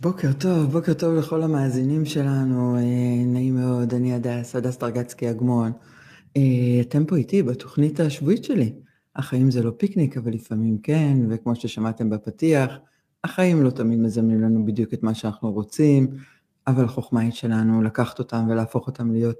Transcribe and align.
בוקר 0.00 0.32
טוב, 0.32 0.72
בוקר 0.72 0.94
טוב 0.94 1.14
לכל 1.14 1.42
המאזינים 1.42 2.04
שלנו, 2.04 2.76
אה, 2.76 3.24
נעים 3.26 3.54
מאוד, 3.54 3.94
אני 3.94 4.14
הדס, 4.14 4.56
הדס 4.56 4.76
טרגצקי 4.76 5.30
אגמון. 5.30 5.72
אה, 6.36 6.42
אתם 6.80 7.04
פה 7.04 7.16
איתי 7.16 7.42
בתוכנית 7.42 8.00
השבועית 8.00 8.44
שלי. 8.44 8.72
החיים 9.16 9.50
זה 9.50 9.62
לא 9.62 9.72
פיקניק, 9.76 10.16
אבל 10.16 10.32
לפעמים 10.32 10.78
כן, 10.78 11.18
וכמו 11.28 11.56
ששמעתם 11.56 12.10
בפתיח, 12.10 12.70
החיים 13.24 13.62
לא 13.62 13.70
תמיד 13.70 13.98
מזמנים 13.98 14.40
לנו 14.40 14.66
בדיוק 14.66 14.94
את 14.94 15.02
מה 15.02 15.14
שאנחנו 15.14 15.52
רוצים, 15.52 16.08
אבל 16.66 16.84
החוכמה 16.84 17.20
היא 17.20 17.32
שלנו 17.32 17.82
לקחת 17.82 18.18
אותם 18.18 18.46
ולהפוך 18.48 18.86
אותם 18.86 19.12
להיות 19.12 19.36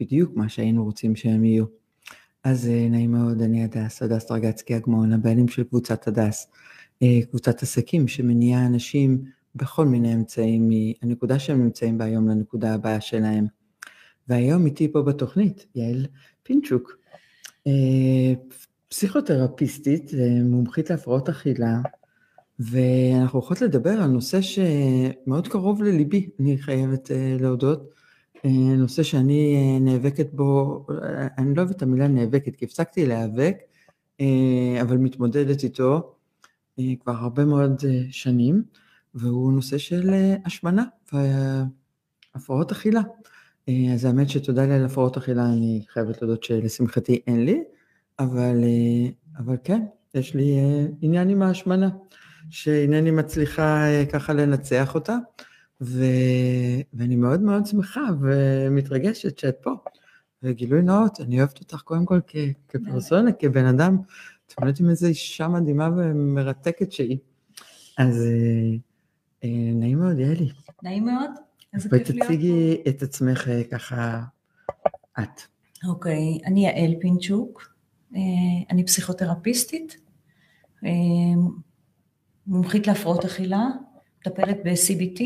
בדיוק 0.00 0.36
מה 0.36 0.48
שהיינו 0.48 0.84
רוצים 0.84 1.16
שהם 1.16 1.44
יהיו. 1.44 1.64
אז 2.44 2.68
אה, 2.68 2.88
נעים 2.90 3.12
מאוד, 3.12 3.42
אני 3.42 3.64
הדס, 3.64 4.02
הדס 4.02 4.26
טרגצקי 4.26 4.76
אגמון, 4.76 5.12
הבעלים 5.12 5.48
של 5.48 5.64
קבוצת 5.64 6.08
הדס, 6.08 6.46
קבוצת 7.30 7.62
עסקים 7.62 8.08
שמניעה 8.08 8.66
אנשים 8.66 9.24
בכל 9.54 9.86
מיני 9.86 10.14
אמצעים 10.14 10.68
מהנקודה 10.68 11.38
שהם 11.38 11.62
נמצאים 11.62 11.98
בה 11.98 12.04
היום 12.04 12.28
לנקודה 12.28 12.74
הבאה 12.74 13.00
שלהם. 13.00 13.46
והיום 14.28 14.66
איתי 14.66 14.92
פה 14.92 15.02
בתוכנית 15.02 15.66
יעל 15.74 16.06
פינצ'וק, 16.42 16.96
אה, 17.66 18.34
פסיכותרפיסטית 18.88 20.10
ומומחית 20.16 20.90
להפרעות 20.90 21.28
אכילה, 21.28 21.80
ואנחנו 22.58 23.38
הולכות 23.38 23.60
לדבר 23.60 23.90
על 23.90 24.10
נושא 24.10 24.40
שמאוד 24.40 25.48
קרוב 25.48 25.82
לליבי, 25.82 26.28
אני 26.40 26.58
חייבת 26.58 27.10
אה, 27.10 27.36
להודות, 27.40 27.90
אה, 28.44 28.50
נושא 28.76 29.02
שאני 29.02 29.78
נאבקת 29.80 30.28
בו, 30.32 30.86
אני 31.38 31.54
לא 31.54 31.62
אוהבת 31.62 31.76
את 31.76 31.82
המילה 31.82 32.08
נאבקת, 32.08 32.56
כי 32.56 32.64
הפסקתי 32.64 33.06
להיאבק, 33.06 33.56
אבל 34.80 34.96
מתמודדת 34.96 35.64
איתו 35.64 36.14
כבר 37.00 37.12
הרבה 37.12 37.44
מאוד 37.44 37.82
שנים. 38.10 38.62
והוא 39.14 39.52
נושא 39.52 39.78
של 39.78 40.10
אה, 40.10 40.36
השמנה 40.44 40.84
והפרעות 41.12 42.72
אכילה. 42.72 43.00
אה, 43.68 43.94
אז 43.94 44.04
האמת 44.04 44.28
שתודה 44.28 44.66
לי 44.66 44.74
על 44.74 44.84
הפרעות 44.84 45.16
אכילה, 45.16 45.46
אני 45.46 45.84
חייבת 45.88 46.22
להודות 46.22 46.44
שלשמחתי 46.44 47.20
אין 47.26 47.44
לי, 47.44 47.62
אבל, 48.18 48.64
אה, 48.64 49.10
אבל 49.38 49.56
כן, 49.64 49.82
יש 50.14 50.34
לי 50.34 50.56
עניין 51.00 51.28
עם 51.28 51.42
ההשמנה, 51.42 51.88
שאינני 52.50 53.10
מצליחה 53.10 53.86
ככה 54.12 54.32
לנצח 54.32 54.94
אותה, 54.94 55.16
ו... 55.80 56.04
ואני 56.94 57.16
מאוד 57.16 57.40
מאוד 57.40 57.66
שמחה 57.66 58.00
ומתרגשת 58.20 59.38
שאת 59.38 59.56
פה. 59.62 59.70
וגילוי 60.42 60.82
נאות, 60.82 61.20
אני 61.20 61.38
אוהבת 61.38 61.60
אותך 61.60 61.82
קודם 61.82 62.06
כל 62.06 62.20
כ... 62.26 62.36
כפרסונה, 62.68 63.32
כבן 63.32 63.64
אדם, 63.64 63.98
אתם 64.46 64.66
יודעת 64.66 64.80
עם 64.80 64.90
איזו 64.90 65.06
אישה 65.06 65.48
מדהימה 65.48 65.88
ומרתקת 65.96 66.92
שהיא. 66.92 67.18
אז 67.98 68.26
נעים 69.44 69.98
מאוד, 69.98 70.18
יאלי. 70.18 70.48
נעים 70.82 71.04
מאוד, 71.04 71.30
פה. 71.72 71.96
ותציגי 71.96 72.76
את 72.88 73.02
עצמך 73.02 73.48
אה, 73.48 73.64
ככה 73.64 74.20
את. 75.18 75.40
אוקיי, 75.88 76.38
אני 76.46 76.66
יעל 76.66 76.94
פינצ'וק, 77.00 77.74
אה, 78.14 78.20
אני 78.70 78.86
פסיכותרפיסטית, 78.86 79.96
מומחית 82.46 82.86
להפרעות 82.86 83.24
אכילה, 83.24 83.66
מטפלת 84.20 84.56
ב-CBT, 84.64 85.22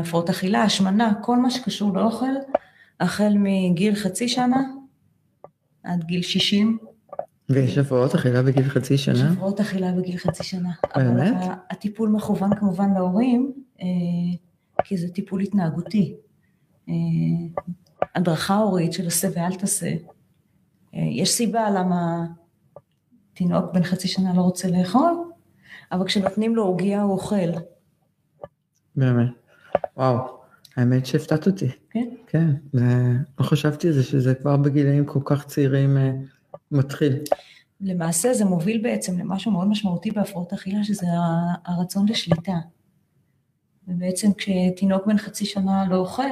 הפרעות 0.00 0.30
אכילה, 0.30 0.62
השמנה, 0.62 1.12
כל 1.22 1.36
מה 1.36 1.50
שקשור 1.50 1.96
לאוכל, 1.96 2.34
החל 3.00 3.34
מגיל 3.38 3.94
חצי 3.94 4.28
שנה 4.28 4.62
עד 5.82 6.04
גיל 6.04 6.22
60, 6.22 6.78
ויש 7.50 7.78
הפרעות 7.78 8.14
אכילה 8.14 8.42
בגיל 8.42 8.68
חצי 8.68 8.98
שנה? 8.98 9.14
יש 9.14 9.22
הפרעות 9.22 9.60
אכילה 9.60 9.92
בגיל 9.92 10.16
חצי 10.16 10.44
שנה. 10.44 10.70
באמת? 10.96 11.34
אבל 11.36 11.52
הטיפול 11.70 12.08
מכוון 12.08 12.56
כמובן 12.56 12.94
להורים, 12.94 13.52
אה, 13.80 13.86
כי 14.84 14.96
זה 14.96 15.08
טיפול 15.08 15.40
התנהגותי. 15.40 16.14
אה, 16.88 16.94
הדרכה 18.14 18.56
הורית 18.56 18.92
של 18.92 19.06
עשה 19.06 19.28
ואל 19.34 19.54
תעשה. 19.54 19.90
אה, 20.94 21.00
יש 21.12 21.30
סיבה 21.30 21.70
למה 21.70 22.26
תינוק 23.34 23.74
בן 23.74 23.82
חצי 23.82 24.08
שנה 24.08 24.34
לא 24.34 24.40
רוצה 24.40 24.68
לאכול, 24.68 25.12
אבל 25.92 26.06
כשנותנים 26.06 26.56
לו 26.56 26.64
עוגיה 26.64 27.02
הוא 27.02 27.12
אוכל. 27.12 27.50
באמת. 28.96 29.28
וואו, 29.96 30.16
האמת 30.76 31.06
שהפתעת 31.06 31.46
אותי. 31.46 31.68
כן? 31.90 32.08
כן, 32.26 32.50
לא 33.38 33.44
חשבתי 33.44 33.86
על 33.86 33.92
זה, 33.92 34.02
שזה 34.02 34.34
כבר 34.34 34.56
בגילאים 34.56 35.04
כל 35.04 35.20
כך 35.24 35.46
צעירים 35.46 35.96
מתחיל. 36.70 37.18
למעשה 37.80 38.34
זה 38.34 38.44
מוביל 38.44 38.82
בעצם 38.82 39.18
למשהו 39.18 39.52
מאוד 39.52 39.68
משמעותי 39.68 40.10
בהפרעות 40.10 40.52
אכילה, 40.52 40.84
שזה 40.84 41.06
הרצון 41.64 42.08
לשליטה. 42.08 42.58
ובעצם 43.88 44.32
כשתינוק 44.32 45.06
בן 45.06 45.18
חצי 45.18 45.44
שנה 45.44 45.84
לא 45.88 45.96
אוכל, 45.96 46.22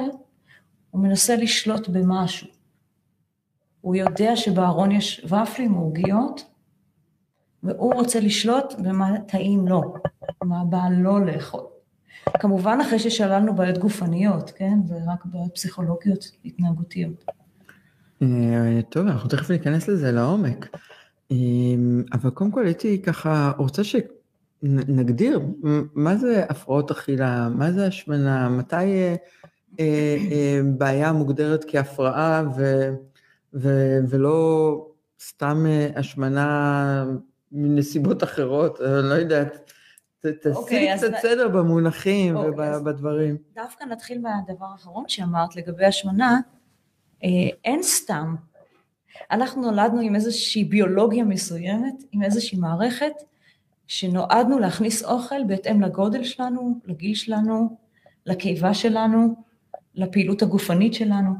הוא 0.91 1.01
מנסה 1.01 1.35
לשלוט 1.35 1.87
במשהו. 1.87 2.47
הוא 3.81 3.95
יודע 3.95 4.35
שבארון 4.35 4.91
יש 4.91 5.25
ופלים 5.25 5.75
או 5.75 5.81
עוגיות, 5.81 6.45
והוא 7.63 7.93
רוצה 7.93 8.19
לשלוט 8.19 8.73
במה 8.73 9.19
טעים 9.27 9.67
לו, 9.67 9.93
מה 10.43 10.63
בא 10.65 10.89
לו 10.91 11.19
לאכול. 11.19 11.63
כמובן 12.39 12.77
אחרי 12.81 12.99
ששללנו 12.99 13.55
בעיות 13.55 13.77
גופניות, 13.77 14.51
כן? 14.51 14.79
זה 14.85 14.95
רק 15.07 15.25
בעיות 15.25 15.53
פסיכולוגיות 15.53 16.31
התנהגותיות. 16.45 17.25
אה, 18.21 18.79
טוב, 18.89 19.07
אנחנו 19.07 19.29
תכף 19.29 19.51
ניכנס 19.51 19.87
לזה 19.87 20.11
לעומק. 20.11 20.77
אמ, 21.31 22.03
אבל 22.13 22.29
קודם 22.29 22.51
כל 22.51 22.65
הייתי 22.65 23.01
ככה 23.01 23.51
רוצה 23.57 23.81
שנגדיר 23.83 25.39
מה 25.93 26.17
זה 26.17 26.45
הפרעות 26.49 26.91
אכילה, 26.91 27.49
מה 27.49 27.71
זה 27.71 27.87
השמנה, 27.87 28.49
מתי 28.49 28.75
אה, 28.75 29.15
אה, 29.79 30.61
בעיה 30.77 31.11
מוגדרת 31.11 31.65
כהפרעה 31.67 32.43
ו, 32.57 32.89
ו, 33.53 33.97
ולא 34.09 34.85
סתם 35.21 35.65
השמנה 35.95 37.05
מנסיבות 37.51 38.23
אחרות, 38.23 38.81
אני 38.81 39.09
לא 39.09 39.13
יודעת. 39.13 39.71
תעשי 40.19 40.49
אוקיי, 40.49 40.97
קצת 40.97 41.11
סדר 41.21 41.47
במונחים 41.47 42.35
אוקיי, 42.35 42.77
ובדברים. 42.77 43.37
דווקא 43.55 43.83
נתחיל 43.83 44.21
מהדבר 44.21 44.65
האחרון 44.65 45.03
שאמרת 45.07 45.55
לגבי 45.55 45.85
השמנה. 45.85 46.39
אה, 47.23 47.29
אין 47.65 47.83
סתם. 47.83 48.35
אנחנו 49.31 49.61
נולדנו 49.61 49.99
עם 49.99 50.15
איזושהי 50.15 50.63
ביולוגיה 50.63 51.23
מסוימת, 51.23 52.03
עם 52.11 52.23
איזושהי 52.23 52.57
מערכת, 52.57 53.13
שנועדנו 53.87 54.59
להכניס 54.59 55.03
אוכל 55.03 55.43
בהתאם 55.47 55.81
לגודל 55.81 56.23
שלנו, 56.23 56.79
לגיל 56.85 57.15
שלנו, 57.15 57.77
לקיבה 58.25 58.73
שלנו, 58.73 59.35
לפעילות 59.95 60.41
הגופנית 60.41 60.93
שלנו. 60.93 61.31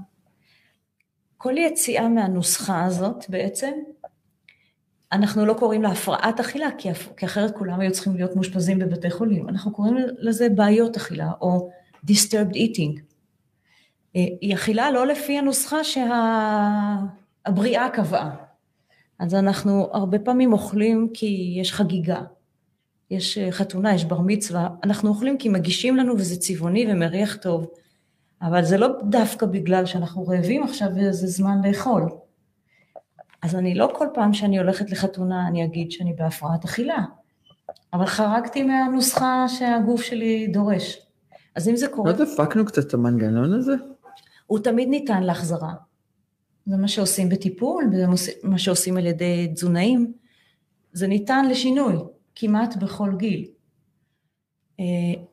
כל 1.37 1.57
יציאה 1.57 2.09
מהנוסחה 2.09 2.83
הזאת 2.85 3.29
בעצם, 3.29 3.71
אנחנו 5.11 5.45
לא 5.45 5.53
קוראים 5.53 5.81
לה 5.81 5.89
הפרעת 5.89 6.39
אכילה, 6.39 6.69
כי, 6.77 6.89
כי 7.17 7.25
אחרת 7.25 7.57
כולם 7.57 7.79
היו 7.79 7.91
צריכים 7.91 8.15
להיות 8.15 8.35
מאושפזים 8.35 8.79
בבתי 8.79 9.11
חולים. 9.11 9.49
אנחנו 9.49 9.71
קוראים 9.71 9.95
לזה 10.19 10.49
בעיות 10.49 10.95
אכילה, 10.97 11.31
או 11.41 11.69
disturbed 12.07 12.53
eating. 12.53 13.08
אה, 14.15 14.25
היא 14.41 14.53
אכילה 14.53 14.91
לא 14.91 15.07
לפי 15.07 15.37
הנוסחה 15.37 15.77
שהבריאה 17.43 17.89
קבעה. 17.89 18.35
אז 19.19 19.35
אנחנו 19.35 19.89
הרבה 19.93 20.19
פעמים 20.19 20.53
אוכלים 20.53 21.09
כי 21.13 21.55
יש 21.61 21.73
חגיגה, 21.73 22.21
יש 23.11 23.37
אה, 23.37 23.51
חתונה, 23.51 23.95
יש 23.95 24.05
בר 24.05 24.19
מצווה, 24.21 24.69
אנחנו 24.83 25.09
אוכלים 25.09 25.37
כי 25.37 25.49
מגישים 25.49 25.97
לנו 25.97 26.13
וזה 26.17 26.39
צבעוני 26.39 26.85
ומריח 26.91 27.35
טוב, 27.35 27.67
אבל 28.41 28.63
זה 28.63 28.77
לא 28.77 28.87
דווקא 29.03 29.45
בגלל 29.45 29.85
שאנחנו 29.85 30.27
רעבים 30.27 30.63
עכשיו 30.63 30.87
וזה 30.95 31.27
זמן 31.27 31.57
לאכול. 31.67 32.09
אז 33.41 33.55
אני 33.55 33.75
לא 33.75 33.91
כל 33.95 34.07
פעם 34.13 34.33
שאני 34.33 34.57
הולכת 34.57 34.91
לחתונה 34.91 35.47
אני 35.47 35.65
אגיד 35.65 35.91
שאני 35.91 36.13
בהפרעת 36.13 36.65
אכילה, 36.65 37.03
אבל 37.93 38.05
חרגתי 38.05 38.63
מהנוסחה 38.63 39.45
שהגוף 39.47 40.01
שלי 40.01 40.47
דורש. 40.47 40.97
אז 41.55 41.69
אם 41.69 41.75
זה 41.75 41.87
קורה... 41.87 42.11
לא 42.11 42.17
דפקנו 42.17 42.65
קצת 42.65 42.87
את 42.87 42.93
המנגנון 42.93 43.53
הזה? 43.53 43.73
הוא 44.49 44.59
תמיד 44.59 44.89
ניתן 44.89 45.23
להחזרה. 45.23 45.73
זה 46.65 46.77
מה 46.77 46.87
שעושים 46.87 47.29
בטיפול, 47.29 47.85
זה 47.91 48.05
מה 48.43 48.57
שעושים 48.57 48.97
על 48.97 49.05
ידי 49.05 49.51
תזונאים. 49.53 50.13
זה 50.93 51.07
ניתן 51.07 51.49
לשינוי, 51.49 51.95
כמעט 52.35 52.75
בכל 52.75 53.09
גיל. 53.17 53.47
אה, 54.79 54.85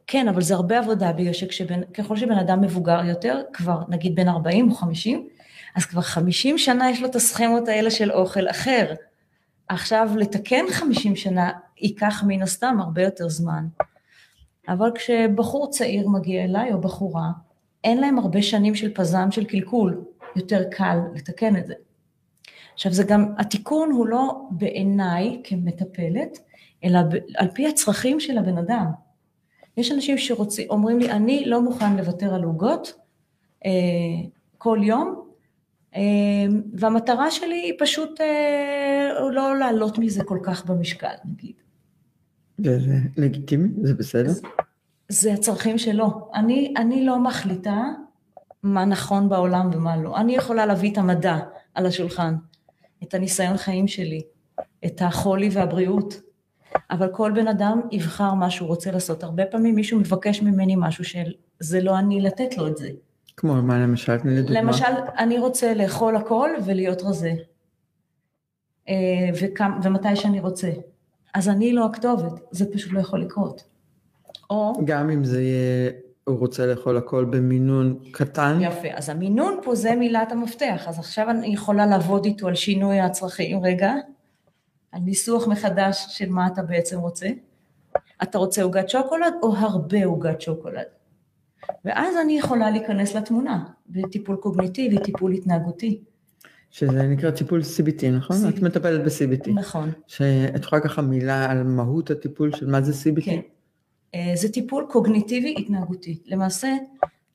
כן, 0.07 0.29
אבל 0.29 0.43
זה 0.43 0.55
הרבה 0.55 0.79
עבודה, 0.79 1.13
בגלל 1.13 1.33
שככל 1.33 2.17
שבן 2.17 2.39
אדם 2.39 2.61
מבוגר 2.61 3.05
יותר, 3.05 3.43
כבר 3.53 3.83
נגיד 3.89 4.15
בין 4.15 4.29
40 4.29 4.71
או 4.71 4.75
50, 4.75 5.29
אז 5.77 5.85
כבר 5.85 6.01
50 6.01 6.59
שנה 6.59 6.91
יש 6.91 7.01
לו 7.01 7.09
את 7.09 7.15
הסכמות 7.15 7.69
האלה 7.69 7.91
של 7.91 8.13
אוכל 8.13 8.51
אחר. 8.51 8.95
עכשיו, 9.69 10.11
לתקן 10.17 10.65
50 10.71 11.17
שנה 11.17 11.51
ייקח 11.81 12.25
מן 12.27 12.43
הסתם 12.43 12.77
הרבה 12.81 13.03
יותר 13.03 13.29
זמן. 13.29 13.67
אבל 14.69 14.91
כשבחור 14.95 15.71
צעיר 15.71 16.09
מגיע 16.09 16.45
אליי, 16.45 16.73
או 16.73 16.81
בחורה, 16.81 17.31
אין 17.87 17.99
להם 17.99 18.19
הרבה 18.19 18.43
שנים 18.43 18.75
של 18.75 18.95
פזם 18.95 19.31
של 19.31 19.45
קלקול, 19.45 20.05
יותר 20.37 20.63
קל 20.71 20.99
לתקן 21.15 21.57
את 21.57 21.67
זה. 21.67 21.75
עכשיו 22.75 22.93
זה 22.93 23.05
גם, 23.05 23.33
התיקון 23.39 23.91
הוא 23.91 24.07
לא 24.07 24.41
בעיניי 24.51 25.41
כמטפלת, 25.45 26.39
אלא 26.85 26.99
על 27.37 27.49
פי 27.55 27.67
הצרכים 27.67 28.21
של 28.21 28.39
הבן 28.39 28.59
אדם. 28.59 28.87
יש 29.77 29.93
אנשים 29.93 30.19
שאומרים 30.19 30.99
לי, 30.99 31.11
אני 31.11 31.45
לא 31.47 31.63
מוכן 31.63 31.97
לוותר 31.97 32.35
על 32.35 32.43
עוגות 32.45 32.93
אה, 33.67 33.71
כל 34.59 34.79
יום, 34.83 35.23
אה, 35.97 36.01
והמטרה 36.73 37.31
שלי 37.31 37.61
היא 37.61 37.75
פשוט 37.79 38.21
אה, 38.21 39.31
לא 39.33 39.59
לעלות 39.59 39.99
מזה 39.99 40.25
כל 40.25 40.39
כך 40.43 40.67
במשקל, 40.67 41.15
נגיד. 41.25 41.55
זה 42.59 42.79
לגיטימי? 43.17 43.69
זה 43.83 43.95
בסדר? 43.95 44.29
זה, 44.29 44.41
זה 45.09 45.33
הצרכים 45.33 45.79
שלו. 45.79 46.31
אני, 46.35 46.75
אני 46.77 47.05
לא 47.05 47.19
מחליטה 47.19 47.83
מה 48.63 48.85
נכון 48.85 49.29
בעולם 49.29 49.71
ומה 49.73 49.97
לא. 49.97 50.17
אני 50.17 50.35
יכולה 50.37 50.67
להביא 50.67 50.93
את 50.93 50.99
המדע 50.99 51.39
על 51.75 51.87
השולחן, 51.87 52.35
את 53.03 53.15
הניסיון 53.15 53.57
חיים 53.57 53.89
שלי, 53.89 54.23
את 54.85 55.03
החולי 55.03 55.49
והבריאות, 55.53 56.21
אבל 56.91 57.09
כל 57.13 57.33
בן 57.35 57.49
אדם 57.49 57.81
יבחר 57.91 58.35
מה 58.35 58.51
שהוא 58.51 58.69
רוצה 58.69 58.91
לעשות. 58.91 59.23
הרבה 59.23 59.47
פעמים 59.47 59.75
מישהו 59.75 60.01
מבקש 60.01 60.43
ממני 60.43 60.75
משהו 60.79 61.05
שזה 61.05 61.81
לא 61.81 61.99
אני 61.99 62.21
לתת 62.21 62.59
לו 62.59 62.67
את 62.67 62.77
זה. 62.77 62.91
כמו 63.37 63.63
מה 63.63 63.79
למשל? 63.79 64.17
תני 64.19 64.35
לי 64.35 64.43
דוגמה. 64.43 64.61
למשל, 64.61 64.85
אני 65.19 65.39
רוצה 65.39 65.75
לאכול 65.75 66.17
הכל 66.17 66.51
ולהיות 66.65 67.03
רזה. 67.03 67.35
אה, 68.89 68.95
וכמה, 69.41 69.79
ומתי 69.83 70.17
שאני 70.17 70.41
רוצה. 70.41 70.71
אז 71.35 71.49
אני 71.49 71.73
לא 71.73 71.87
הכתובת, 71.87 72.33
זה 72.51 72.73
פשוט 72.73 72.93
לא 72.93 73.01
יכול 73.01 73.21
לקרות. 73.21 73.65
או... 74.51 74.73
גם 74.85 75.11
אם 75.11 75.25
זה 75.25 75.43
יהיה, 75.43 75.91
הוא 76.25 76.39
רוצה 76.39 76.67
לאכול 76.67 76.97
הכל 76.97 77.25
במינון 77.25 77.99
קטן. 78.13 78.59
יפה, 78.61 78.89
אז 78.95 79.09
המינון 79.09 79.59
פה 79.63 79.75
זה 79.75 79.95
מילת 79.95 80.33
המפתח, 80.33 80.85
אז 80.87 80.99
עכשיו 80.99 81.31
אני 81.31 81.47
יכולה 81.47 81.87
לעבוד 81.87 82.25
איתו 82.25 82.49
על 82.49 82.55
שינוי 82.55 83.01
הצרכים, 83.01 83.65
רגע, 83.65 83.93
על 84.93 85.01
ניסוח 85.01 85.49
מחדש 85.49 86.07
של 86.09 86.31
מה 86.31 86.47
אתה 86.47 86.63
בעצם 86.63 86.99
רוצה. 86.99 87.29
אתה 88.23 88.39
רוצה 88.39 88.63
עוגת 88.63 88.89
שוקולד 88.89 89.35
או 89.43 89.57
הרבה 89.57 90.05
עוגת 90.05 90.41
שוקולד? 90.41 90.87
ואז 91.85 92.15
אני 92.23 92.39
יכולה 92.39 92.71
להיכנס 92.71 93.15
לתמונה, 93.15 93.65
בטיפול 93.89 94.37
קוגניטיבי, 94.37 94.99
טיפול 94.99 95.33
התנהגותי. 95.33 96.01
שזה 96.71 97.03
נקרא 97.03 97.31
טיפול 97.31 97.61
CBT, 97.61 98.07
נכון? 98.07 98.37
CBT. 98.37 98.49
את 98.49 98.63
מטפלת 98.63 99.05
ב-CBT. 99.05 99.51
נכון. 99.55 99.91
שאת 100.07 100.65
יכולה 100.65 100.83
ככה 100.83 101.03
מילה 101.03 101.51
על 101.51 101.63
מהות 101.63 102.11
הטיפול 102.11 102.53
של 102.57 102.67
מה 102.67 102.83
זה 102.83 102.93
CBT? 102.93 103.25
כן. 103.25 103.41
אה, 104.17 104.33
זה 104.37 104.53
טיפול 104.53 104.87
קוגניטיבי 104.91 105.55
התנהגותי. 105.59 106.19
למעשה, 106.27 106.75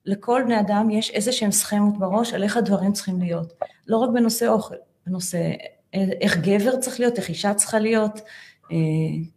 לכל 0.05 0.41
בני 0.45 0.59
אדם 0.59 0.89
יש 0.89 1.09
איזה 1.09 1.31
שהם 1.31 1.51
סכמות 1.51 1.97
בראש 1.97 2.33
על 2.33 2.43
איך 2.43 2.57
הדברים 2.57 2.93
צריכים 2.93 3.19
להיות. 3.19 3.53
לא 3.87 3.97
רק 3.97 4.09
בנושא 4.09 4.47
אוכל, 4.47 4.75
בנושא 5.07 5.51
אה, 5.95 6.05
איך 6.21 6.37
גבר 6.37 6.75
צריך 6.75 6.99
להיות, 6.99 7.17
איך 7.17 7.29
אישה 7.29 7.53
צריכה 7.53 7.79
להיות, 7.79 8.21
אה, 8.71 8.77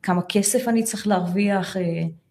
כמה 0.03 0.23
כסף 0.29 0.69
אני 0.69 0.83
צריך 0.83 1.07
להרוויח, 1.07 1.77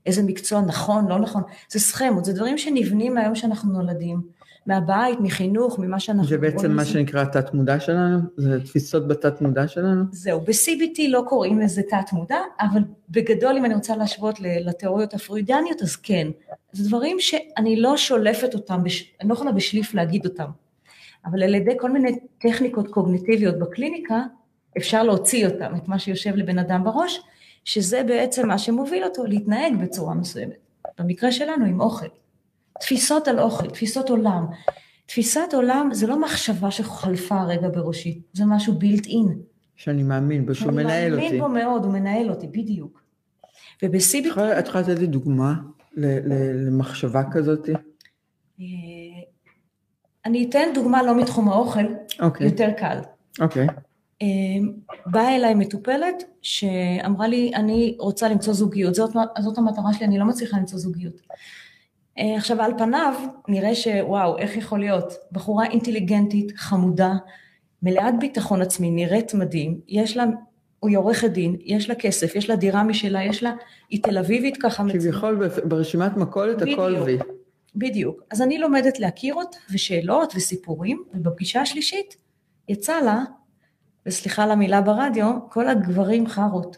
איזה 0.05 0.23
מקצוע 0.23 0.61
נכון, 0.61 1.07
לא 1.07 1.19
נכון. 1.19 1.43
זה 1.69 1.79
סכמות, 1.79 2.25
זה 2.25 2.33
דברים 2.33 2.57
שנבנים 2.57 3.13
מהיום 3.13 3.35
שאנחנו 3.35 3.73
נולדים. 3.73 4.21
מהבית, 4.65 5.19
מחינוך, 5.19 5.79
ממה 5.79 5.99
שאנחנו... 5.99 6.27
זה 6.27 6.37
בעצם 6.37 6.71
מה 6.71 6.85
שנקרא 6.85 7.21
התת 7.21 7.53
מודע 7.53 7.79
שלנו? 7.79 8.19
זה 8.37 8.63
תפיסות 8.63 9.07
בתת 9.07 9.41
מודע 9.41 9.67
שלנו? 9.67 10.03
זהו, 10.11 10.41
ב-CBT 10.41 11.01
לא 11.09 11.23
קוראים 11.27 11.59
לזה 11.59 11.81
תת 11.81 12.13
מודע, 12.13 12.39
אבל 12.59 12.81
בגדול 13.09 13.57
אם 13.57 13.65
אני 13.65 13.73
רוצה 13.73 13.95
להשוות 13.95 14.39
לתיאוריות 14.39 15.13
הפרוידניות, 15.13 15.81
אז 15.81 15.95
כן. 15.95 16.27
זה 16.71 16.87
דברים 16.89 17.17
שאני 17.19 17.75
לא 17.75 17.97
שולפת 17.97 18.53
אותם, 18.53 18.83
בש... 18.83 19.13
אני 19.21 19.29
לא 19.29 19.33
יכולה 19.33 19.51
בשליף 19.51 19.93
להגיד 19.93 20.25
אותם, 20.25 20.49
אבל 21.25 21.43
על 21.43 21.55
ידי 21.55 21.73
כל 21.79 21.91
מיני 21.91 22.19
טכניקות 22.37 22.87
קוגניטיביות 22.87 23.59
בקליניקה, 23.59 24.21
אפשר 24.77 25.03
להוציא 25.03 25.47
אותם, 25.47 25.75
את 25.75 25.87
מה 25.87 25.99
שיושב 25.99 26.35
לבן 26.35 26.59
אדם 26.59 26.83
בראש, 26.83 27.21
שזה 27.65 28.03
בעצם 28.03 28.47
מה 28.47 28.57
שמוביל 28.57 29.03
אותו 29.03 29.25
להתנהג 29.25 29.73
בצורה 29.81 30.13
מסוימת. 30.13 30.55
במקרה 30.99 31.31
שלנו 31.31 31.65
עם 31.65 31.81
אוכל. 31.81 32.05
תפיסות 32.79 33.27
על 33.27 33.39
אוכל, 33.39 33.69
תפיסות 33.69 34.09
עולם. 34.09 34.45
תפיסת 35.05 35.53
עולם 35.53 35.89
זה 35.93 36.07
לא 36.07 36.21
מחשבה 36.21 36.71
שחלפה 36.71 37.43
רגע 37.43 37.69
בראשי, 37.69 38.21
זה 38.33 38.45
משהו 38.45 38.73
בילט 38.73 39.05
אין. 39.05 39.39
שאני 39.75 40.03
מאמין 40.03 40.45
בו, 40.45 40.55
שהוא 40.55 40.71
מנהל 40.71 41.13
אותי. 41.13 41.27
אני 41.27 41.37
מאמין 41.37 41.41
בו 41.41 41.49
מאוד, 41.49 41.85
הוא 41.85 41.93
מנהל 41.93 42.29
אותי, 42.29 42.47
בדיוק. 42.47 43.01
וב-CBT... 43.83 44.17
את 44.19 44.25
יכולה 44.65 44.81
לתת 44.81 44.99
לי 44.99 45.07
דוגמה 45.07 45.53
למחשבה 45.97 47.23
כזאת? 47.31 47.69
אה, 47.69 48.65
אני 50.25 50.49
אתן 50.49 50.67
דוגמה 50.73 51.03
לא 51.03 51.17
מתחום 51.17 51.49
האוכל, 51.49 51.79
okay. 51.79 52.23
אוקיי. 52.23 52.47
יותר 52.47 52.69
קל. 52.77 52.97
אוקיי. 53.41 53.67
Okay. 53.67 53.71
אה, 54.21 54.27
באה 55.05 55.35
אליי 55.35 55.55
מטופלת 55.55 56.23
שאמרה 56.41 57.27
לי, 57.27 57.51
אני 57.55 57.95
רוצה 57.99 58.29
למצוא 58.29 58.53
זוגיות, 58.53 58.95
זאת, 58.95 59.11
זאת 59.39 59.57
המטרה 59.57 59.93
שלי, 59.93 60.05
אני 60.05 60.19
לא 60.19 60.25
מצליחה 60.25 60.57
למצוא 60.57 60.79
זוגיות. 60.79 61.21
אה, 62.19 62.35
עכשיו 62.37 62.61
על 62.61 62.71
פניו 62.77 63.13
נראה 63.47 63.75
שוואו, 63.75 64.37
איך 64.37 64.57
יכול 64.57 64.79
להיות? 64.79 65.13
בחורה 65.31 65.65
אינטליגנטית, 65.65 66.51
חמודה, 66.55 67.13
מלאת 67.83 68.19
ביטחון 68.19 68.61
עצמי, 68.61 68.91
נראית 68.91 69.33
מדהים, 69.33 69.79
יש 69.87 70.17
לה, 70.17 70.23
היא 70.83 70.97
עורכת 70.97 71.29
דין, 71.29 71.55
יש 71.61 71.89
לה 71.89 71.95
כסף, 71.95 72.35
יש 72.35 72.49
לה 72.49 72.55
דירה 72.55 72.83
משלה, 72.83 73.23
יש 73.23 73.43
לה, 73.43 73.53
היא 73.89 74.03
תל 74.03 74.17
אביבית 74.17 74.57
ככה. 74.57 74.83
כביכול 74.89 75.49
ברשימת 75.63 76.17
מכולת 76.17 76.61
הכל 76.61 76.95
וי. 77.05 77.17
בדיוק. 77.75 78.21
אז 78.31 78.41
אני 78.41 78.57
לומדת 78.57 78.99
להכיר 78.99 79.35
אותה, 79.35 79.57
ושאלות 79.71 80.33
וסיפורים, 80.35 81.03
ובפגישה 81.13 81.61
השלישית 81.61 82.17
יצא 82.69 82.99
לה, 82.99 83.23
וסליחה 84.05 84.43
על 84.43 84.51
המילה 84.51 84.81
ברדיו, 84.81 85.31
כל 85.49 85.67
הגברים 85.67 86.27
חארות. 86.27 86.77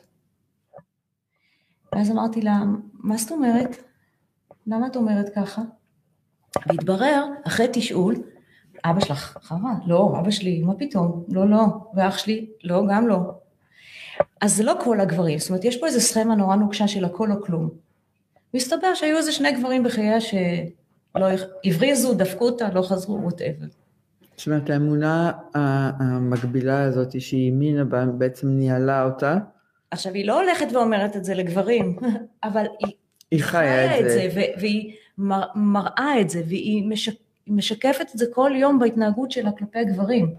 ואז 1.93 2.11
אמרתי 2.11 2.41
לה, 2.41 2.63
מה 2.93 3.17
זאת 3.17 3.31
אומרת? 3.31 3.83
למה 4.67 4.87
את 4.87 4.95
אומרת 4.95 5.29
ככה? 5.35 5.61
והתברר, 6.67 7.25
אחרי 7.47 7.67
תשאול, 7.73 8.15
אבא 8.85 8.99
שלך 8.99 9.37
חרה, 9.41 9.73
לא, 9.85 10.15
אבא 10.19 10.31
שלי, 10.31 10.61
מה 10.61 10.73
פתאום, 10.73 11.23
לא, 11.29 11.49
לא, 11.49 11.65
ואח 11.93 12.17
שלי, 12.17 12.49
לא, 12.63 12.83
גם 12.89 13.07
לא. 13.07 13.17
אז 14.41 14.55
זה 14.55 14.63
לא 14.63 14.73
כל 14.83 14.99
הגברים, 14.99 15.39
זאת 15.39 15.49
אומרת, 15.49 15.65
יש 15.65 15.79
פה 15.79 15.87
איזו 15.87 16.01
סכמה 16.01 16.35
נורא 16.35 16.55
נוקשה 16.55 16.87
של 16.87 17.05
הכל 17.05 17.31
או 17.31 17.43
כלום. 17.43 17.69
מסתבר 18.53 18.93
שהיו 18.93 19.17
איזה 19.17 19.31
שני 19.31 19.51
גברים 19.51 19.83
בחייה 19.83 20.21
שלא 20.21 21.27
הבריזו, 21.65 22.13
דפקו 22.13 22.45
אותה, 22.45 22.69
לא 22.69 22.81
חזרו, 22.81 23.21
ווטאבר. 23.23 23.65
זאת 24.37 24.47
אומרת, 24.47 24.69
האמונה 24.69 25.31
המקבילה 25.53 26.83
הזאת 26.83 27.21
שהיא 27.21 27.51
האמינה 27.51 27.85
בה, 27.85 28.05
בעצם 28.05 28.47
ניהלה 28.47 29.03
אותה. 29.03 29.37
עכשיו, 29.91 30.13
היא 30.13 30.27
לא 30.27 30.41
הולכת 30.41 30.67
ואומרת 30.73 31.15
את 31.15 31.25
זה 31.25 31.33
לגברים, 31.33 31.99
אבל 32.43 32.65
היא 32.79 32.93
היא 33.31 33.43
חיה 33.43 33.99
את 33.99 34.09
זה. 34.09 34.29
זה 34.33 34.43
והיא 34.59 34.93
מראה 35.55 36.21
את 36.21 36.29
זה, 36.29 36.41
והיא 36.47 36.87
משק, 36.87 37.13
משקפת 37.47 38.07
את 38.13 38.17
זה 38.17 38.25
כל 38.33 38.51
יום 38.55 38.79
בהתנהגות 38.79 39.31
שלה 39.31 39.51
כלפי 39.51 39.85
גברים. 39.85 40.35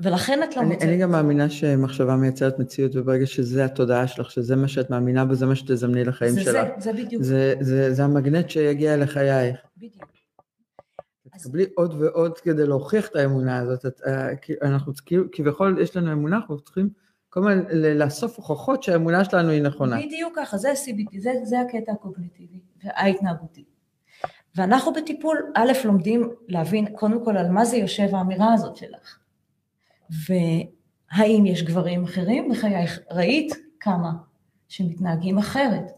ולכן 0.00 0.42
את 0.42 0.56
לא 0.56 0.62
מוצאת. 0.62 0.82
אני 0.82 0.98
גם 0.98 1.10
מאמינה 1.10 1.50
שמחשבה 1.50 2.16
מייצרת 2.16 2.58
מציאות, 2.58 2.96
וברגע 2.96 3.26
שזה 3.26 3.64
התודעה 3.64 4.06
שלך, 4.06 4.30
שזה 4.30 4.56
מה 4.56 4.68
שאת 4.68 4.90
מאמינה 4.90 5.24
בו, 5.24 5.34
זה 5.34 5.46
מה 5.46 5.54
שתזמני 5.54 6.04
לחיים 6.04 6.32
זה 6.32 6.42
שלך. 6.42 6.68
זה, 6.78 6.92
זה 6.92 7.02
בדיוק. 7.02 7.22
זה, 7.22 7.54
זה, 7.60 7.94
זה 7.94 8.04
המגנט 8.04 8.50
שיגיע 8.50 8.96
לחייך. 8.96 9.56
בדיוק. 9.76 10.04
תקבלי 11.38 11.64
עוד 11.74 11.94
ועוד 12.00 12.38
כדי 12.38 12.66
להוכיח 12.66 13.08
את 13.08 13.16
האמונה 13.16 13.58
הזאת. 13.58 13.86
את, 13.86 14.00
אה, 14.06 14.28
אנחנו 14.62 14.92
כביכול 15.32 15.78
יש 15.80 15.96
לנו 15.96 16.12
אמונה, 16.12 16.36
אנחנו 16.36 16.60
צריכים 16.60 16.88
כל 17.32 17.40
הזמן 17.40 17.64
לאסוף 17.98 18.36
הוכחות 18.36 18.82
שהאמונה 18.82 19.24
שלנו 19.24 19.50
היא 19.50 19.62
נכונה. 19.62 19.96
בדיוק 19.96 20.32
ככה, 20.36 20.56
זה 20.56 20.72
CBT, 20.72 21.20
זה, 21.20 21.30
זה 21.42 21.60
הקטע 21.60 21.92
הקוגניטיבי 21.92 22.58
ההתנהגותי. 22.84 23.64
ואנחנו 24.54 24.92
בטיפול, 24.92 25.52
א', 25.54 25.72
לומדים 25.84 26.30
להבין 26.48 26.96
קודם 26.96 27.24
כל 27.24 27.36
על 27.36 27.48
מה 27.48 27.64
זה 27.64 27.76
יושב 27.76 28.14
האמירה 28.14 28.54
הזאת 28.54 28.76
שלך. 28.76 29.18
והאם 30.26 31.46
יש 31.46 31.62
גברים 31.62 32.04
אחרים 32.04 32.48
בחייך? 32.50 32.98
ראית 33.10 33.54
כמה 33.80 34.12
שמתנהגים 34.68 35.38
אחרת. 35.38 35.92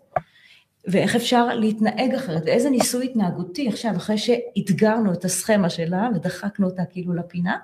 ואיך 0.86 1.16
אפשר 1.16 1.54
להתנהג 1.54 2.14
אחרת, 2.14 2.42
ואיזה 2.46 2.70
ניסוי 2.70 3.04
התנהגותי 3.04 3.68
עכשיו, 3.68 3.96
אחרי 3.96 4.18
שאתגרנו 4.18 5.12
את 5.12 5.24
הסכמה 5.24 5.70
שלה 5.70 6.08
ודחקנו 6.14 6.66
אותה 6.66 6.84
כאילו 6.84 7.14
לפינה, 7.14 7.56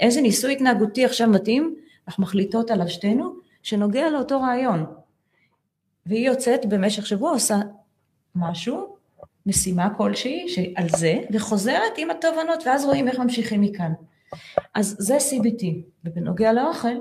איזה 0.00 0.20
ניסוי 0.20 0.52
התנהגותי 0.52 1.04
עכשיו 1.04 1.28
מתאים 1.28 1.76
אנחנו 2.08 2.22
מחליטות 2.22 2.70
עליו 2.70 2.88
שתינו, 2.88 3.34
שנוגע 3.62 4.10
לאותו 4.10 4.40
רעיון. 4.40 4.86
והיא 6.06 6.26
יוצאת 6.26 6.66
במשך 6.66 7.06
שבוע, 7.06 7.30
עושה 7.30 7.56
משהו, 8.34 8.96
משימה 9.46 9.94
כלשהי 9.96 10.74
על 10.76 10.88
זה, 10.88 11.18
וחוזרת 11.32 11.92
עם 11.96 12.10
התובנות, 12.10 12.66
ואז 12.66 12.84
רואים 12.84 13.08
איך 13.08 13.18
ממשיכים 13.18 13.60
מכאן. 13.60 13.92
אז 14.74 14.96
זה 14.98 15.16
CBT, 15.16 15.64
ובנוגע 16.04 16.52
לאוכל, 16.52 16.96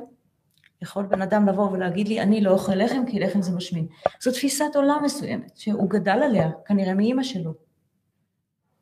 יכול 0.82 1.06
בן 1.06 1.22
אדם 1.22 1.48
לבוא 1.48 1.72
ולהגיד 1.72 2.08
לי, 2.08 2.22
אני 2.22 2.42
לא 2.42 2.52
אוכל 2.52 2.76
לחם 2.76 3.06
כי 3.08 3.20
לחם 3.20 3.42
זה 3.42 3.56
משמין. 3.56 3.88
זו 4.22 4.32
תפיסת 4.32 4.76
עולם 4.76 5.02
מסוימת, 5.04 5.58
שהוא 5.58 5.90
גדל 5.90 6.20
עליה, 6.24 6.50
כנראה 6.66 6.94
מאימא 6.94 7.24
שלו. 7.24 7.54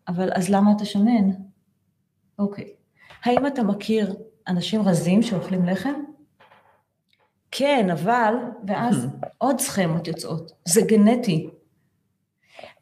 אבל 0.07 0.29
אז 0.33 0.49
למה 0.49 0.71
אתה 0.75 0.85
שמן? 0.85 1.29
אוקיי. 2.39 2.73
האם 3.23 3.47
אתה 3.47 3.63
מכיר 3.63 4.15
אנשים 4.47 4.81
רזים 4.81 5.21
שאוכלים 5.21 5.65
לחם? 5.65 5.93
כן, 7.55 7.89
אבל, 7.89 8.33
ואז 8.67 9.07
עוד 9.37 9.59
סכמות 9.59 10.07
יוצאות, 10.07 10.51
זה 10.65 10.81
גנטי. 10.81 11.49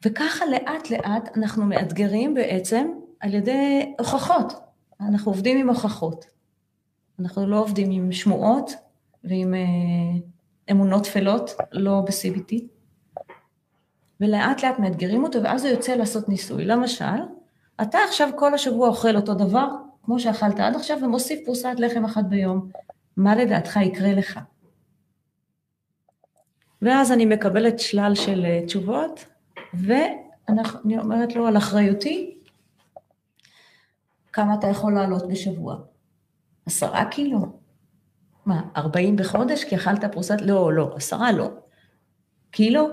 וככה 0.04 0.46
לאט 0.46 0.90
לאט 0.90 1.36
אנחנו 1.36 1.64
מאתגרים 1.64 2.34
בעצם 2.34 2.88
על 3.20 3.34
ידי 3.34 3.94
הוכחות. 3.98 4.52
אנחנו 5.00 5.32
עובדים 5.32 5.58
עם 5.58 5.68
הוכחות. 5.68 6.24
אנחנו 7.20 7.46
לא 7.46 7.58
עובדים 7.58 7.90
עם 7.90 8.12
שמועות 8.12 8.72
ועם 9.24 9.54
אה, 9.54 9.60
אמונות 10.70 11.04
טפלות, 11.04 11.50
לא 11.72 12.00
ב-CBT. 12.06 12.54
ולאט 14.20 14.64
לאט 14.64 14.78
מאתגרים 14.78 15.24
אותו, 15.24 15.42
ואז 15.42 15.64
הוא 15.64 15.72
יוצא 15.72 15.94
לעשות 15.94 16.28
ניסוי. 16.28 16.64
למשל, 16.64 17.04
אתה 17.82 17.98
עכשיו 18.08 18.30
כל 18.36 18.54
השבוע 18.54 18.88
אוכל 18.88 19.16
אותו 19.16 19.34
דבר, 19.34 19.68
כמו 20.02 20.20
שאכלת 20.20 20.60
עד 20.60 20.76
עכשיו, 20.76 20.98
ומוסיף 21.02 21.44
פרוסת 21.44 21.74
לחם 21.78 22.04
אחת 22.04 22.24
ביום. 22.24 22.68
מה 23.16 23.36
לדעתך 23.36 23.76
יקרה 23.76 24.12
לך? 24.12 24.40
ואז 26.82 27.12
אני 27.12 27.26
מקבלת 27.26 27.78
שלל 27.78 28.14
של 28.14 28.44
אה, 28.44 28.66
תשובות, 28.66 29.24
ואני 29.74 30.98
אומרת 30.98 31.36
לו 31.36 31.46
על 31.46 31.56
אחריותי, 31.56 32.38
כמה 34.32 34.54
אתה 34.54 34.66
יכול 34.66 34.94
לעלות 34.94 35.28
בשבוע? 35.28 35.76
עשרה 36.66 37.04
קילו? 37.04 37.58
מה, 38.46 38.62
ארבעים 38.76 39.16
בחודש 39.16 39.64
כי 39.64 39.76
אכלת 39.76 40.04
פרוסת? 40.04 40.40
לא, 40.40 40.72
לא, 40.72 40.92
עשרה 40.96 41.32
לא. 41.32 41.50
קילו? 42.50 42.88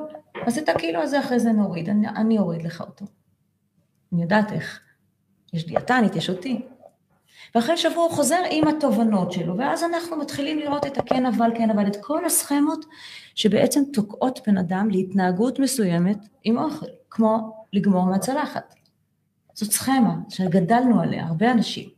אז 0.45 0.57
את 0.57 0.69
הקילו 0.69 1.01
הזה 1.01 1.19
אחרי 1.19 1.39
זה 1.39 1.51
נוריד, 1.51 1.89
אני, 1.89 2.07
אני 2.07 2.39
אוריד 2.39 2.61
לך 2.61 2.81
אותו. 2.81 3.05
אני 4.13 4.21
יודעת 4.21 4.51
איך. 4.51 4.79
יש 5.53 5.67
דיאטנית, 5.67 6.15
יש 6.15 6.29
אותי. 6.29 6.65
ואחרי 7.55 7.77
שבוע 7.77 8.03
הוא 8.03 8.11
חוזר 8.11 8.39
עם 8.51 8.67
התובנות 8.67 9.31
שלו, 9.31 9.57
ואז 9.57 9.83
אנחנו 9.83 10.17
מתחילים 10.17 10.59
לראות 10.59 10.85
את 10.85 10.97
הכן 10.97 11.25
אבל, 11.25 11.51
כן 11.57 11.69
אבל, 11.69 11.87
את 11.87 11.97
כל 12.01 12.25
הסכמות 12.25 12.85
שבעצם 13.35 13.83
תוקעות 13.93 14.39
בן 14.47 14.57
אדם 14.57 14.89
להתנהגות 14.89 15.59
מסוימת 15.59 16.17
עם 16.43 16.57
אוכל, 16.57 16.85
כמו 17.09 17.65
לגמור 17.73 18.05
מהצלחת. 18.05 18.75
זאת 19.53 19.71
סכמה 19.71 20.15
שגדלנו 20.29 21.01
עליה, 21.01 21.25
הרבה 21.25 21.51
אנשים. 21.51 21.89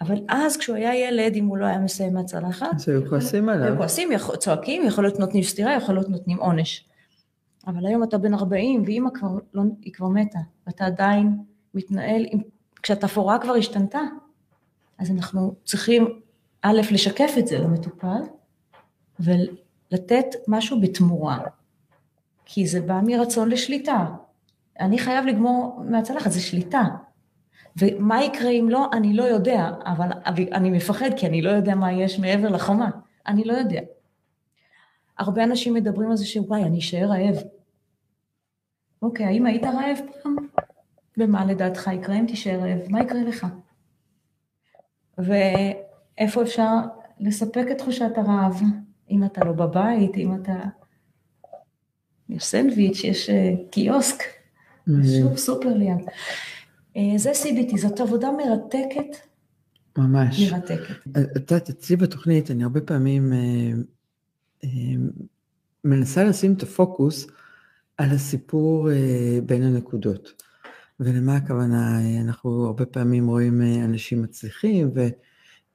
אבל 0.00 0.16
אז 0.28 0.56
כשהוא 0.56 0.76
היה 0.76 1.08
ילד, 1.08 1.36
אם 1.36 1.46
הוא 1.46 1.56
לא 1.56 1.66
היה 1.66 1.78
מסיים 1.78 2.14
מהצלחת, 2.14 2.74
אז 2.74 2.88
היו 2.88 3.08
כועסים 3.08 3.48
עליו. 3.48 3.66
היו 3.66 3.76
כועסים, 3.76 4.08
צועקים, 4.38 4.86
יכול 4.86 5.04
להיות 5.04 5.18
נותנים 5.18 5.42
סטירה, 5.42 5.74
יכול 5.74 5.94
להיות 5.94 6.08
נותנים 6.08 6.38
עונש. 6.38 6.88
אבל 7.66 7.86
היום 7.86 8.02
אתה 8.02 8.18
בן 8.18 8.34
40, 8.34 8.82
ואימא 8.86 9.10
כבר, 9.14 9.28
לא, 9.54 9.62
היא 9.82 9.92
כבר 9.92 10.08
מתה, 10.08 10.38
ואתה 10.66 10.86
עדיין 10.86 11.38
מתנהל, 11.74 12.26
עם, 12.30 12.40
כשהתפאורה 12.82 13.38
כבר 13.38 13.54
השתנתה, 13.54 14.00
אז 14.98 15.10
אנחנו 15.10 15.54
צריכים, 15.64 16.20
א', 16.62 16.80
לשקף 16.92 17.34
את 17.38 17.46
זה 17.46 17.58
למטופל, 17.58 18.22
ולתת 19.20 20.26
משהו 20.48 20.80
בתמורה. 20.80 21.38
כי 22.44 22.66
זה 22.66 22.80
בא 22.80 23.00
מרצון 23.06 23.48
לשליטה. 23.48 24.06
אני 24.80 24.98
חייב 24.98 25.26
לגמור 25.26 25.82
מהצלחת, 25.90 26.32
זה 26.32 26.40
שליטה. 26.40 26.84
ומה 27.76 28.24
יקרה 28.24 28.50
אם 28.50 28.68
לא, 28.70 28.86
אני 28.92 29.14
לא 29.14 29.22
יודע, 29.22 29.70
אבל 29.84 30.08
אני 30.52 30.70
מפחד 30.70 31.10
כי 31.16 31.26
אני 31.26 31.42
לא 31.42 31.50
יודע 31.50 31.74
מה 31.74 31.92
יש 31.92 32.18
מעבר 32.18 32.48
לחומה. 32.48 32.90
אני 33.26 33.44
לא 33.44 33.52
יודע. 33.52 33.80
הרבה 35.18 35.44
אנשים 35.44 35.74
מדברים 35.74 36.10
על 36.10 36.16
זה 36.16 36.26
שוואי, 36.26 36.62
אני 36.62 36.78
אשאר 36.78 37.06
רעב. 37.06 37.36
אוקיי, 39.02 39.26
האם 39.26 39.46
היית 39.46 39.64
רעב 39.64 39.98
פעם? 40.22 40.36
ומה 41.18 41.44
לדעתך 41.44 41.90
יקרה 41.94 42.16
אם 42.16 42.26
תישאר 42.26 42.60
רעב? 42.60 42.78
מה 42.88 43.00
יקרה 43.00 43.22
לך? 43.22 43.46
ואיפה 45.18 46.42
אפשר 46.42 46.74
לספק 47.20 47.66
את 47.70 47.78
תחושת 47.78 48.10
הרעב? 48.16 48.62
אם 49.10 49.24
אתה 49.24 49.44
לא 49.44 49.52
בבית, 49.52 50.16
אם 50.16 50.34
אתה... 50.34 50.54
יש 52.28 52.44
סנדוויץ', 52.44 53.04
יש 53.04 53.30
אה, 53.30 53.54
קיוסק, 53.70 54.22
שוב 54.86 55.36
סופר 55.36 55.74
ליד. 55.74 56.08
אה, 56.96 57.12
זה 57.16 57.32
CBT, 57.32 57.76
זאת 57.76 58.00
עבודה 58.00 58.28
מרתקת. 58.32 59.16
ממש. 59.98 60.52
מרתקת. 60.52 60.94
את 61.36 61.50
יודעת, 61.50 61.68
אצלי 61.68 61.96
בתוכנית, 61.96 62.50
אני 62.50 62.62
הרבה 62.62 62.80
פעמים 62.80 63.32
אה, 63.32 63.38
אה, 64.64 64.68
מנסה 65.84 66.24
לשים 66.24 66.52
את 66.52 66.62
הפוקוס 66.62 67.26
על 67.96 68.10
הסיפור 68.10 68.90
אה, 68.90 69.38
בין 69.46 69.62
הנקודות. 69.62 70.42
ולמה 71.00 71.36
הכוונה? 71.36 72.00
אנחנו 72.20 72.66
הרבה 72.66 72.86
פעמים 72.86 73.26
רואים 73.26 73.62
אה, 73.62 73.84
אנשים 73.84 74.22
מצליחים 74.22 74.90
ו, 74.94 75.00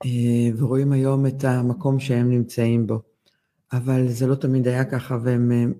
אה, 0.06 0.50
ורואים 0.58 0.92
היום 0.92 1.28
את 1.28 1.44
המקום 1.44 2.00
שהם 2.00 2.30
נמצאים 2.30 2.88
בו. 2.88 3.02
אבל 3.74 4.08
זה 4.08 4.28
לא 4.28 4.36
תמיד 4.36 4.68
היה 4.68 4.86
ככה 4.86 5.18
והם 5.24 5.74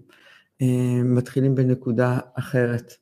אה, 0.62 1.02
מתחילים 1.04 1.56
בנקודה 1.56 2.20
אחרת. 2.34 2.94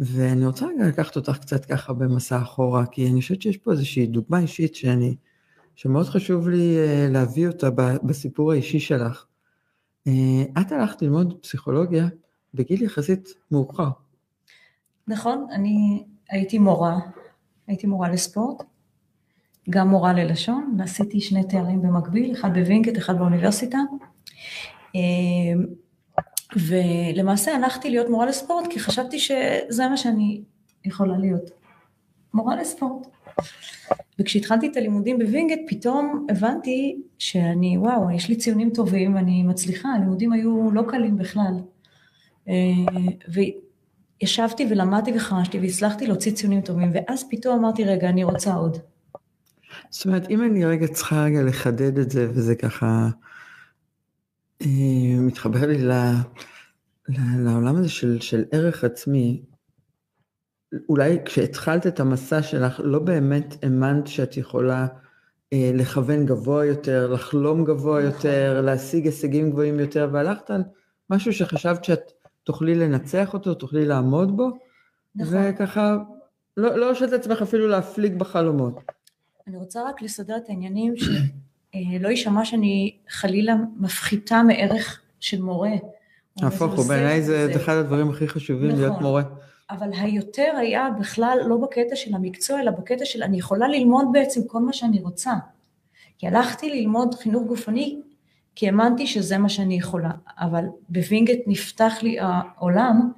ואני 0.00 0.46
רוצה 0.46 0.66
רגע 0.66 0.88
לקחת 0.88 1.16
אותך 1.16 1.38
קצת 1.38 1.64
ככה 1.64 1.92
במסע 1.92 2.42
אחורה, 2.42 2.86
כי 2.86 3.10
אני 3.10 3.20
חושבת 3.20 3.42
שיש 3.42 3.56
פה 3.56 3.72
איזושהי 3.72 4.06
דוגמה 4.06 4.38
אישית 4.38 4.74
שאני, 4.74 5.16
שמאוד 5.74 6.06
חשוב 6.06 6.48
לי 6.48 6.76
להביא 7.10 7.48
אותה 7.48 7.70
בסיפור 8.02 8.52
האישי 8.52 8.80
שלך. 8.80 9.24
את 10.60 10.72
הלכת 10.72 11.02
ללמוד 11.02 11.34
פסיכולוגיה 11.42 12.08
בגיל 12.54 12.82
יחסית 12.82 13.28
מאוחר. 13.50 13.88
נכון, 15.08 15.46
אני 15.50 16.04
הייתי 16.30 16.58
מורה, 16.58 16.98
הייתי 17.66 17.86
מורה 17.86 18.08
לספורט, 18.08 18.62
גם 19.70 19.88
מורה 19.88 20.12
ללשון, 20.12 20.74
ועשיתי 20.78 21.20
שני 21.20 21.44
תארים 21.44 21.82
במקביל, 21.82 22.32
אחד 22.32 22.54
בווינקט, 22.54 22.98
אחד 22.98 23.18
באוניברסיטה. 23.18 23.78
אמ, 24.94 25.66
ולמעשה 26.56 27.54
הלכתי 27.54 27.90
להיות 27.90 28.08
מורה 28.08 28.26
לספורט, 28.26 28.66
כי 28.70 28.80
חשבתי 28.80 29.18
שזה 29.18 29.88
מה 29.90 29.96
שאני 29.96 30.42
יכולה 30.84 31.18
להיות. 31.18 31.50
מורה 32.34 32.56
לספורט. 32.56 33.06
וכשהתחלתי 34.18 34.66
את 34.66 34.76
הלימודים 34.76 35.18
בווינגייט, 35.18 35.60
פתאום 35.68 36.26
הבנתי 36.30 37.02
שאני, 37.18 37.78
וואו, 37.78 38.10
יש 38.10 38.28
לי 38.28 38.36
ציונים 38.36 38.70
טובים, 38.70 39.16
אני 39.16 39.42
מצליחה, 39.42 39.88
הלימודים 39.88 40.32
היו 40.32 40.70
לא 40.70 40.82
קלים 40.88 41.16
בכלל. 41.16 41.54
וישבתי 44.22 44.66
ולמדתי 44.70 45.12
וחרשתי 45.16 45.58
והצלחתי 45.58 46.06
להוציא 46.06 46.32
ציונים 46.32 46.60
טובים, 46.60 46.90
ואז 46.94 47.24
פתאום 47.30 47.58
אמרתי, 47.58 47.84
רגע, 47.84 48.08
אני 48.08 48.24
רוצה 48.24 48.54
עוד. 48.54 48.78
זאת 49.90 50.06
אומרת, 50.06 50.30
אם 50.30 50.44
אני 50.44 50.64
רגע 50.64 50.86
צריכה 50.86 51.24
רגע 51.24 51.42
לחדד 51.42 51.98
את 51.98 52.10
זה, 52.10 52.28
וזה 52.30 52.54
ככה 52.54 53.08
אה, 54.62 55.20
מתחבר 55.20 55.66
לי 55.66 55.78
ל, 55.78 55.92
ל, 57.08 57.44
לעולם 57.44 57.76
הזה 57.76 57.88
של, 57.88 58.20
של 58.20 58.44
ערך 58.52 58.84
עצמי, 58.84 59.42
אולי 60.88 61.18
כשהתחלת 61.24 61.86
את 61.86 62.00
המסע 62.00 62.42
שלך, 62.42 62.80
לא 62.84 62.98
באמת 62.98 63.54
האמנת 63.62 64.06
שאת 64.06 64.36
יכולה 64.36 64.86
אה, 65.52 65.70
לכוון 65.74 66.26
גבוה 66.26 66.64
יותר, 66.66 67.12
לחלום 67.12 67.64
גבוה. 67.64 68.02
יותר, 68.02 68.60
להשיג 68.64 69.06
הישגים 69.06 69.50
גבוהים 69.50 69.80
יותר, 69.80 70.08
והלכת 70.12 70.50
על 70.50 70.62
משהו 71.10 71.32
שחשבת 71.32 71.84
שאת 71.84 72.12
תוכלי 72.44 72.74
לנצח 72.74 73.34
אותו, 73.34 73.54
תוכלי 73.54 73.84
לעמוד 73.84 74.36
בו, 74.36 74.50
נכון. 75.14 75.34
וככה, 75.36 75.96
לא, 76.56 76.76
לא 76.76 76.88
הרשית 76.88 77.10
לעצמך 77.10 77.42
אפילו 77.42 77.68
להפליג 77.68 78.18
בחלומות. 78.18 78.74
אני 79.46 79.56
רוצה 79.56 79.82
רק 79.88 80.02
לסדר 80.02 80.36
את 80.36 80.48
העניינים, 80.48 80.96
שלא 80.96 82.06
אה, 82.06 82.10
יישמע 82.10 82.44
שאני 82.44 82.96
חלילה 83.08 83.54
מפחיתה 83.76 84.42
מערך 84.42 85.00
של 85.20 85.42
מורה. 85.42 85.72
הפוך 86.42 86.74
הוא, 86.74 86.84
בעיניי 86.84 87.22
זה, 87.22 87.46
זה 87.46 87.56
אחד 87.56 87.72
הדברים 87.72 88.10
הכי 88.10 88.28
חשובים 88.28 88.68
נכון. 88.68 88.80
להיות 88.80 89.00
מורה. 89.00 89.22
אבל 89.70 89.88
היותר 89.92 90.52
היה 90.58 90.88
בכלל 91.00 91.38
לא 91.46 91.56
בקטע 91.56 91.96
של 91.96 92.14
המקצוע, 92.14 92.60
אלא 92.60 92.70
בקטע 92.70 93.04
של 93.04 93.22
אני 93.22 93.38
יכולה 93.38 93.68
ללמוד 93.68 94.04
בעצם 94.12 94.40
כל 94.46 94.60
מה 94.60 94.72
שאני 94.72 95.00
רוצה. 95.00 95.32
כי 96.18 96.26
הלכתי 96.26 96.70
ללמוד 96.70 97.14
חינוך 97.14 97.42
גופני 97.46 98.00
כי 98.54 98.66
האמנתי 98.66 99.06
שזה 99.06 99.38
מה 99.38 99.48
שאני 99.48 99.74
יכולה, 99.74 100.10
אבל 100.38 100.64
בווינגייט 100.88 101.42
נפתח 101.46 101.94
לי 102.02 102.16
העולם 102.20 103.12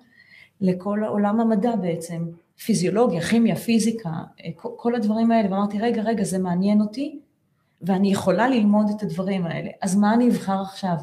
לכל 0.60 1.00
עולם 1.08 1.40
המדע 1.40 1.76
בעצם, 1.76 2.24
פיזיולוגיה, 2.64 3.20
כימיה, 3.20 3.56
פיזיקה, 3.56 4.10
כל 4.56 4.94
הדברים 4.94 5.30
האלה, 5.30 5.50
ואמרתי 5.50 5.78
רגע 5.80 6.02
רגע 6.02 6.24
זה 6.24 6.38
מעניין 6.38 6.80
אותי 6.80 7.18
ואני 7.82 8.12
יכולה 8.12 8.48
ללמוד 8.48 8.86
את 8.96 9.02
הדברים 9.02 9.46
האלה, 9.46 9.70
אז 9.82 9.96
מה 9.96 10.14
אני 10.14 10.28
אבחר 10.28 10.60
עכשיו? 10.60 10.96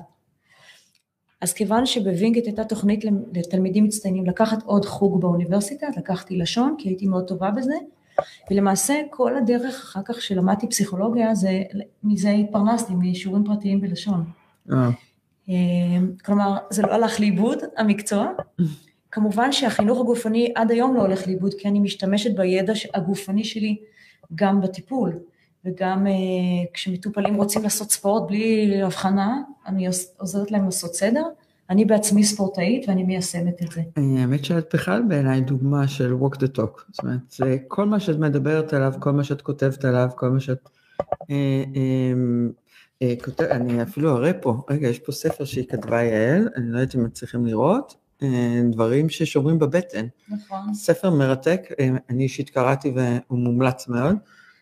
אז 1.41 1.53
כיוון 1.53 1.85
שבווינגייט 1.85 2.45
הייתה 2.45 2.63
תוכנית 2.63 3.05
לתלמידים 3.33 3.83
מצטיינים 3.83 4.25
לקחת 4.25 4.63
עוד 4.63 4.85
חוג 4.85 5.21
באוניברסיטה, 5.21 5.88
לקחתי 5.97 6.38
לשון 6.38 6.75
כי 6.77 6.89
הייתי 6.89 7.07
מאוד 7.07 7.27
טובה 7.27 7.51
בזה, 7.51 7.75
ולמעשה 8.51 9.01
כל 9.10 9.38
הדרך 9.38 9.75
אחר 9.84 10.01
כך 10.06 10.22
שלמדתי 10.22 10.70
פסיכולוגיה, 10.70 11.36
זה, 11.36 11.63
מזה 12.03 12.30
התפרנסתי, 12.30 12.94
מאישורים 12.94 13.44
פרטיים 13.44 13.82
בלשון. 13.82 14.24
אה. 14.72 14.89
אמ, 15.48 16.12
כלומר, 16.25 16.58
זה 16.70 16.82
לא 16.82 16.91
הלך 16.91 17.20
לאיבוד, 17.20 17.60
המקצוע. 17.77 18.32
כמובן 19.12 19.51
שהחינוך 19.51 20.00
הגופני 20.00 20.53
עד 20.56 20.72
היום 20.72 20.96
לא 20.96 21.01
הולך 21.01 21.27
לאיבוד, 21.27 21.53
כי 21.53 21.68
אני 21.68 21.80
משתמשת 21.80 22.36
בידע 22.36 22.74
הגופני 22.94 23.44
שלי 23.44 23.77
גם 24.36 24.62
בטיפול, 24.62 25.20
וגם 25.65 26.08
uh, 26.08 26.74
כשמטופלים 26.74 27.36
רוצים 27.36 27.63
לעשות 27.63 27.91
ספורט 27.91 28.27
בלי 28.27 28.82
הבחנה, 28.82 29.41
אני 29.68 29.88
עוזרת 30.18 30.51
להם 30.51 30.65
לעשות 30.65 30.96
סדר, 30.96 31.24
אני 31.71 31.85
בעצמי 31.85 32.23
ספורטאית 32.23 32.89
ואני 32.89 33.03
מיישמת 33.03 33.63
את 33.63 33.71
זה. 33.71 33.81
האמת 33.95 34.45
שאת 34.45 34.75
בכלל 34.75 35.03
בעיניי 35.07 35.41
דוגמה 35.41 35.87
של 35.87 36.13
walk 36.21 36.35
the 36.35 36.57
talk. 36.57 36.81
זאת 36.91 37.03
אומרת, 37.03 37.19
זה 37.29 37.57
כל 37.67 37.85
מה 37.85 37.99
שאת 37.99 38.17
מדברת 38.17 38.73
עליו, 38.73 38.93
כל 38.99 39.11
מה 39.11 39.23
שאת 39.23 39.41
כותבת 39.41 39.85
עליו, 39.85 40.09
כל 40.15 40.29
מה 40.29 40.39
שאת... 40.39 40.69
אה, 41.01 41.63
אה, 41.75 42.13
אה, 43.01 43.13
כותב, 43.25 43.43
אני 43.43 43.83
אפילו 43.83 44.17
אראה 44.17 44.33
פה, 44.33 44.61
רגע, 44.69 44.87
יש 44.87 44.99
פה 44.99 45.11
ספר 45.11 45.45
שהיא 45.45 45.65
כתבה 45.69 46.03
יעל, 46.03 46.49
אני 46.55 46.71
לא 46.71 46.79
יודעת 46.79 46.95
אם 46.95 47.03
מצליחים 47.03 47.45
לראות, 47.45 47.95
אה, 48.23 48.61
דברים 48.71 49.09
ששוברים 49.09 49.59
בבטן. 49.59 50.05
נכון. 50.29 50.73
ספר 50.73 51.09
מרתק, 51.09 51.61
אה, 51.79 51.89
אני 52.09 52.23
אישית 52.23 52.49
קראתי 52.49 52.93
והוא 52.95 53.39
מומלץ 53.39 53.87
מאוד, 53.87 54.15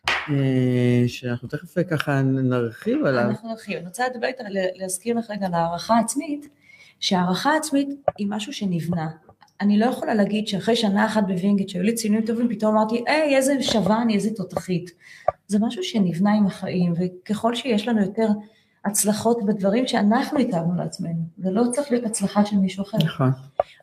אה, 0.09 1.03
שאנחנו 1.07 1.47
תכף 1.47 1.79
ככה 1.89 2.21
נרחיב 2.21 3.05
עליו. 3.05 3.23
אנחנו 3.23 3.49
נרחיב. 3.49 3.77
אני 3.77 3.85
רוצה 3.85 4.03
לדבר 4.13 4.27
איתך, 4.27 4.43
להזכיר 4.75 5.17
לך 5.17 5.29
רגע 5.29 5.45
על 5.45 5.53
הערכה 5.53 5.99
עצמית, 5.99 6.58
שהערכה 6.99 7.55
עצמית 7.55 7.89
היא 8.17 8.27
משהו 8.29 8.53
שנבנה. 8.53 9.09
אני 9.61 9.79
לא 9.79 9.85
יכולה 9.85 10.13
להגיד 10.13 10.47
שאחרי 10.47 10.75
שנה 10.75 11.05
אחת 11.05 11.23
בווינגייט 11.27 11.69
שהיו 11.69 11.83
לי 11.83 11.95
ציונים 11.95 12.25
טובים, 12.25 12.49
פתאום 12.49 12.77
אמרתי, 12.77 13.03
היי, 13.07 13.35
איזה 13.35 13.63
שווה 13.63 14.01
אני, 14.01 14.15
איזה 14.15 14.35
תותחית. 14.35 14.91
זה 15.47 15.57
משהו 15.61 15.83
שנבנה 15.83 16.33
עם 16.33 16.45
החיים, 16.45 16.93
וככל 16.97 17.55
שיש 17.55 17.87
לנו 17.87 18.01
יותר 18.01 18.27
הצלחות 18.85 19.45
בדברים 19.45 19.87
שאנחנו 19.87 20.39
התאמנו 20.39 20.75
לעצמנו, 20.75 21.19
זה 21.37 21.51
לא 21.51 21.63
צריך 21.71 21.91
להיות 21.91 22.05
הצלחה 22.05 22.45
של 22.45 22.55
מישהו 22.55 22.83
אחר. 22.83 22.97
נכון. 22.97 23.31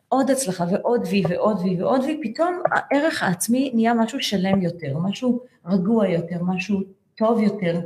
עוד 0.09 0.31
הצלחה 0.31 0.65
ועוד 0.71 1.01
וי 1.09 1.23
ועוד 1.29 1.59
וי 1.59 1.81
ועוד 1.81 2.03
וי, 2.03 2.19
פתאום 2.23 2.61
הערך 2.71 3.23
העצמי 3.23 3.71
נהיה 3.73 3.93
משהו 3.93 4.21
שלם 4.21 4.61
יותר, 4.61 4.97
משהו 4.97 5.39
רגוע 5.65 6.07
יותר, 6.07 6.43
משהו 6.43 6.81
טוב 7.17 7.39
יותר. 7.39 7.79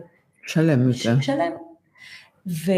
שלם 0.47 0.87
יותר. 0.87 1.21
שלם. 1.21 1.51
ו... 2.47 2.71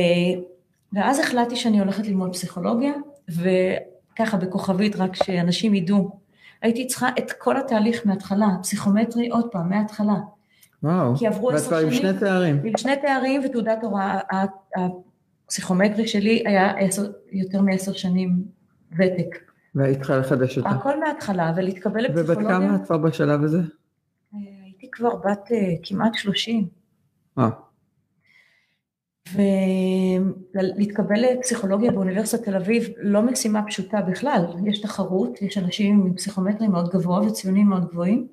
ואז 0.94 1.20
החלטתי 1.20 1.56
שאני 1.56 1.80
הולכת 1.80 2.08
ללמוד 2.08 2.34
פסיכולוגיה, 2.34 2.94
וככה 3.30 4.38
בכוכבית, 4.38 4.96
רק 4.96 5.16
שאנשים 5.16 5.74
ידעו, 5.74 6.20
הייתי 6.62 6.88
צריכה 6.88 7.10
את 7.20 7.32
כל 7.32 7.58
התהליך 7.58 8.02
מההתחלה, 8.06 8.48
פסיכומטרי 8.62 9.30
עוד 9.30 9.46
פעם, 9.52 9.70
מההתחלה. 9.70 10.16
וואו, 10.84 11.16
כי 11.16 11.28
עברו 11.28 11.48
ואת 11.48 11.56
עשר 11.56 11.68
כבר 11.68 11.78
עם 11.78 11.92
שנים. 11.92 12.02
שני 12.02 12.20
תארים. 12.20 12.62
עם 12.64 12.78
שני 12.78 12.96
תארים 13.02 13.42
ותעודת 13.46 13.84
הוראה, 13.84 14.20
הפסיכומטרי 15.48 16.08
שלי 16.08 16.44
היה 16.46 16.72
עשר, 16.78 17.12
יותר 17.32 17.62
מעשר 17.62 17.94
שנים 17.94 18.44
ותק. 18.92 19.38
והיית 19.76 19.98
צריכה 19.98 20.18
לחדש 20.18 20.58
אותה. 20.58 20.70
הכל 20.70 21.00
מההתחלה, 21.00 21.54
ולהתקבל 21.56 22.06
ובת 22.06 22.20
לפסיכולוגיה, 22.20 22.60
כמה 22.60 22.76
את 22.76 22.86
כבר 22.86 22.98
בשלב 22.98 23.44
הזה? 23.44 23.58
אה, 23.58 24.40
הייתי 24.64 24.92
כבר 24.92 25.16
בת 25.16 25.52
אה, 25.52 25.74
כמעט 25.84 26.14
שלושים. 26.14 26.68
אה, 27.40 27.50
ולהתקבל 29.32 31.16
לפסיכולוגיה 31.16 31.92
באוניברסיטת 31.92 32.44
תל 32.44 32.56
אביב 32.56 32.90
לא 32.98 33.22
משימה 33.22 33.64
פשוטה 33.64 34.02
בכלל, 34.02 34.46
יש 34.66 34.82
תחרות, 34.82 35.42
יש 35.42 35.58
אנשים 35.58 36.06
עם 36.06 36.14
פסיכומטרי 36.14 36.68
מאוד 36.68 36.90
גבוה 36.90 37.22
וציונים 37.22 37.68
מאוד 37.68 37.86
גבוהים, 37.90 38.28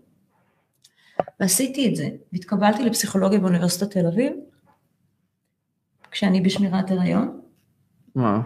ועשיתי 1.40 1.88
את 1.88 1.96
זה, 1.96 2.08
והתקבלתי 2.32 2.84
לפסיכולוגיה 2.84 3.38
באוניברסיטת 3.38 3.90
תל 3.90 4.06
אביב, 4.06 4.32
כשאני 6.10 6.40
בשמירת 6.40 6.90
הריון, 6.90 7.40
וואו. 8.16 8.40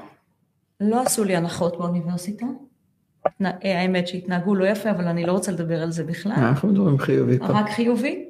לא 0.80 1.02
עשו 1.02 1.24
לי 1.24 1.36
הנחות 1.36 1.78
באוניברסיטה, 1.78 2.46
האמת 3.40 4.08
שהתנהגו 4.08 4.54
לא 4.54 4.64
יפה, 4.64 4.90
אבל 4.90 5.08
אני 5.08 5.26
לא 5.26 5.32
רוצה 5.32 5.52
לדבר 5.52 5.82
על 5.82 5.92
זה 5.92 6.04
בכלל, 6.04 6.32
אנחנו 6.32 6.68
מדברים 6.68 6.98
חיובי. 6.98 7.36
רק 7.36 7.70
חיובי. 7.70 8.23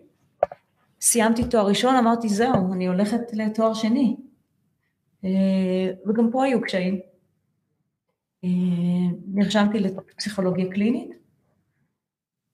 סיימתי 1.05 1.45
תואר 1.45 1.67
ראשון, 1.67 1.97
אמרתי 1.97 2.29
זהו, 2.29 2.73
אני 2.73 2.89
הולכת 2.89 3.21
לתואר 3.33 3.75
שני. 3.75 4.17
אה, 5.25 5.91
וגם 6.07 6.31
פה 6.33 6.45
היו 6.45 6.61
קשיים. 6.61 7.01
אה, 8.45 8.49
נרשמתי 9.27 9.79
לפסיכולוגיה 9.81 10.73
קלינית, 10.73 11.11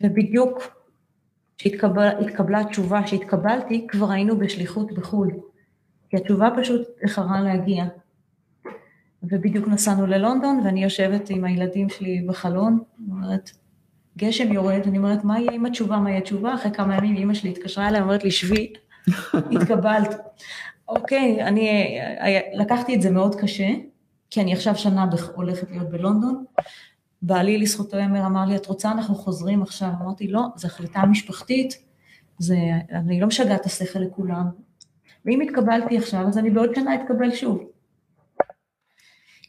ובדיוק 0.03 0.63
כשהתקבלה 1.59 2.61
התשובה 2.61 3.07
שהתקבלתי, 3.07 3.87
כבר 3.89 4.11
היינו 4.11 4.39
בשליחות 4.39 4.93
בחו"ל. 4.93 5.31
כי 6.09 6.17
התשובה 6.17 6.49
פשוט 6.61 6.89
איחרה 7.03 7.41
להגיע. 7.41 7.85
ובדיוק 9.23 9.69
נסענו 9.69 10.07
ללונדון, 10.07 10.61
ואני 10.65 10.83
יושבת 10.85 11.31
עם 11.31 11.45
הילדים 11.45 11.89
שלי 11.89 12.25
בחלון, 12.29 12.83
אומרת, 13.11 13.51
גשם 14.21 14.53
יורד, 14.53 14.81
אני 14.87 14.99
אומרת, 14.99 15.25
מה 15.25 15.41
יהיה 15.41 15.53
עם 15.53 15.67
התשובה, 15.67 15.97
מה 15.97 16.11
יהיה 16.11 16.19
התשובה? 16.19 16.55
אחרי 16.55 16.73
כמה 16.73 16.97
ימים 16.97 17.17
אימא 17.17 17.35
שלי 17.35 17.51
התקשרה 17.51 17.89
אליי, 17.89 18.01
אומרת 18.01 18.25
לי, 18.25 18.31
שבי, 18.31 18.73
התקבלת. 19.53 20.15
אוקיי, 20.89 21.43
אני 21.43 21.69
אה, 22.21 22.41
לקחתי 22.55 22.95
את 22.95 23.03
זה 23.03 23.11
מאוד 23.11 23.35
קשה, 23.35 23.69
כי 24.31 24.41
אני 24.41 24.53
עכשיו 24.53 24.77
שנה 24.77 25.07
הולכת 25.35 25.71
להיות 25.71 25.91
בלונדון. 25.91 26.45
בעלי 27.23 27.59
לזכותו 27.59 27.97
יאמר 27.97 28.27
אמר 28.27 28.45
לי, 28.45 28.57
את 28.57 28.67
רוצה, 28.67 28.91
אנחנו 28.93 29.15
חוזרים 29.15 29.63
עכשיו. 29.63 29.89
אמרתי, 30.03 30.29
לא, 30.29 30.43
זו 30.57 30.67
החלטה 30.67 31.07
משפחתית, 31.07 31.79
זה, 32.39 32.57
אני 32.93 33.21
לא 33.21 33.27
משגעת 33.27 33.67
השכל 33.67 33.99
לכולם. 33.99 34.45
ואם 35.25 35.41
התקבלתי 35.41 35.99
עכשיו, 35.99 36.27
אז 36.29 36.39
אני 36.39 36.51
בעוד 36.51 36.75
שנה 36.75 36.95
אתקבל 36.95 37.31
שוב. 37.31 37.70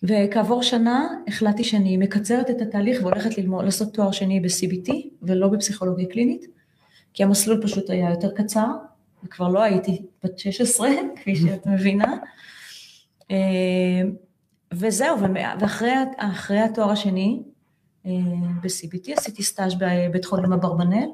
וכעבור 0.04 0.64
שנה 0.64 1.08
החלטתי 1.28 1.64
שאני 1.64 1.98
מקצרת 1.98 2.50
את 2.50 2.62
התהליך 2.62 3.02
והולכת 3.02 3.38
ללמוד, 3.38 3.66
לעשות 3.66 3.94
תואר 3.94 4.12
שני 4.12 4.40
ב-CBT 4.40 4.94
ולא 5.22 5.48
בפסיכולוגיה 5.48 6.06
קלינית, 6.06 6.46
כי 7.14 7.24
המסלול 7.24 7.62
פשוט 7.64 7.90
היה 7.90 8.10
יותר 8.10 8.32
קצר, 8.36 8.68
וכבר 9.24 9.48
לא 9.48 9.64
הייתי 9.64 10.02
בת 10.24 10.40
16, 10.40 10.90
כפי 11.16 11.36
שאת 11.36 11.68
מבינה. 11.68 12.18
אה, 13.32 14.02
וזהו, 14.74 15.18
ואחרי 15.60 15.92
אחרי 16.18 16.60
התואר 16.60 16.92
השני 16.92 17.44
אה, 18.06 18.12
ב-CBT 18.62 19.12
עשיתי 19.18 19.44
סטאז' 19.44 19.76
בבית 19.80 20.26
חולים 20.26 20.54
אברבנאל, 20.54 21.10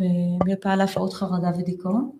במרפאה 0.00 0.76
להפרעות 0.76 1.12
חרדה 1.12 1.50
ודיכאון, 1.58 2.10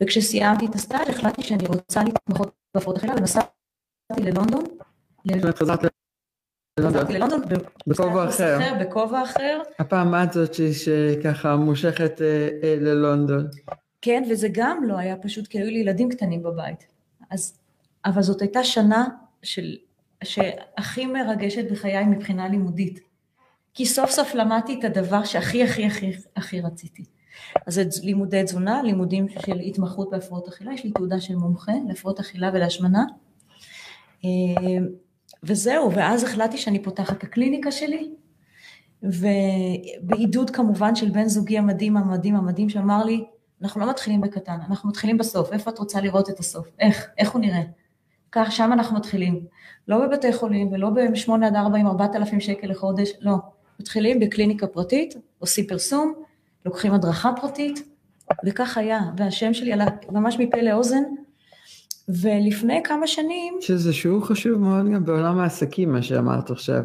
וכשסיימתי 0.00 0.66
את 0.66 0.74
הסטאז' 0.74 1.08
החלטתי 1.08 1.42
שאני 1.42 1.66
רוצה 1.66 2.04
להתמחות 2.04 2.52
בהפרעות 2.74 2.98
אכילה 2.98 3.14
ונסעתי 3.14 3.61
ללונדון. 4.20 4.64
חזרת 6.80 7.10
ללונדון. 7.10 7.42
בכובע 7.86 8.28
אחר. 8.28 8.58
בכובע 8.80 9.22
אחר. 9.22 9.60
הפעם 9.78 10.14
את 10.14 10.32
זאת 10.32 10.54
שככה 10.72 11.56
מושכת 11.56 12.22
אה, 12.22 12.48
אה, 12.62 12.76
ללונדון. 12.80 13.46
כן, 14.00 14.22
וזה 14.30 14.48
גם 14.52 14.84
לא 14.84 14.98
היה 14.98 15.16
פשוט, 15.16 15.46
כי 15.46 15.58
היו 15.58 15.66
לי 15.66 15.78
ילדים 15.78 16.08
קטנים 16.08 16.42
בבית. 16.42 16.86
אז, 17.30 17.58
אבל 18.04 18.22
זאת 18.22 18.42
הייתה 18.42 18.64
שנה 18.64 19.08
של, 19.42 19.76
שהכי 20.24 21.06
מרגשת 21.06 21.70
בחיי 21.70 22.04
מבחינה 22.04 22.48
לימודית. 22.48 23.00
כי 23.74 23.86
סוף 23.86 24.10
סוף 24.10 24.34
למדתי 24.34 24.78
את 24.78 24.84
הדבר 24.84 25.24
שהכי 25.24 25.64
הכי 25.64 25.86
הכי 25.86 26.12
הכי 26.36 26.60
רציתי. 26.60 27.04
אז 27.66 27.74
זה 27.74 27.84
לימודי 28.02 28.44
תזונה, 28.44 28.82
לימודים 28.82 29.28
של 29.28 29.58
התמחות 29.58 30.10
בהפרעות 30.10 30.48
אכילה, 30.48 30.72
יש 30.72 30.84
לי 30.84 30.90
תעודה 30.90 31.20
של 31.20 31.34
מומחה 31.34 31.72
להפרעות 31.88 32.20
אכילה 32.20 32.50
ולהשמנה. 32.54 33.04
אה, 34.24 34.78
וזהו, 35.42 35.92
ואז 35.92 36.24
החלטתי 36.24 36.58
שאני 36.58 36.82
פותחת 36.82 37.16
את 37.16 37.22
הקליניקה 37.22 37.72
שלי, 37.72 38.10
ובעידוד 39.02 40.50
כמובן 40.50 40.94
של 40.94 41.10
בן 41.10 41.28
זוגי 41.28 41.58
המדהים, 41.58 41.96
המדהים, 41.96 42.36
המדהים, 42.36 42.68
שאמר 42.68 43.04
לי, 43.04 43.24
אנחנו 43.62 43.80
לא 43.80 43.90
מתחילים 43.90 44.20
בקטן, 44.20 44.58
אנחנו 44.68 44.88
מתחילים 44.88 45.18
בסוף, 45.18 45.52
איפה 45.52 45.70
את 45.70 45.78
רוצה 45.78 46.00
לראות 46.00 46.30
את 46.30 46.38
הסוף? 46.38 46.66
איך? 46.78 47.06
איך 47.18 47.30
הוא 47.30 47.40
נראה? 47.40 47.62
כך, 48.32 48.52
שם 48.52 48.72
אנחנו 48.72 48.96
מתחילים. 48.96 49.40
לא 49.88 50.06
בבתי 50.06 50.32
חולים 50.32 50.72
ולא 50.72 50.90
ב-8 50.90 51.32
עד 51.46 51.56
4 51.56 51.78
עם 51.78 51.86
4,000 51.86 52.40
שקל 52.40 52.66
לחודש, 52.66 53.12
לא. 53.20 53.36
מתחילים 53.80 54.20
בקליניקה 54.20 54.66
פרטית, 54.66 55.14
עושים 55.38 55.66
פרסום, 55.66 56.12
לוקחים 56.66 56.94
הדרכה 56.94 57.32
פרטית, 57.40 57.88
וכך 58.44 58.78
היה. 58.78 59.00
והשם 59.16 59.54
שלי 59.54 59.72
עלה 59.72 59.86
ממש 60.10 60.36
מפה 60.38 60.60
לאוזן, 60.60 61.02
ולפני 62.08 62.80
כמה 62.84 63.06
שנים, 63.06 63.54
שזה 63.60 63.92
שיעור 63.92 64.26
חשוב 64.26 64.58
מאוד 64.60 64.86
גם 64.94 65.04
בעולם 65.04 65.38
העסקים, 65.38 65.92
מה 65.92 66.02
שאמרת 66.02 66.50
עכשיו. 66.50 66.82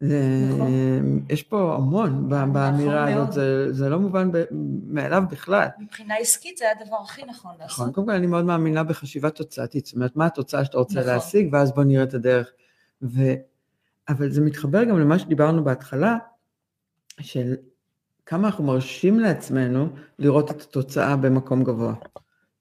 זה- 0.00 0.48
נכון. 0.54 0.70
יש 1.30 1.42
פה 1.42 1.74
המון 1.74 2.10
נכון 2.30 2.52
באמירה 2.52 3.04
מאוד. 3.10 3.18
הזאת, 3.22 3.32
זה- 3.32 3.72
זה 3.72 3.88
לא 3.88 3.98
מובן 4.00 4.32
ב- 4.32 4.44
מאליו 4.86 5.22
בכלל. 5.30 5.66
מבחינה 5.78 6.14
עסקית 6.20 6.56
זה 6.58 6.64
הדבר 6.80 6.96
הכי 7.04 7.22
נכון 7.22 7.32
נכון, 7.34 7.52
לעשות. 7.60 7.94
קודם 7.94 8.06
כל 8.06 8.12
אני 8.12 8.26
מאוד 8.26 8.44
מאמינה 8.44 8.82
בחשיבה 8.82 9.30
תוצאתית, 9.30 9.86
זאת 9.86 9.94
אומרת, 9.94 10.16
מה 10.16 10.26
התוצאה 10.26 10.64
שאתה 10.64 10.78
רוצה 10.78 11.00
נכון. 11.00 11.12
להשיג, 11.12 11.48
ואז 11.52 11.72
בוא 11.74 11.84
נראה 11.84 12.02
את 12.02 12.14
הדרך. 12.14 12.50
ו... 13.02 13.22
אבל 14.08 14.30
זה 14.30 14.40
מתחבר 14.40 14.84
גם 14.84 14.98
למה 15.00 15.18
שדיברנו 15.18 15.64
בהתחלה, 15.64 16.16
של 17.20 17.54
כמה 18.26 18.46
אנחנו 18.48 18.64
מרשים 18.64 19.20
לעצמנו 19.20 19.88
לראות 20.18 20.50
את 20.50 20.60
התוצאה 20.62 21.16
במקום 21.16 21.64
גבוה. 21.64 21.94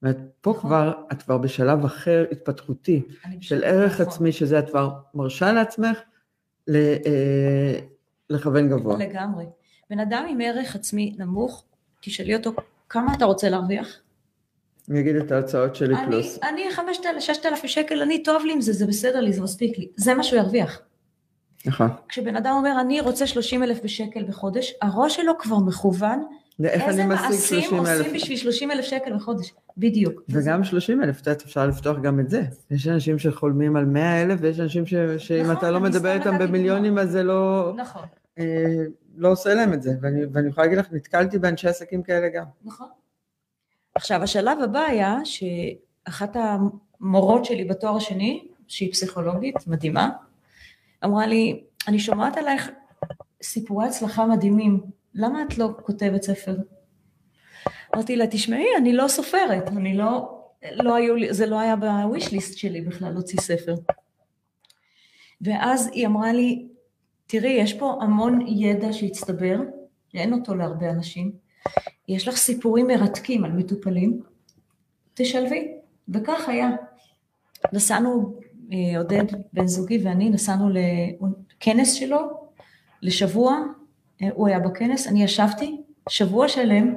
אומרת, 0.04 0.18
פה 0.42 0.52
נכון. 0.52 0.70
כבר, 0.70 0.94
את 1.12 1.24
כבר 1.24 1.38
בשלב 1.38 1.86
אחר 1.86 2.26
התפתחותי, 2.32 3.02
של 3.42 3.64
ערך 3.64 3.94
נכון. 3.94 4.06
עצמי, 4.06 4.32
שזה 4.32 4.60
את 4.60 4.70
כבר 4.70 4.92
מרשה 5.14 5.52
לעצמך 5.52 6.00
אה, 6.70 7.80
לכוון 8.30 8.70
גבוה. 8.70 8.96
אני 14.90 15.00
אגיד 15.00 15.16
את 15.16 15.32
ההוצאות 15.32 15.76
שלי 15.76 15.96
אני, 15.96 16.06
פלוס. 16.06 16.40
אני 16.44 16.72
5,000, 16.72 17.22
6,000 17.22 17.68
שקל, 17.68 18.02
אני 18.02 18.24
טוב 18.24 18.46
לי 18.46 18.54
עם 18.54 18.62
זה, 18.62 18.74
זה 18.74 18.88
בסדר 18.88 19.20
לי, 19.20 19.34
זה 19.34 19.42
מספיק 19.42 19.78
לי. 19.78 19.88
זה 19.96 20.14
מה 20.14 20.24
שהוא 20.24 20.40
ירוויח. 20.40 20.82
נכון. 21.66 21.90
כשבן 22.10 22.36
אדם 22.36 22.54
אומר, 22.56 22.82
אני 22.82 23.02
רוצה 23.02 23.28
30 23.28 23.64
אלף 23.64 23.84
בשקל 23.84 24.24
בחודש, 24.24 24.74
הראש 24.82 25.16
שלו 25.16 25.34
כבר 25.40 25.58
מכוון, 25.60 26.24
איך 26.64 26.84
איזה 26.88 27.04
אני 27.04 27.14
משיג 27.14 27.26
מעשים 27.26 27.62
30 27.62 27.86
אלף? 27.86 28.00
עושים 28.00 28.14
בשביל 28.14 28.38
30 28.38 28.72
אלף 28.72 28.86
שקל 28.86 29.16
בחודש. 29.16 29.54
בדיוק. 29.78 30.22
וגם 30.30 30.64
30 30.64 31.04
אלף, 31.04 31.22
את 31.22 31.28
יודעת, 31.28 31.42
אפשר 31.42 31.68
לפתוח 31.68 31.98
גם 32.04 32.20
את 32.20 32.30
זה. 32.30 32.44
יש 32.72 32.88
אנשים 32.88 33.20
שחולמים 33.20 33.76
על 33.76 33.86
100 33.86 34.22
אלף, 34.22 34.40
ויש 34.42 34.60
אנשים 34.60 34.86
ש... 34.86 34.94
שאם 35.18 35.44
נכון, 35.44 35.58
אתה 35.58 35.72
לא 35.72 35.80
מדבר 35.80 36.14
איתם 36.14 36.38
במיליונים, 36.38 36.98
אז 36.98 37.12
זה 37.12 37.24
לא, 37.24 37.74
נכון, 37.78 38.04
אה, 38.40 38.84
לא 39.18 39.32
עושה 39.32 39.54
להם 39.54 39.74
את 39.74 39.84
זה. 39.84 39.92
ואני, 40.02 40.22
ואני 40.32 40.50
יכולה 40.50 40.68
להגיד 40.68 40.80
לך, 40.80 40.92
נתקלתי 40.92 41.40
באנשי 41.40 41.68
עסקים 41.68 42.04
כאלה 42.04 42.30
גם. 42.30 42.46
נכון. 42.64 42.88
עכשיו, 43.96 44.24
השלב 44.24 44.58
הבא 44.64 44.80
היה 44.80 45.18
שאחת 45.24 46.36
המורות 46.36 47.46
שלי 47.46 47.66
בתואר 47.66 47.98
השני, 47.98 48.48
שהיא 48.68 48.92
פסיכולוגית 48.92 49.68
מדהימה, 49.68 50.10
אמרה 51.06 51.28
לי, 51.28 51.64
אני 51.88 52.00
שומעת 52.00 52.38
עלייך 52.38 52.70
סיפורי 53.44 53.86
הצלחה 53.86 54.26
מדהימים, 54.26 54.80
למה 55.16 55.44
את 55.44 55.58
לא 55.58 55.70
כותבת 55.84 56.24
ספר? 56.24 56.56
אמרתי 57.96 58.16
לה, 58.16 58.28
תשמעי, 58.28 58.68
אני 58.78 58.94
לא 58.94 59.08
סופרת, 59.08 59.68
אני 59.68 59.98
לא, 59.98 60.40
לא 60.72 60.96
היו 60.96 61.16
לי, 61.16 61.34
זה 61.34 61.46
לא 61.46 61.60
היה 61.60 61.76
בוויש 61.76 62.32
ליסט 62.32 62.58
שלי 62.58 62.82
בכלל 62.82 63.12
להוציא 63.12 63.42
ספר. 63.42 63.76
ואז 65.42 65.90
היא 65.94 66.08
אמרה 66.08 66.34
לי, 66.34 66.68
תראי, 67.28 67.52
יש 67.52 67.74
פה 67.74 67.98
המון 68.02 68.48
ידע 68.48 68.94
שהצטבר, 68.94 69.60
אין 70.14 70.34
אותו 70.34 70.56
להרבה 70.56 70.90
אנשים, 70.90 71.32
יש 72.08 72.28
לך 72.28 72.36
סיפורים 72.36 72.88
מרתקים 72.88 73.46
על 73.46 73.52
מטופלים, 73.52 74.22
תשלבי. 75.14 75.74
וכך 76.10 76.50
היה. 76.50 76.70
נסענו, 77.74 78.40
אה, 78.74 78.98
עודד 78.98 79.24
בן 79.54 79.68
זוגי 79.68 80.02
ואני 80.04 80.30
נסענו 80.30 80.70
לכנס 80.70 81.94
שלו, 81.94 82.20
לשבוע, 83.02 83.60
הוא 84.34 84.48
היה 84.48 84.60
בכנס, 84.60 85.08
אני 85.08 85.24
ישבתי 85.24 85.78
שבוע 86.10 86.48
שלם, 86.48 86.94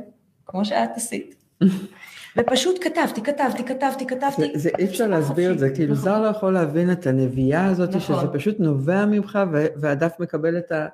כמו 0.47 0.65
שאת 0.65 0.91
עשית, 0.97 1.35
ופשוט 2.39 2.79
כתבתי, 2.85 3.23
כתבתי, 3.23 3.65
כתבתי, 3.65 4.07
כתבתי. 4.07 4.53
זה, 4.59 4.71
אי 4.79 4.85
אפשר 4.85 5.07
להסביר 5.07 5.53
את 5.53 5.59
זה, 5.59 5.71
כאילו 5.75 5.93
נכון. 5.93 6.05
זר 6.05 6.23
לא 6.23 6.27
יכול 6.27 6.53
להבין 6.55 6.93
את 6.93 7.07
הנבייה 7.07 7.67
הזאת, 7.67 7.89
נכון. 7.95 8.01
שזה 8.19 8.29
פשוט 8.33 8.61
נובע 8.61 9.07
ממך, 9.07 9.39
והדף 9.77 10.12
מקבל 10.21 10.59
את, 10.59 10.73
ה, 10.73 10.87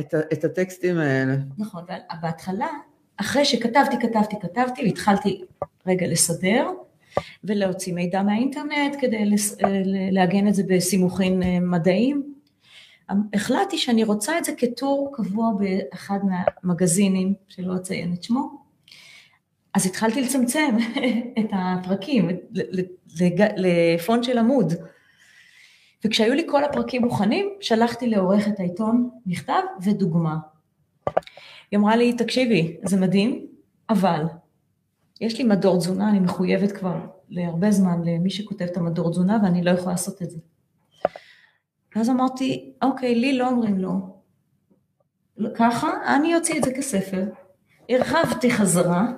את, 0.00 0.14
ה, 0.14 0.18
את 0.32 0.44
הטקסטים 0.44 0.98
האלה. 0.98 1.34
נכון, 1.58 1.82
ובהתחלה, 2.18 2.68
אחרי 3.16 3.44
שכתבתי, 3.44 3.96
כתבתי, 4.00 4.36
כתבתי, 4.42 4.88
התחלתי 4.88 5.42
רגע 5.86 6.06
לסדר 6.06 6.68
ולהוציא 7.44 7.94
מידע 7.94 8.22
מהאינטרנט 8.22 8.96
כדי 9.00 9.24
לס- 9.24 9.56
אה, 9.64 9.82
לעגן 10.10 10.48
את 10.48 10.54
זה 10.54 10.62
בסימוכין 10.68 11.42
אה, 11.42 11.60
מדעיים. 11.60 12.31
החלטתי 13.34 13.78
שאני 13.78 14.04
רוצה 14.04 14.38
את 14.38 14.44
זה 14.44 14.52
כטור 14.56 15.12
קבוע 15.14 15.52
באחד 15.58 16.18
מהמגזינים, 16.24 17.34
שלא 17.48 17.76
אציין 17.76 18.12
את 18.12 18.22
שמו. 18.22 18.62
אז 19.74 19.86
התחלתי 19.86 20.20
לצמצם 20.22 20.76
את 21.40 21.50
הפרקים 21.52 22.30
ל- 22.30 22.34
ל- 22.52 22.84
לג- 23.20 23.52
לפונט 23.56 24.24
של 24.24 24.38
עמוד. 24.38 24.72
וכשהיו 26.04 26.34
לי 26.34 26.46
כל 26.50 26.64
הפרקים 26.64 27.02
מוכנים, 27.02 27.48
שלחתי 27.60 28.06
לעורכת 28.06 28.60
העיתון 28.60 29.10
מכתב 29.26 29.62
ודוגמה. 29.82 30.36
היא 31.70 31.78
אמרה 31.78 31.96
לי, 31.96 32.12
תקשיבי, 32.12 32.76
זה 32.84 33.00
מדהים, 33.00 33.46
אבל 33.90 34.24
יש 35.20 35.38
לי 35.38 35.44
מדור 35.44 35.78
תזונה, 35.78 36.10
אני 36.10 36.20
מחויבת 36.20 36.72
כבר 36.72 36.96
להרבה 37.28 37.70
זמן 37.70 38.02
למי 38.04 38.30
שכותב 38.30 38.64
את 38.64 38.76
המדור 38.76 39.10
תזונה, 39.10 39.38
ואני 39.42 39.64
לא 39.64 39.70
יכולה 39.70 39.92
לעשות 39.92 40.22
את 40.22 40.30
זה. 40.30 40.38
ואז 41.96 42.10
אמרתי, 42.10 42.72
אוקיי, 42.82 43.14
לי 43.14 43.38
לא 43.38 43.48
אומרים 43.48 43.78
לא. 43.78 43.90
ככה, 45.54 45.90
אני 46.16 46.36
אוציא 46.36 46.58
את 46.58 46.64
זה 46.64 46.72
כספר. 46.74 47.24
הרחבתי 47.88 48.50
חזרה, 48.50 49.12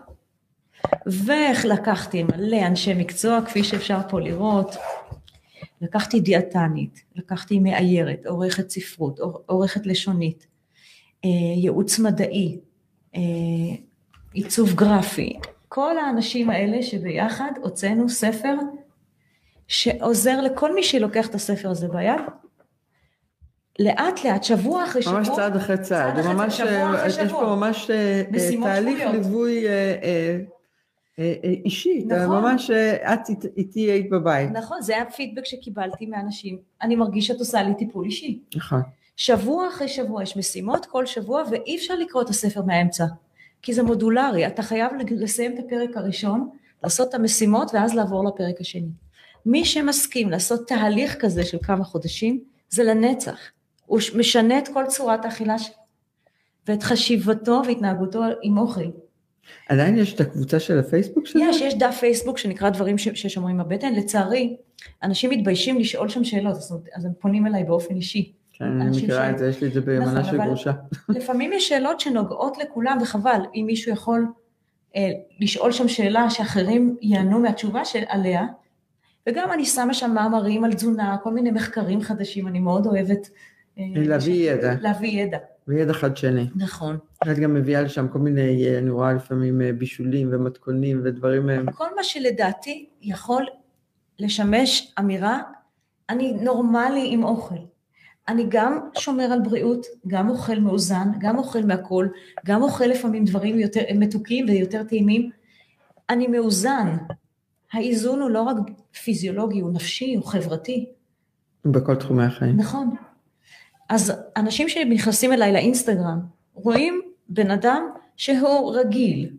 ולקחתי 1.06 2.22
מלא 2.22 2.66
אנשי 2.66 2.94
מקצוע, 2.94 3.40
כפי 3.46 3.64
שאפשר 3.64 3.98
פה 4.08 4.20
לראות. 4.20 4.76
לקחתי 5.80 6.20
דיאטנית, 6.20 7.02
לקחתי 7.16 7.58
מאיירת, 7.58 8.26
עורכת 8.26 8.70
ספרות, 8.70 9.20
עורכת 9.46 9.86
לשונית, 9.86 10.46
אה, 11.24 11.30
ייעוץ 11.56 11.98
מדעי, 11.98 12.58
אה, 13.16 13.20
עיצוב 14.32 14.74
גרפי, 14.74 15.38
כל 15.68 15.98
האנשים 15.98 16.50
האלה 16.50 16.82
שביחד 16.82 17.50
הוצאנו 17.62 18.08
ספר 18.08 18.54
שעוזר 19.68 20.40
לכל 20.40 20.74
מי 20.74 20.82
שלוקח 20.82 21.28
את 21.28 21.34
הספר 21.34 21.70
הזה 21.70 21.88
ביד. 21.88 22.20
לאט 23.78 24.24
לאט, 24.24 24.44
שבוע 24.44 24.84
אחרי 24.84 25.02
שבוע. 25.02 25.18
ממש 25.18 25.28
צעד 25.36 25.56
אחרי 25.56 25.76
צעד, 25.78 25.86
צעד 25.86 26.18
אחרי 26.18 26.34
צעד, 26.36 26.50
שבוע 26.50 26.94
אחרי 26.94 27.06
יש 27.08 27.18
פה 27.18 27.24
שבוע. 27.28 27.56
ממש 27.56 27.90
אה, 27.90 28.22
אה, 28.34 28.60
תהליך 28.62 28.98
שבועיות. 28.98 29.14
ליווי 29.14 29.68
אה, 29.68 29.72
אה, 30.02 30.38
אה, 31.18 31.34
אה, 31.44 31.50
אישי, 31.64 32.04
נכון. 32.06 32.42
ממש, 32.42 32.70
אה, 32.70 33.14
את 33.14 33.28
אית- 33.28 33.44
איתי 33.56 33.80
היית 33.80 34.10
בבית, 34.10 34.50
נכון, 34.50 34.82
זה 34.82 34.94
היה 34.94 35.10
פידבק 35.10 35.44
שקיבלתי 35.44 36.06
מאנשים. 36.06 36.58
אני 36.82 36.96
מרגיש 36.96 37.26
שאת 37.26 37.38
עושה 37.38 37.62
לי 37.62 37.74
טיפול 37.74 38.04
אישי. 38.04 38.38
נכון, 38.56 38.82
שבוע 39.16 39.68
אחרי 39.68 39.88
שבוע 39.88 40.22
יש 40.22 40.36
משימות 40.36 40.86
כל 40.86 41.06
שבוע, 41.06 41.42
ואי 41.50 41.76
אפשר 41.76 41.94
לקרוא 41.94 42.22
את 42.22 42.28
הספר 42.28 42.62
מהאמצע, 42.62 43.04
כי 43.62 43.72
זה 43.72 43.82
מודולרי, 43.82 44.46
אתה 44.46 44.62
חייב 44.62 44.92
לסיים 45.10 45.54
את 45.54 45.64
הפרק 45.66 45.96
הראשון, 45.96 46.48
לעשות 46.84 47.08
את 47.08 47.14
המשימות 47.14 47.70
ואז 47.74 47.94
לעבור 47.94 48.24
לפרק 48.24 48.60
השני. 48.60 48.88
מי 49.46 49.64
שמסכים 49.64 50.30
לעשות 50.30 50.68
תהליך 50.68 51.16
כזה 51.20 51.44
של 51.44 51.58
כמה 51.62 51.84
חודשים, 51.84 52.40
זה 52.70 52.84
לנצח. 52.84 53.38
הוא 53.86 54.00
משנה 54.16 54.58
את 54.58 54.68
כל 54.68 54.84
צורת 54.88 55.24
האכילה 55.24 55.58
שלו, 55.58 55.74
ואת 56.68 56.82
חשיבתו 56.82 57.62
והתנהגותו 57.66 58.22
עם 58.42 58.58
אוכל. 58.58 58.90
עדיין 59.68 59.98
יש 59.98 60.14
את 60.14 60.20
הקבוצה 60.20 60.60
של 60.60 60.78
הפייסבוק 60.78 61.26
שלך? 61.26 61.42
יש, 61.48 61.60
יש 61.60 61.74
דף 61.74 61.96
פייסבוק 62.00 62.38
שנקרא 62.38 62.70
דברים 62.70 62.98
ש- 62.98 63.08
ששומרים 63.08 63.58
בבטן, 63.58 63.94
לצערי, 63.94 64.56
אנשים 65.02 65.30
מתביישים 65.30 65.78
לשאול 65.78 66.08
שם 66.08 66.24
שאלות, 66.24 66.56
אומרת, 66.70 66.88
אז 66.94 67.04
הם 67.04 67.12
פונים 67.20 67.46
אליי 67.46 67.64
באופן 67.64 67.94
אישי. 67.94 68.32
כן, 68.52 68.64
אני 68.64 68.90
מכירה 68.90 69.30
את 69.30 69.38
זה, 69.38 69.48
יש 69.48 69.60
לי 69.60 69.68
את 69.68 69.72
זה 69.72 69.80
ביומנה 69.80 70.20
נכון, 70.20 70.24
של 70.24 70.44
גרושה. 70.44 70.72
לפעמים 71.08 71.52
יש 71.52 71.68
שאלות 71.68 72.00
שנוגעות 72.00 72.58
לכולם, 72.58 72.98
וחבל, 73.02 73.40
אם 73.54 73.64
מישהו 73.66 73.92
יכול 73.92 74.26
אה, 74.96 75.10
לשאול 75.40 75.72
שם 75.72 75.88
שאלה 75.88 76.30
שאחרים 76.30 76.96
יענו 77.02 77.40
מהתשובה 77.40 77.84
של, 77.84 78.02
עליה, 78.08 78.46
וגם 79.28 79.52
אני 79.52 79.64
שמה 79.64 79.94
שם 79.94 80.10
מאמרים 80.14 80.64
על 80.64 80.72
תזונה, 80.72 81.16
כל 81.22 81.30
מיני 81.30 81.50
מחקרים 81.50 82.00
חדשים, 82.00 82.48
אני 82.48 82.60
מאוד 82.60 82.86
אוהבת... 82.86 83.28
אה, 83.78 83.84
להביא 83.96 84.52
ידע. 84.52 84.74
להביא 84.80 85.22
ידע, 85.22 85.38
וידע 85.68 85.92
חדשני. 85.92 86.46
נכון. 86.56 86.98
את 87.22 87.38
גם 87.38 87.54
מביאה 87.54 87.82
לשם 87.82 88.08
כל 88.08 88.18
מיני, 88.18 88.78
אני 88.78 88.90
רואה 88.90 89.12
לפעמים 89.12 89.62
אה, 89.62 89.72
בישולים 89.72 90.28
ומתכונים 90.32 91.00
ודברים, 91.04 91.50
אה, 91.50 91.58
כל 91.74 91.86
מה 91.96 92.04
שלדעתי 92.04 92.88
יכול 93.02 93.46
לשמש 94.18 94.94
אמירה, 94.98 95.40
אני 96.10 96.32
נורמלי 96.32 97.08
עם 97.10 97.24
אוכל. 97.24 97.54
אני 98.28 98.46
גם 98.48 98.78
שומר 98.98 99.24
על 99.24 99.40
בריאות, 99.40 99.86
גם 100.06 100.30
אוכל 100.30 100.58
מאוזן, 100.58 101.08
גם 101.18 101.38
אוכל 101.38 101.62
מהכל, 101.62 102.06
גם 102.46 102.62
אוכל 102.62 102.84
לפעמים 102.84 103.24
דברים 103.24 103.58
יותר 103.58 103.80
מתוקים 103.94 104.46
ויותר 104.48 104.82
טעימים. 104.82 105.30
אני 106.10 106.26
מאוזן. 106.26 106.96
האיזון 107.72 108.20
הוא 108.20 108.30
לא 108.30 108.42
רק 108.42 108.56
פיזיולוגי, 109.04 109.60
הוא 109.60 109.72
נפשי, 109.72 110.14
הוא 110.14 110.24
חברתי. 110.24 110.86
בכל 111.64 111.96
תחומי 111.96 112.24
החיים. 112.24 112.56
נכון. 112.56 112.94
אז 113.88 114.12
אנשים 114.36 114.68
שנכנסים 114.68 115.32
אליי 115.32 115.52
לאינסטגרם, 115.52 116.20
רואים 116.54 117.00
בן 117.28 117.50
אדם 117.50 117.88
שהוא 118.16 118.76
רגיל. 118.76 119.30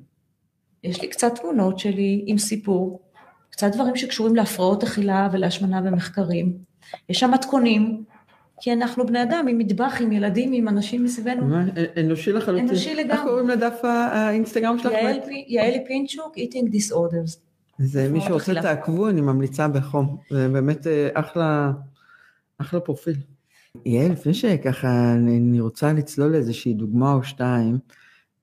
יש 0.83 1.01
לי 1.01 1.07
קצת 1.07 1.35
תמונות 1.35 1.79
שלי 1.79 2.23
עם 2.27 2.37
סיפור, 2.37 3.01
קצת 3.49 3.71
דברים 3.73 3.95
שקשורים 3.95 4.35
להפרעות 4.35 4.83
אכילה 4.83 5.29
ולהשמנה 5.31 5.81
במחקרים. 5.81 6.57
יש 7.09 7.19
שם 7.19 7.31
מתכונים, 7.31 8.03
כי 8.61 8.73
אנחנו 8.73 9.05
בני 9.05 9.23
אדם 9.23 9.45
עם 9.49 9.57
מטבח, 9.57 9.97
עם 10.01 10.11
ילדים, 10.11 10.53
עם 10.53 10.67
אנשים 10.67 11.03
מסביבנו. 11.03 11.55
אה, 11.55 12.01
אנושי 12.01 12.31
לחלוטין. 12.31 12.69
אנושי 12.69 12.95
לגמרי. 12.95 13.13
איך 13.13 13.21
קוראים 13.23 13.49
לדף 13.49 13.79
האינסטגרם 13.83 14.79
שלך? 14.79 14.93
יעלי 15.47 15.83
פינצ'וק, 15.87 16.37
eating 16.37 16.67
disorders. 16.67 17.39
אז 17.79 17.97
אה, 17.97 18.09
מי 18.09 18.21
שרוצה. 18.21 18.61
תעקבו, 18.61 19.09
אני 19.09 19.21
ממליצה 19.21 19.67
בחום. 19.67 20.17
זה 20.29 20.49
באמת 20.49 20.87
אה, 20.87 21.09
אחלה, 21.13 21.71
אחלה 22.57 22.79
פרופיל. 22.79 23.15
יעל, 23.85 24.11
לפני 24.11 24.33
שככה 24.33 25.13
אני 25.13 25.59
רוצה 25.59 25.93
לצלול 25.93 26.31
לאיזושהי 26.31 26.73
דוגמה 26.73 27.13
או 27.13 27.23
שתיים, 27.23 27.77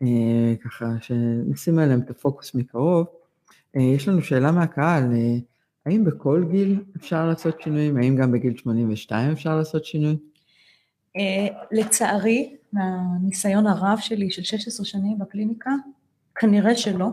אה, 0.03 0.55
ככה 0.65 0.87
שנשים 1.01 1.79
עליהם 1.79 2.01
את 2.01 2.11
הפוקוס 2.11 2.55
מקרוב, 2.55 3.07
אה, 3.77 3.83
יש 3.83 4.09
לנו 4.09 4.23
שאלה 4.23 4.53
מהקהל, 4.53 5.03
אה, 5.13 5.37
האם 5.87 6.05
בכל 6.05 6.45
גיל 6.51 6.81
אפשר 6.97 7.27
לעשות 7.27 7.61
שינויים? 7.61 7.97
האם 7.97 8.17
גם 8.17 8.33
בגיל 8.33 8.57
82 8.57 9.33
אפשר 9.33 9.57
לעשות 9.57 9.85
שינוי? 9.85 10.17
לצערי, 11.73 12.57
מהניסיון 12.73 13.67
הרב 13.67 13.99
שלי 14.01 14.31
של 14.31 14.43
16 14.43 14.87
שנים 14.87 15.19
בקליניקה, 15.19 15.71
כנראה 16.35 16.77
שלא. 16.77 17.09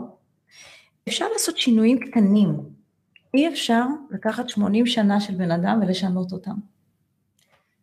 אפשר 1.07 1.25
לעשות 1.33 1.57
שינויים 1.57 1.99
קטנים. 1.99 2.55
אי 3.33 3.47
אפשר 3.47 3.83
לקחת 4.11 4.49
80 4.49 4.85
שנה 4.85 5.19
של 5.19 5.35
בן 5.35 5.51
אדם 5.51 5.79
ולשנות 5.81 6.31
אותם. 6.31 6.55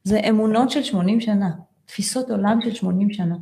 זה 0.07 0.21
אמונות 0.29 0.71
של 0.71 0.83
80 0.83 1.21
שנה, 1.21 1.51
תפיסות 1.85 2.31
עולם 2.31 2.61
של 2.61 2.75
80 2.75 3.13
שנה. 3.13 3.37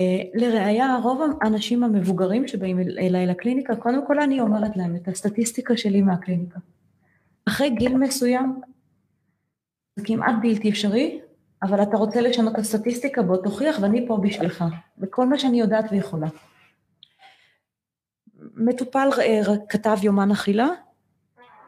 אה, 0.00 0.22
לראיה, 0.34 0.96
רוב 1.02 1.20
האנשים 1.42 1.84
המבוגרים 1.84 2.48
שבאים 2.48 2.78
אליי 2.78 3.26
לקליניקה, 3.26 3.76
קודם 3.76 4.06
כל 4.06 4.20
אני 4.20 4.40
אומרת 4.40 4.76
להם 4.76 4.96
את 4.96 5.08
הסטטיסטיקה 5.08 5.76
שלי 5.76 6.02
מהקליניקה. 6.02 6.58
אחרי 7.48 7.70
גיל 7.70 7.96
מסוים, 7.96 8.60
זה 9.96 10.04
כמעט 10.04 10.34
בלתי 10.42 10.70
אפשרי, 10.70 11.20
אבל 11.62 11.82
אתה 11.82 11.96
רוצה 11.96 12.20
לשנות 12.20 12.54
את 12.54 12.58
הסטטיסטיקה, 12.58 13.22
בוא 13.22 13.36
תוכיח 13.36 13.78
ואני 13.82 14.04
פה 14.08 14.16
בשבילך, 14.22 14.64
וכל 14.98 15.26
מה 15.26 15.38
שאני 15.38 15.60
יודעת 15.60 15.84
ויכולה. 15.90 16.28
מטופל 18.54 19.08
אה, 19.18 19.42
כתב 19.68 19.96
יומן 20.02 20.30
אכילה, 20.30 20.68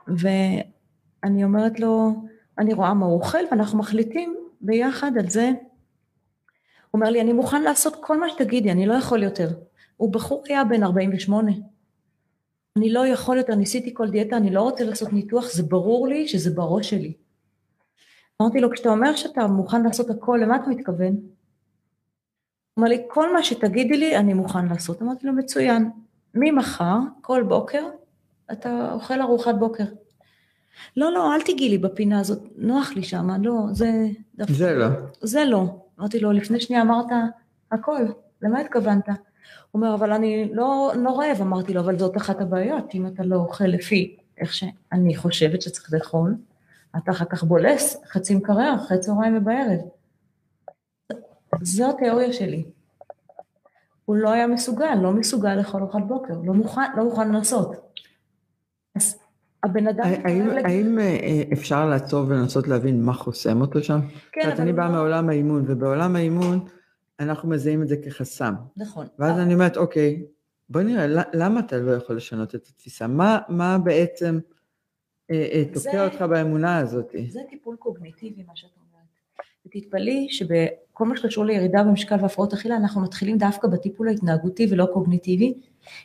ואני 0.08 1.44
אומרת 1.44 1.80
לו, 1.80 2.14
אני 2.60 2.72
רואה 2.74 2.94
מה 2.94 3.06
הוא 3.06 3.14
אוכל, 3.14 3.38
ואנחנו 3.50 3.78
מחליטים 3.78 4.36
ביחד 4.60 5.12
על 5.18 5.28
זה. 5.28 5.46
הוא 6.90 7.00
אומר 7.00 7.10
לי, 7.10 7.20
אני 7.20 7.32
מוכן 7.32 7.62
לעשות 7.62 7.96
כל 8.00 8.20
מה 8.20 8.28
שתגידי, 8.28 8.70
אני 8.72 8.86
לא 8.86 8.94
יכול 8.94 9.22
יותר. 9.22 9.48
הוא 9.96 10.12
בחור 10.12 10.42
היה 10.48 10.64
בן 10.64 10.82
48. 10.82 11.52
אני 12.76 12.92
לא 12.92 13.06
יכול 13.06 13.36
יותר, 13.36 13.54
ניסיתי 13.54 13.94
כל 13.94 14.10
דיאטה, 14.10 14.36
אני 14.36 14.50
לא 14.50 14.62
רוצה 14.62 14.84
לעשות 14.84 15.12
ניתוח, 15.12 15.52
זה 15.52 15.62
ברור 15.62 16.08
לי 16.08 16.28
שזה 16.28 16.50
בראש 16.50 16.90
שלי. 16.90 17.12
אמרתי 18.42 18.60
לו, 18.60 18.70
כשאתה 18.70 18.88
אומר 18.88 19.16
שאתה 19.16 19.46
מוכן 19.46 19.82
לעשות 19.82 20.10
הכל, 20.10 20.40
למה 20.42 20.56
אתה 20.56 20.70
מתכוון? 20.70 21.12
הוא 21.14 21.22
אמר 22.78 22.88
לי, 22.88 23.02
כל 23.08 23.32
מה 23.32 23.42
שתגידי 23.42 23.96
לי, 23.96 24.16
אני 24.16 24.34
מוכן 24.34 24.66
לעשות. 24.66 25.02
אמרתי 25.02 25.26
לו, 25.26 25.32
מצוין. 25.32 25.90
ממחר, 26.34 26.96
כל 27.20 27.42
בוקר, 27.42 27.84
אתה 28.52 28.92
אוכל 28.92 29.20
ארוחת 29.20 29.54
בוקר. 29.54 29.84
לא, 30.96 31.12
לא, 31.12 31.34
אל 31.34 31.42
תגיעי 31.42 31.68
לי 31.68 31.78
בפינה 31.78 32.20
הזאת, 32.20 32.42
נוח 32.56 32.92
לי 32.96 33.02
שם, 33.02 33.28
לא, 33.42 33.66
זה... 33.72 34.08
זה 34.48 34.74
לא. 34.74 34.86
זה 35.20 35.44
לא. 35.44 35.64
אמרתי 36.00 36.20
לו, 36.20 36.32
לפני 36.32 36.60
שנייה 36.60 36.82
אמרת 36.82 37.06
הכל, 37.72 38.06
למה 38.42 38.60
התכוונת? 38.60 39.08
הוא 39.08 39.14
אומר, 39.74 39.94
אבל 39.94 40.12
אני 40.12 40.50
לא, 40.52 40.92
לא 40.96 41.18
רעב, 41.20 41.40
אמרתי 41.40 41.74
לו, 41.74 41.80
אבל 41.80 41.98
זאת 41.98 42.16
אחת 42.16 42.40
הבעיות, 42.40 42.94
אם 42.94 43.06
אתה 43.06 43.22
לא 43.22 43.36
אוכל 43.36 43.64
לפי 43.64 44.16
איך 44.38 44.54
שאני 44.54 45.16
חושבת 45.16 45.62
שצריך 45.62 45.92
לאכול, 45.92 46.34
אתה 46.96 47.10
אחר 47.10 47.24
כך 47.24 47.44
בולס 47.44 47.96
חצי 48.06 48.34
מקרר, 48.34 48.74
אחרי 48.74 48.98
צהריים 48.98 49.36
ובערב. 49.36 49.78
זו 51.62 51.90
התיאוריה 51.90 52.32
שלי. 52.32 52.64
הוא 54.04 54.16
לא 54.16 54.30
היה 54.30 54.46
מסוגל, 54.46 54.94
לא 54.94 55.12
מסוגל 55.12 55.54
לאכול 55.54 55.82
ארוחת 55.82 56.02
בוקר, 56.06 56.34
לא 56.44 56.52
מוכן, 56.52 56.96
לא 56.96 57.04
מוכן 57.04 57.28
לנסות. 57.28 57.76
הבן 59.62 59.86
אדם... 59.86 60.04
האם, 60.24 60.48
האם 60.64 60.98
אה, 60.98 61.42
אפשר 61.52 61.88
לעצור 61.88 62.24
ולנסות 62.28 62.68
להבין 62.68 63.02
מה 63.02 63.12
חוסם 63.12 63.60
אותו 63.60 63.82
שם? 63.82 64.00
כן, 64.32 64.50
אבל... 64.50 64.60
אני 64.60 64.72
באה 64.72 64.88
לא... 64.88 64.92
מעולם 64.92 65.28
האימון, 65.28 65.64
ובעולם 65.66 66.16
האימון 66.16 66.66
אנחנו 67.20 67.48
מזהים 67.48 67.82
את 67.82 67.88
זה 67.88 67.96
כחסם. 67.96 68.54
נכון. 68.76 69.06
ואז 69.18 69.38
אני 69.38 69.54
אומרת, 69.54 69.76
אוקיי, 69.76 70.22
בוא 70.70 70.80
נראה, 70.80 71.06
למה 71.32 71.60
אתה 71.60 71.78
לא 71.78 71.92
יכול 71.92 72.16
לשנות 72.16 72.54
את 72.54 72.66
התפיסה? 72.66 73.06
מה, 73.06 73.38
מה 73.48 73.78
בעצם 73.78 74.38
אה, 75.30 75.48
אה, 75.52 75.64
תוקע 75.64 75.90
זה, 75.90 76.04
אותך 76.04 76.22
באמונה 76.22 76.78
הזאת? 76.78 77.14
זה 77.28 77.40
טיפול 77.50 77.76
קוגניטיבי, 77.76 78.42
מה 78.42 78.52
שאת 78.56 78.70
אומרת. 78.76 79.06
ותתפלאי 79.66 80.28
שבכל 80.30 81.06
מה 81.06 81.16
שקשור 81.16 81.44
לירידה 81.44 81.82
במשקל 81.82 82.16
והפרעות 82.22 82.52
אכילה, 82.52 82.76
אנחנו 82.76 83.00
מתחילים 83.00 83.38
דווקא 83.38 83.68
בטיפול 83.68 84.08
ההתנהגותי 84.08 84.66
ולא 84.70 84.86
קוגניטיבי, 84.92 85.54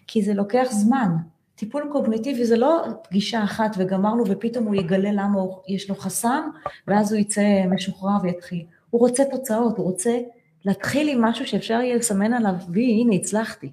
כי 0.07 0.21
זה 0.21 0.33
לוקח 0.33 0.67
זמן. 0.71 1.09
טיפול 1.55 1.89
קוגניטיבי 1.91 2.45
זה 2.45 2.57
לא 2.57 2.83
פגישה 3.03 3.43
אחת 3.43 3.75
וגמרנו 3.77 4.23
ופתאום 4.27 4.65
הוא 4.65 4.75
יגלה 4.75 5.11
למה 5.11 5.39
יש 5.67 5.89
לו 5.89 5.95
חסם 5.95 6.49
ואז 6.87 7.13
הוא 7.13 7.19
יצא 7.19 7.63
משוחרר 7.69 8.17
ויתחיל. 8.23 8.65
הוא 8.89 9.01
רוצה 9.01 9.23
תוצאות, 9.31 9.77
הוא 9.77 9.85
רוצה 9.85 10.17
להתחיל 10.65 11.09
עם 11.09 11.21
משהו 11.21 11.47
שאפשר 11.47 11.73
יהיה 11.73 11.95
לסמן 11.95 12.33
עליו, 12.33 12.53
והנה 12.73 13.15
הצלחתי. 13.15 13.71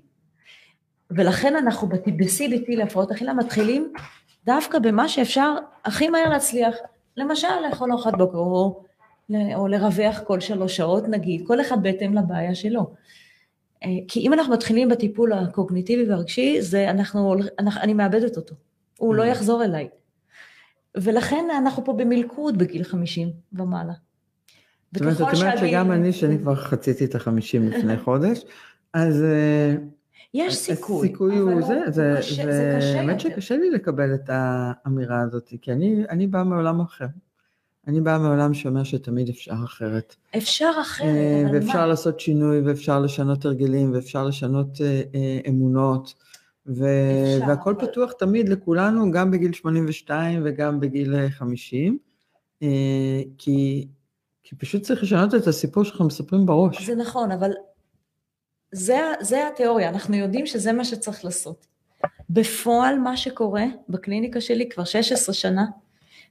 ולכן 1.11 1.57
אנחנו 1.57 1.89
ב-CBT 1.89 2.65
להפרעות 2.69 3.11
אכילה 3.11 3.33
מתחילים 3.35 3.93
דווקא 4.47 4.79
במה 4.79 5.09
שאפשר 5.09 5.55
הכי 5.85 6.09
מהר 6.09 6.29
להצליח. 6.29 6.77
למשל 7.17 7.49
לאכול 7.69 7.93
ארוחת 7.93 8.13
בוקר 8.19 8.39
או, 8.39 8.83
או 9.55 9.69
לרווח 9.69 10.21
כל 10.27 10.41
שלוש 10.41 10.77
שעות 10.77 11.09
נגיד, 11.09 11.47
כל 11.47 11.61
אחד 11.61 11.83
בהתאם 11.83 12.15
לבעיה 12.15 12.55
שלו. 12.55 12.95
אה, 13.85 13.89
כי 14.09 14.21
אם 14.21 14.33
אנחנו 14.33 14.53
מתחילים 14.53 14.89
בטיפול 14.89 15.33
הקוגניטיבי 15.33 16.11
והרגשי, 16.11 16.63
זה 16.63 16.91
אנחנו, 16.91 17.35
אנחנו, 17.59 17.81
אני 17.81 17.95
מאבדת 17.95 18.37
אותו, 18.37 18.55
הוא 18.99 19.15
לא 19.15 19.23
mm. 19.23 19.27
יחזור 19.27 19.65
אליי. 19.65 19.89
ולכן 20.97 21.45
אנחנו 21.59 21.85
פה 21.85 21.93
במלכוד 21.93 22.59
בגיל 22.59 22.85
50 22.85 23.31
ומעלה. 23.53 23.93
זאת 24.93 25.03
אומרת, 25.03 25.17
את 25.17 25.21
אומרת 25.21 25.59
שגם 25.59 25.93
אני, 25.93 26.13
שאני 26.13 26.39
כבר 26.39 26.55
חציתי 26.55 27.05
את 27.05 27.15
החמישים 27.15 27.69
לפני 27.69 27.99
חודש, 28.05 28.45
אז... 28.95 29.23
אה, 29.23 29.75
יש 30.35 30.57
סיכוי. 30.57 31.07
הסיכוי 31.07 31.39
הוא 31.39 31.63
זה, 31.63 31.81
זה, 31.91 32.15
קשה, 32.19 32.53
זה 32.53 32.77
קשה 32.79 33.01
האמת 33.01 33.21
שקשה 33.21 33.57
לי 33.57 33.71
לקבל 33.71 34.15
את 34.15 34.31
האמירה 34.33 35.21
הזאת, 35.21 35.53
כי 35.63 35.73
אני, 35.73 36.05
אני 36.11 36.27
באה 36.27 36.45
מעולם 36.45 36.81
אחר. 36.81 37.07
אני 37.87 38.01
באה 38.01 38.19
מעולם 38.19 38.55
שאומר 38.55 38.85
שתמיד 38.85 39.29
אפשר 39.29 39.55
אחרת. 39.65 40.17
אפשר 40.37 40.71
אחרת, 40.81 41.07
אה, 41.07 41.43
אבל 41.47 41.55
ואפשר 41.55 41.79
מה? 41.79 41.87
לעשות 41.87 42.21
שינוי, 42.21 42.61
ואפשר 42.61 43.01
לשנות 43.01 43.45
הרגלים, 43.45 43.93
ואפשר 43.95 44.25
לשנות 44.25 44.81
אה, 44.81 45.03
אה, 45.15 45.41
אמונות, 45.49 46.15
ו... 46.67 46.85
אפשר, 46.85 47.49
והכל 47.49 47.75
אבל... 47.79 47.87
פתוח 47.87 48.13
תמיד 48.13 48.49
לכולנו, 48.49 49.11
גם 49.11 49.31
בגיל 49.31 49.53
82 49.53 50.43
וגם 50.45 50.81
בגיל 50.81 51.29
50, 51.29 51.99
אה, 52.63 52.69
כי, 53.39 53.89
כי 54.43 54.57
פשוט 54.57 54.83
צריך 54.83 55.03
לשנות 55.03 55.35
את 55.35 55.47
הסיפור 55.47 55.85
שאנחנו 55.85 56.05
מספרים 56.05 56.47
בראש. 56.47 56.87
זה 56.87 56.95
נכון, 56.95 57.33
אבל 57.33 57.51
זה, 58.73 59.01
זה 59.21 59.49
התיאוריה, 59.49 59.89
אנחנו 59.89 60.17
יודעים 60.17 60.47
שזה 60.47 60.73
מה 60.73 60.85
שצריך 60.85 61.25
לעשות. 61.25 61.67
בפועל 62.31 62.99
מה 62.99 63.17
שקורה 63.17 63.65
בקליניקה 63.89 64.41
שלי 64.41 64.69
כבר 64.69 64.85
16 64.85 65.35
שנה, 65.35 65.65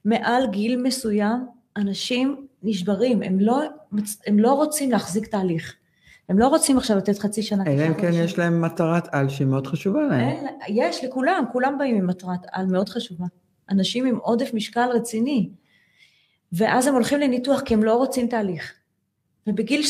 מעל 0.04 0.46
גיל 0.50 0.82
מסוים 0.82 1.46
אנשים 1.76 2.46
נשברים, 2.62 3.22
הם 3.22 3.40
לא, 3.40 3.62
הם 4.26 4.38
לא 4.38 4.52
רוצים 4.52 4.90
להחזיק 4.90 5.26
תהליך. 5.26 5.74
הם 6.28 6.38
לא 6.38 6.48
רוצים 6.48 6.78
עכשיו 6.78 6.96
לתת 6.96 7.18
חצי 7.18 7.42
שנה. 7.42 7.64
אלא 7.66 7.86
אם 7.86 7.94
כן 7.94 8.10
יש 8.12 8.38
להם 8.38 8.62
מטרת 8.62 9.08
על 9.12 9.28
שהיא 9.28 9.46
מאוד 9.46 9.66
חשובה 9.66 10.02
להם. 10.02 10.20
אין, 10.20 10.46
יש 10.68 11.04
לכולם, 11.04 11.44
כולם 11.52 11.78
באים 11.78 11.96
עם 11.96 12.06
מטרת 12.06 12.40
על 12.52 12.66
מאוד 12.66 12.88
חשובה. 12.88 13.26
אנשים 13.70 14.06
עם 14.06 14.16
עודף 14.16 14.50
משקל 14.54 14.88
רציני. 14.94 15.50
ואז 16.52 16.86
הם 16.86 16.94
הולכים 16.94 17.20
לניתוח 17.20 17.60
כי 17.60 17.74
הם 17.74 17.84
לא 17.84 17.96
רוצים 17.96 18.26
תהליך. 18.26 18.72
ובגיל 19.46 19.82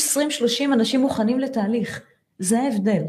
20-30 0.71 0.73
אנשים 0.73 1.01
מוכנים 1.01 1.39
לתהליך. 1.39 2.01
זה 2.39 2.59
ההבדל. 2.59 3.03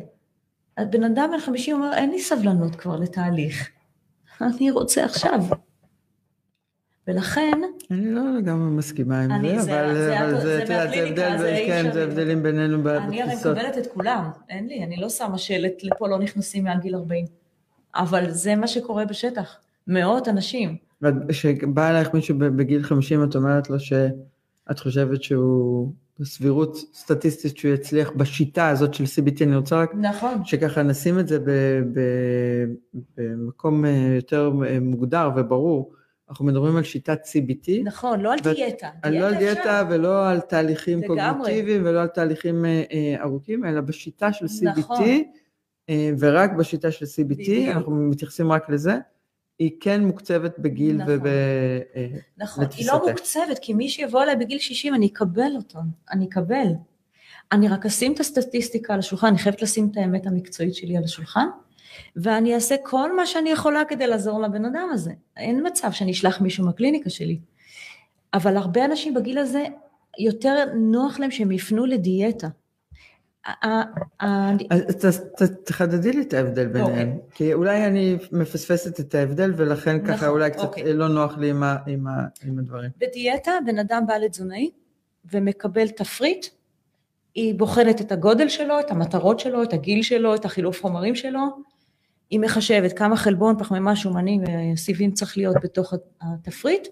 בן 0.80 1.04
אדם 1.04 1.30
בן 1.32 1.40
50 1.40 1.76
אומר, 1.76 1.92
אין 1.94 2.10
לי 2.10 2.20
סבלנות 2.20 2.76
כבר 2.76 2.96
לתהליך. 2.96 3.68
אני 4.40 4.70
רוצה 4.70 5.04
עכשיו. 5.04 5.40
ולכן... 7.08 7.60
אני 7.90 8.10
לא 8.10 8.22
לגמרי 8.38 8.70
מסכימה 8.70 9.20
עם 9.20 9.60
זה, 9.60 9.84
אבל 9.84 9.94
זה, 10.40 10.58
את 10.58 10.68
יודעת, 10.68 10.90
זה 10.90 11.04
הבדל, 11.04 11.66
כן, 11.66 11.92
זה 11.92 12.04
הבדלים 12.04 12.42
בינינו 12.42 12.82
בתפיסות. 12.82 13.08
אני 13.08 13.22
הרי 13.22 13.34
מקבלת 13.34 13.78
את 13.78 13.86
כולם, 13.86 14.30
אין 14.48 14.66
לי, 14.66 14.84
אני 14.84 14.96
לא 14.96 15.08
שמה 15.08 15.38
שלט, 15.38 15.82
לפה 15.82 16.08
לא 16.08 16.18
נכנסים 16.18 16.64
מעל 16.64 16.78
גיל 16.78 16.94
40. 16.94 17.26
אבל 17.94 18.30
זה 18.30 18.56
מה 18.56 18.66
שקורה 18.66 19.04
בשטח, 19.04 19.56
מאות 19.86 20.28
אנשים. 20.28 20.76
כשבא 21.28 21.90
אלייך 21.90 22.14
מישהו 22.14 22.38
בגיל 22.38 22.82
50, 22.82 23.24
את 23.24 23.36
אומרת 23.36 23.70
לו 23.70 23.80
שאת 23.80 24.78
חושבת 24.78 25.22
שהוא... 25.22 25.92
בסבירות 26.20 26.76
סטטיסטית 26.94 27.56
שהוא 27.56 27.74
יצליח 27.74 28.10
בשיטה 28.16 28.68
הזאת 28.68 28.94
של 28.94 29.04
CBT, 29.04 29.44
אני 29.44 29.56
רוצה 29.56 29.76
רק 29.76 29.94
נכון. 29.94 30.44
שככה 30.44 30.82
נשים 30.82 31.18
את 31.18 31.28
זה 31.28 31.38
במקום 33.16 33.84
אה, 33.84 34.12
יותר 34.16 34.52
אה, 34.66 34.80
מוגדר 34.80 35.30
וברור. 35.36 35.92
אנחנו 36.34 36.44
מדברים 36.44 36.76
על 36.76 36.82
שיטת 36.82 37.18
CBT. 37.24 37.70
נכון, 37.84 38.20
לא 38.20 38.32
על 38.32 38.38
ו... 38.44 38.54
דיאטה. 38.54 38.90
לא 39.10 39.26
על 39.26 39.34
דיאטה 39.34 39.82
ולא 39.90 40.28
על 40.28 40.40
תהליכים 40.40 40.98
לגמרי. 41.02 41.22
קוגניטיביים 41.38 41.82
ולא 41.84 42.00
על 42.00 42.08
תהליכים 42.08 42.64
אה, 42.64 42.82
אה, 42.92 43.22
ארוכים, 43.22 43.64
אלא 43.64 43.80
בשיטה 43.80 44.32
של 44.32 44.44
CBT, 44.44 44.78
נכון. 44.78 45.04
אה, 45.88 46.10
ורק 46.18 46.52
בשיטה 46.52 46.90
של 46.90 47.04
CBT, 47.04 47.24
בדיוק. 47.24 47.76
אנחנו 47.76 47.92
מתייחסים 47.92 48.52
רק 48.52 48.70
לזה. 48.70 48.98
היא 49.58 49.70
כן 49.80 50.04
מוקצבת 50.04 50.58
בגיל 50.58 50.96
נכון, 50.96 51.14
וב... 51.14 51.26
אה, 51.26 52.06
נכון, 52.38 52.64
היא 52.76 52.86
לא 52.86 53.08
מוקצבת, 53.08 53.58
כי 53.62 53.74
מי 53.74 53.88
שיבוא 53.88 54.22
אליי 54.22 54.36
בגיל 54.36 54.58
60 54.58 54.94
אני 54.94 55.06
אקבל 55.06 55.52
אותו, 55.56 55.78
אני 56.10 56.26
אקבל. 56.26 56.66
אני 57.52 57.68
רק 57.68 57.86
אשים 57.86 58.12
את 58.12 58.20
הסטטיסטיקה 58.20 58.92
על 58.92 58.98
השולחן, 58.98 59.26
אני 59.26 59.38
חייבת 59.38 59.62
לשים 59.62 59.88
את 59.92 59.96
האמת 59.96 60.26
המקצועית 60.26 60.74
שלי 60.74 60.96
על 60.96 61.04
השולחן, 61.04 61.46
ואני 62.16 62.54
אעשה 62.54 62.74
כל 62.82 63.16
מה 63.16 63.26
שאני 63.26 63.50
יכולה 63.50 63.84
כדי 63.84 64.06
לעזור 64.06 64.40
לבן 64.40 64.64
אדם 64.64 64.88
הזה. 64.92 65.12
אין 65.36 65.66
מצב 65.66 65.92
שאני 65.92 66.12
אשלח 66.12 66.40
מישהו 66.40 66.64
מהקליניקה 66.64 67.10
שלי. 67.10 67.38
אבל 68.34 68.56
הרבה 68.56 68.84
אנשים 68.84 69.14
בגיל 69.14 69.38
הזה, 69.38 69.64
יותר 70.18 70.64
נוח 70.74 71.18
להם 71.20 71.30
שהם 71.30 71.52
יפנו 71.52 71.86
לדיאטה. 71.86 72.48
אז 75.02 75.22
תחדדי 75.64 76.12
לי 76.12 76.22
את 76.22 76.34
ההבדל 76.34 76.66
ביניהם, 76.66 77.08
אוקיי. 77.08 77.30
כי 77.34 77.54
אולי 77.54 77.86
אני 77.86 78.16
מפספסת 78.32 79.00
את 79.00 79.14
ההבדל 79.14 79.52
ולכן 79.56 80.04
ככה 80.06 80.14
נכון, 80.14 80.28
אולי 80.28 80.50
קצת 80.50 80.62
אוקיי. 80.62 80.92
לא 80.92 81.08
נוח 81.08 81.38
לי 81.38 81.50
עם 81.50 82.58
הדברים. 82.58 82.90
בדיאטה 82.98 83.52
בן 83.66 83.78
אדם 83.78 84.04
בא 84.06 84.16
לתזונאי 84.16 84.70
ומקבל 85.32 85.88
תפריט, 85.88 86.46
היא 87.34 87.54
בוחנת 87.54 88.00
את 88.00 88.12
הגודל 88.12 88.48
שלו, 88.48 88.80
את 88.80 88.90
המטרות 88.90 89.40
שלו, 89.40 89.62
את 89.62 89.72
הגיל 89.72 90.02
שלו, 90.02 90.34
את 90.34 90.44
החילוף 90.44 90.82
חומרים 90.82 91.14
שלו, 91.14 91.40
היא 92.34 92.40
מחשבת 92.40 92.92
כמה 92.92 93.16
חלבון, 93.16 93.58
פחמימה, 93.58 93.96
שומנים 93.96 94.42
וסיבים 94.74 95.12
צריך 95.12 95.36
להיות 95.36 95.56
בתוך 95.62 95.94
התפריט, 96.20 96.88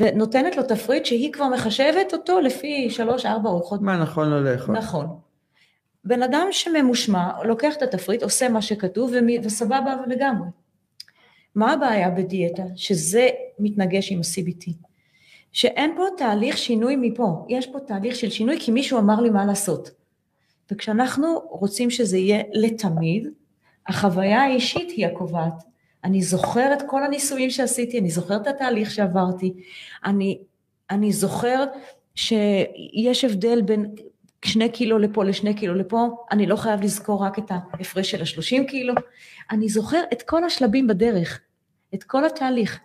ונותנת 0.00 0.56
לו 0.56 0.62
תפריט 0.62 1.06
שהיא 1.06 1.32
כבר 1.32 1.48
מחשבת 1.48 2.12
אותו 2.12 2.40
לפי 2.40 2.90
שלוש-ארבע 2.90 3.48
ארוחות. 3.48 3.82
מה 3.82 3.96
נכון 3.96 4.30
לו 4.30 4.40
לאכול. 4.44 4.76
נכון. 4.76 5.06
בן 6.04 6.22
אדם 6.22 6.46
שממושמע, 6.50 7.30
לוקח 7.44 7.76
את 7.76 7.82
התפריט, 7.82 8.22
עושה 8.22 8.48
מה 8.48 8.62
שכתוב 8.62 9.12
וסבבה 9.42 9.96
לגמרי. 10.06 10.48
מה 11.54 11.72
הבעיה 11.72 12.10
בדיאטה? 12.10 12.62
שזה 12.76 13.28
מתנגש 13.58 14.12
עם 14.12 14.18
ה-CBT. 14.18 14.72
שאין 15.52 15.94
פה 15.96 16.04
תהליך 16.16 16.58
שינוי 16.58 16.96
מפה, 16.96 17.46
יש 17.48 17.66
פה 17.66 17.80
תהליך 17.80 18.14
של 18.14 18.30
שינוי 18.30 18.56
כי 18.60 18.70
מישהו 18.70 18.98
אמר 18.98 19.20
לי 19.20 19.30
מה 19.30 19.44
לעשות. 19.44 19.90
וכשאנחנו 20.70 21.40
רוצים 21.50 21.90
שזה 21.90 22.18
יהיה 22.18 22.42
לתמיד, 22.52 23.28
החוויה 23.88 24.42
האישית 24.42 24.90
היא 24.90 25.06
הקובעת. 25.06 25.64
אני 26.04 26.22
זוכר 26.22 26.72
את 26.72 26.82
כל 26.86 27.04
הניסויים 27.04 27.50
שעשיתי, 27.50 27.98
אני 27.98 28.10
זוכר 28.10 28.36
את 28.36 28.46
התהליך 28.46 28.90
שעברתי, 28.90 29.52
אני, 30.04 30.38
אני 30.90 31.12
זוכר 31.12 31.64
שיש 32.14 33.24
הבדל 33.24 33.62
בין 33.62 33.94
שני 34.44 34.68
קילו 34.68 34.98
לפה 34.98 35.24
לשני 35.24 35.54
קילו 35.54 35.74
לפה, 35.74 36.08
אני 36.30 36.46
לא 36.46 36.56
חייב 36.56 36.80
לזכור 36.80 37.24
רק 37.24 37.38
את 37.38 37.50
ההפרש 37.50 38.10
של 38.10 38.22
השלושים 38.22 38.66
קילו, 38.66 38.94
אני 39.50 39.68
זוכר 39.68 40.02
את 40.12 40.22
כל 40.22 40.44
השלבים 40.44 40.86
בדרך, 40.86 41.40
את 41.94 42.04
כל 42.04 42.24
התהליך, 42.24 42.80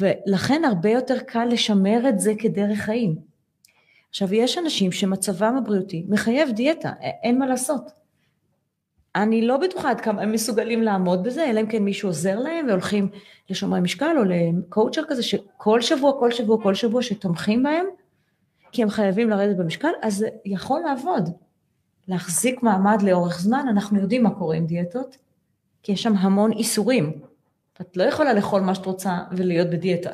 ולכן 0.00 0.64
הרבה 0.64 0.90
יותר 0.90 1.18
קל 1.18 1.44
לשמר 1.44 2.08
את 2.08 2.20
זה 2.20 2.32
כדרך 2.38 2.78
חיים. 2.78 3.16
עכשיו, 4.10 4.34
יש 4.34 4.58
אנשים 4.58 4.92
שמצבם 4.92 5.56
הבריאותי 5.56 6.04
מחייב 6.08 6.50
דיאטה, 6.50 6.92
אין 7.22 7.38
מה 7.38 7.46
לעשות. 7.46 7.90
אני 9.22 9.46
לא 9.46 9.56
בטוחה 9.56 9.90
עד 9.90 10.00
כמה 10.00 10.22
הם 10.22 10.32
מסוגלים 10.32 10.82
לעמוד 10.82 11.22
בזה, 11.22 11.50
אלא 11.50 11.60
אם 11.60 11.66
כן 11.66 11.82
מישהו 11.82 12.08
עוזר 12.08 12.38
להם 12.38 12.66
והולכים 12.68 13.08
לשומרי 13.50 13.80
משקל 13.80 14.16
או 14.18 14.22
לקואוצ'ר 14.24 15.02
כזה, 15.08 15.22
שכל 15.22 15.80
שבוע, 15.80 16.12
כל 16.18 16.30
שבוע, 16.30 16.62
כל 16.62 16.74
שבוע 16.74 17.02
שתומכים 17.02 17.62
בהם, 17.62 17.86
כי 18.72 18.82
הם 18.82 18.90
חייבים 18.90 19.30
לרדת 19.30 19.56
במשקל, 19.56 19.90
אז 20.02 20.16
זה 20.16 20.28
יכול 20.44 20.80
לעבוד. 20.80 21.30
להחזיק 22.08 22.62
מעמד 22.62 23.02
לאורך 23.02 23.40
זמן, 23.40 23.66
אנחנו 23.70 24.00
יודעים 24.00 24.22
מה 24.22 24.30
קורה 24.30 24.56
עם 24.56 24.66
דיאטות, 24.66 25.16
כי 25.82 25.92
יש 25.92 26.02
שם 26.02 26.16
המון 26.16 26.52
איסורים. 26.52 27.12
את 27.80 27.96
לא 27.96 28.02
יכולה 28.02 28.32
לאכול 28.32 28.60
מה 28.60 28.74
שאת 28.74 28.86
רוצה 28.86 29.18
ולהיות 29.32 29.70
בדיאטה. 29.70 30.10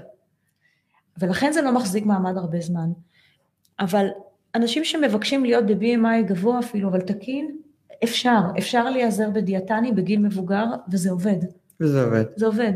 ולכן 1.19 1.53
זה 1.53 1.63
לא 1.63 1.73
מחזיק 1.73 2.07
מעמד 2.07 2.37
הרבה 2.37 2.61
זמן. 2.61 2.91
אבל 3.81 4.07
אנשים 4.55 4.85
שמבקשים 4.85 5.45
להיות 5.45 5.67
ב-BMI 5.67 6.23
גבוה 6.27 6.59
אפילו, 6.59 6.89
אבל 6.89 7.01
תקין, 7.01 7.57
אפשר, 8.05 8.41
אפשר 8.59 8.91
להיעזר 8.91 9.31
בדיאטני 9.31 9.93
בגיל 9.93 10.21
מבוגר, 10.21 10.65
וזה 10.93 11.11
עובד. 11.11 11.37
וזה 11.81 12.05
עובד. 12.05 12.25
זה 12.37 12.47
עובד. 12.47 12.73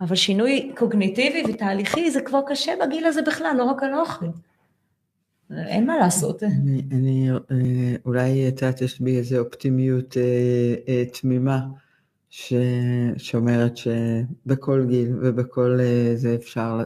אבל 0.00 0.16
שינוי 0.16 0.72
קוגניטיבי 0.76 1.42
ותהליכי 1.48 2.10
זה 2.10 2.20
כבר 2.20 2.40
קשה 2.46 2.72
בגיל 2.82 3.06
הזה 3.06 3.22
בכלל, 3.22 3.54
לא 3.58 3.64
רק 3.64 3.82
על 3.82 3.92
האוכל. 3.92 4.26
אין 5.50 5.86
מה 5.86 5.98
לעשות. 5.98 6.42
אני, 6.42 6.82
אני 6.90 7.30
אה, 7.30 7.96
אולי, 8.04 8.48
את 8.48 8.62
יודעת, 8.62 8.80
יש 8.80 9.00
בי 9.00 9.18
איזו 9.18 9.38
אופטימיות 9.38 10.16
אה, 10.16 10.74
אה, 10.88 11.04
תמימה, 11.12 11.60
ש, 12.30 12.52
שאומרת 13.16 13.76
שבכל 13.76 14.84
גיל 14.88 15.16
ובכל 15.22 15.78
אה, 15.80 16.12
זה 16.14 16.34
אפשר 16.34 16.80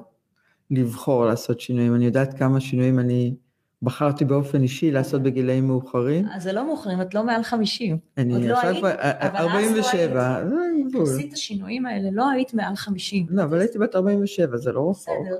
לבחור 0.70 1.26
לעשות 1.26 1.60
שינויים. 1.60 1.94
אני 1.94 2.04
יודעת 2.04 2.38
כמה 2.38 2.60
שינויים 2.60 2.98
אני 2.98 3.34
בחרתי 3.82 4.24
באופן 4.24 4.62
אישי 4.62 4.90
לעשות 4.90 5.22
בגילאים 5.22 5.66
מאוחרים. 5.66 6.26
אז 6.34 6.42
זה 6.42 6.52
לא 6.52 6.66
מאוחרים, 6.66 7.00
את 7.00 7.14
לא 7.14 7.24
מעל 7.24 7.42
50. 7.42 7.98
אני 8.18 8.52
עכשיו 8.52 8.74
כבר 8.78 8.90
47, 9.34 10.44
זה 10.48 10.56
גבול. 10.88 11.02
עשית 11.02 11.32
השינויים 11.32 11.86
האלה, 11.86 12.08
לא 12.12 12.30
היית 12.30 12.54
מעל 12.54 12.76
50. 12.76 13.26
לא, 13.30 13.42
אבל 13.42 13.60
הייתי 13.60 13.78
בת 13.78 13.96
47, 13.96 14.56
זה 14.56 14.72
לא 14.72 14.90
רחוק. 14.90 15.08
בסדר. 15.08 15.38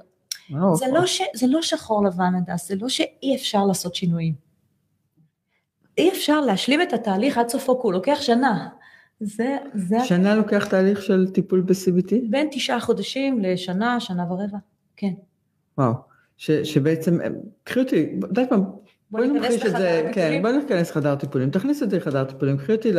לא 0.50 0.74
זה, 0.74 0.86
לא 0.92 1.00
זה 1.34 1.46
לא 1.46 1.62
שחור 1.62 2.04
לבן 2.04 2.32
הדס, 2.34 2.68
זה 2.68 2.74
לא 2.80 2.88
שאי 2.88 3.36
אפשר 3.36 3.66
לעשות 3.66 3.94
שינויים. 3.94 4.34
אי 5.98 6.10
אפשר 6.10 6.40
להשלים 6.40 6.82
את 6.82 6.92
התהליך 6.92 7.38
עד 7.38 7.48
סופו, 7.48 7.80
כי 7.80 7.86
הוא 7.86 7.92
לוקח 7.92 8.18
שנה. 8.20 8.68
זה, 9.20 9.56
זה... 9.74 9.96
שנה 10.04 10.34
לוקח 10.34 10.66
תהליך 10.66 11.02
של 11.02 11.30
טיפול 11.34 11.60
ב-CBT? 11.60 12.14
בין 12.30 12.48
תשעה 12.50 12.80
חודשים 12.80 13.40
לשנה, 13.40 14.00
שנה 14.00 14.32
ורבע, 14.32 14.58
כן. 14.96 15.12
וואו. 15.78 16.07
ש, 16.38 16.50
שבעצם, 16.50 17.18
קחי 17.64 17.80
אותי, 17.80 18.02
את 18.18 18.24
יודעת 18.28 18.52
מה, 18.52 18.58
בואי 19.10 19.28
נמחיש 19.28 19.66
את 19.66 19.70
זה, 19.70 20.10
כן, 20.12 20.42
בואי 20.42 20.52
ניכנס 20.56 20.90
לחדר 20.90 21.14
טיפולים, 21.14 21.50
תכניס 21.50 21.78
זה 21.78 21.96
לחדר 21.96 22.24
טיפולים, 22.24 22.58
קחי 22.58 22.72
אותי 22.72 22.92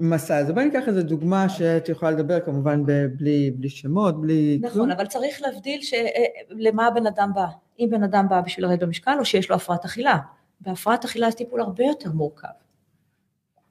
למסע 0.00 0.36
הזה, 0.36 0.52
בואי 0.52 0.64
ניקח 0.64 0.88
איזה 0.88 1.02
דוגמה 1.02 1.48
שאת 1.48 1.88
יכולה 1.88 2.10
לדבר 2.10 2.40
כמובן 2.40 2.82
בלי, 3.16 3.50
בלי 3.50 3.68
שמות, 3.68 4.20
בלי 4.20 4.58
נכון, 4.62 4.72
כלום. 4.72 4.90
אבל 4.90 5.06
צריך 5.06 5.42
להבדיל 5.42 5.82
ש, 5.82 5.94
אה, 5.94 6.24
למה 6.50 6.86
הבן 6.86 7.06
אדם 7.06 7.30
בא, 7.34 7.46
אם 7.78 7.88
בן 7.90 8.02
אדם 8.02 8.28
בא 8.28 8.40
בשביל 8.40 8.66
לרדת 8.66 8.82
במשקל 8.82 9.14
או 9.18 9.24
שיש 9.24 9.50
לו 9.50 9.56
הפרעת 9.56 9.84
אכילה, 9.84 10.18
בהפרעת 10.60 11.04
אכילה 11.04 11.30
זה 11.30 11.36
טיפול 11.36 11.60
הרבה 11.60 11.84
יותר 11.84 12.12
מורכב, 12.12 12.48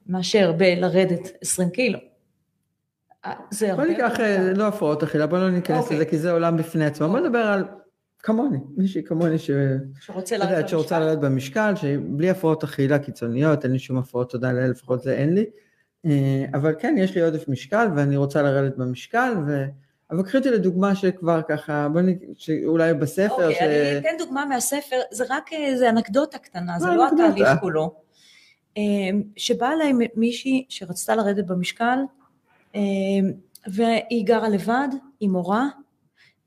מאשר 0.06 0.52
בלרדת 0.52 1.30
20 1.40 1.70
קילו. 1.70 1.98
אה, 3.24 3.34
בוא 3.76 3.84
ניקח 3.84 4.20
אה, 4.20 4.52
לא 4.52 4.66
הפרעות 4.66 5.02
אכילה, 5.02 5.26
בוא 5.26 5.38
לא 5.38 5.50
ניכנס 5.50 5.84
לזה 5.84 5.94
אוקיי. 5.94 6.10
כי 6.10 6.18
זה 6.18 6.32
עולם 6.32 6.56
בפני 6.56 6.86
עצמו, 6.86 7.08
בוא 7.08 7.20
נדבר 7.20 7.38
על 7.38 7.64
כמוני, 8.22 8.58
מישהי 8.76 9.02
כמוני 9.02 9.38
ש... 9.38 9.50
שרוצה 10.00 10.36
לרדת 10.36 10.50
במשקל. 10.52 10.68
שרוצה 10.68 10.98
לרדת 10.98 11.18
במשקל, 11.18 11.72
שבלי 11.76 12.30
הפרעות 12.30 12.64
אכילה 12.64 12.98
קיצוניות, 12.98 13.64
אין 13.64 13.72
לי 13.72 13.78
שום 13.78 13.98
הפרעות 13.98 14.30
תודה 14.30 14.52
לאל, 14.52 14.70
לפחות 14.70 15.02
זה 15.02 15.14
אין 15.14 15.34
לי. 15.34 15.44
אה, 16.06 16.44
אבל 16.54 16.74
כן, 16.78 16.94
יש 16.98 17.14
לי 17.14 17.22
עודף 17.22 17.48
משקל 17.48 17.88
ואני 17.96 18.16
רוצה 18.16 18.42
לרדת 18.42 18.76
במשקל, 18.76 19.34
ו... 19.46 19.64
אבל 20.10 20.22
קחי 20.22 20.38
אותי 20.38 20.50
לדוגמה 20.50 20.94
שכבר 20.94 21.40
ככה, 21.48 21.88
בוא 21.92 22.00
נ... 22.00 22.06
שאולי 22.36 22.94
בספר. 22.94 23.32
אוקיי, 23.32 23.54
ש... 23.54 23.62
אני 23.62 23.98
אתן 23.98 24.24
דוגמה 24.24 24.46
מהספר, 24.46 24.96
זה 25.10 25.24
רק 25.30 25.52
איזה 25.52 25.90
אנקדוטה 25.90 26.38
קטנה, 26.38 26.78
זה 26.78 26.86
לא 26.86 27.08
התהליך 27.08 27.48
כולו. 27.60 27.94
אה, 28.76 28.82
שבאה 29.36 29.72
אליי 29.72 29.92
מישהי 30.16 30.66
שרצתה 30.68 31.16
לרדת 31.16 31.46
במשקל, 31.46 31.98
אה, 32.74 32.80
והיא 33.66 34.26
גרה 34.26 34.48
לבד, 34.48 34.88
עם 35.20 35.30
מורה, 35.30 35.68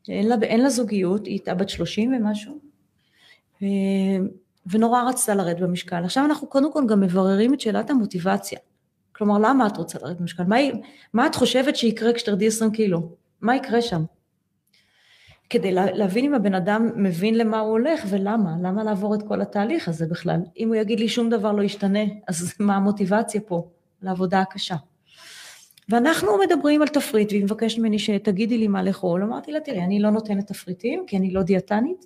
אין 0.10 0.28
לה, 0.28 0.36
אין 0.42 0.62
לה 0.62 0.70
זוגיות, 0.70 1.26
היא 1.26 1.34
הייתה 1.34 1.54
בת 1.54 1.70
30 1.70 2.14
ומשהו, 2.14 2.60
ו, 3.62 3.66
ונורא 4.72 5.02
רצתה 5.02 5.36
לרדת 5.36 5.60
במשקל. 5.60 6.04
עכשיו 6.04 6.26
אנחנו 6.26 6.48
קודם 6.48 6.74
כל 6.74 6.84
גם 6.88 7.02
מבררים 7.02 7.54
את 7.54 7.60
שאלת 7.60 7.90
המוטיבציה. 7.90 8.60
כלומר, 9.12 9.38
למה 9.38 9.68
את 9.68 9.78
רוצה 9.78 10.00
לרדת 10.02 10.20
במשקל? 10.20 10.44
מה, 10.44 10.56
מה 11.14 11.28
את 11.28 11.36
חושבת 11.36 11.76
שיקרה 11.76 12.14
כשתרדי 12.14 12.48
20 12.48 12.72
קילו? 12.72 13.10
מה 13.42 13.56
יקרה 13.56 13.82
שם? 13.82 14.04
כדי 15.50 15.72
להבין 15.72 16.26
אם 16.26 16.34
הבן 16.34 16.54
אדם 16.54 16.90
מבין 16.96 17.38
למה 17.38 17.60
הוא 17.60 17.72
הולך 17.72 18.06
ולמה, 18.10 18.56
למה 18.62 18.84
לעבור 18.84 19.16
את 19.16 19.20
כל 19.28 19.42
התהליך 19.42 19.88
הזה 19.88 20.06
בכלל. 20.06 20.40
אם 20.58 20.68
הוא 20.68 20.76
יגיד 20.76 21.00
לי 21.00 21.08
שום 21.08 21.30
דבר 21.30 21.52
לא 21.52 21.62
ישתנה, 21.62 22.00
אז 22.28 22.54
מה 22.60 22.76
המוטיבציה 22.76 23.42
פה 23.42 23.68
לעבודה 24.02 24.42
הקשה? 24.42 24.76
ואנחנו 25.90 26.38
מדברים 26.38 26.82
על 26.82 26.88
תפריט, 26.88 27.32
והיא 27.32 27.44
מבקשת 27.44 27.78
ממני 27.78 28.00
שתגידי 28.00 28.58
לי 28.58 28.68
מה 28.68 28.84
לאכול, 28.84 29.24
אמרתי 29.24 29.52
לה, 29.52 29.60
תראי, 29.60 29.82
אני 29.82 30.00
לא 30.00 30.10
נותנת 30.10 30.48
תפריטים, 30.48 31.04
כי 31.08 31.18
אני 31.18 31.32
לא 31.32 31.42
דיאטנית, 31.42 32.06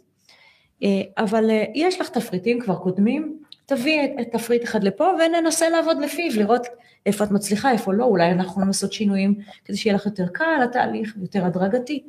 אה, 0.83 1.01
אבל 1.17 1.49
אה, 1.49 1.63
יש 1.75 2.01
לך 2.01 2.09
תפריטים 2.09 2.59
כבר 2.59 2.75
קודמים, 2.75 3.39
תביאי 3.65 4.25
תפריט 4.31 4.63
אחד 4.63 4.83
לפה 4.83 5.11
וננסה 5.19 5.69
לעבוד 5.69 5.97
לפיו, 6.01 6.31
לראות 6.35 6.67
איפה 7.05 7.23
את 7.23 7.31
מצליחה, 7.31 7.71
איפה 7.71 7.93
לא, 7.93 8.03
אולי 8.03 8.31
אנחנו 8.31 8.65
נעשות 8.65 8.93
שינויים 8.93 9.35
כדי 9.65 9.77
שיהיה 9.77 9.95
לך 9.95 10.05
יותר 10.05 10.27
קל 10.27 10.61
התהליך, 10.63 11.15
יותר 11.21 11.45
הדרגתי. 11.45 12.03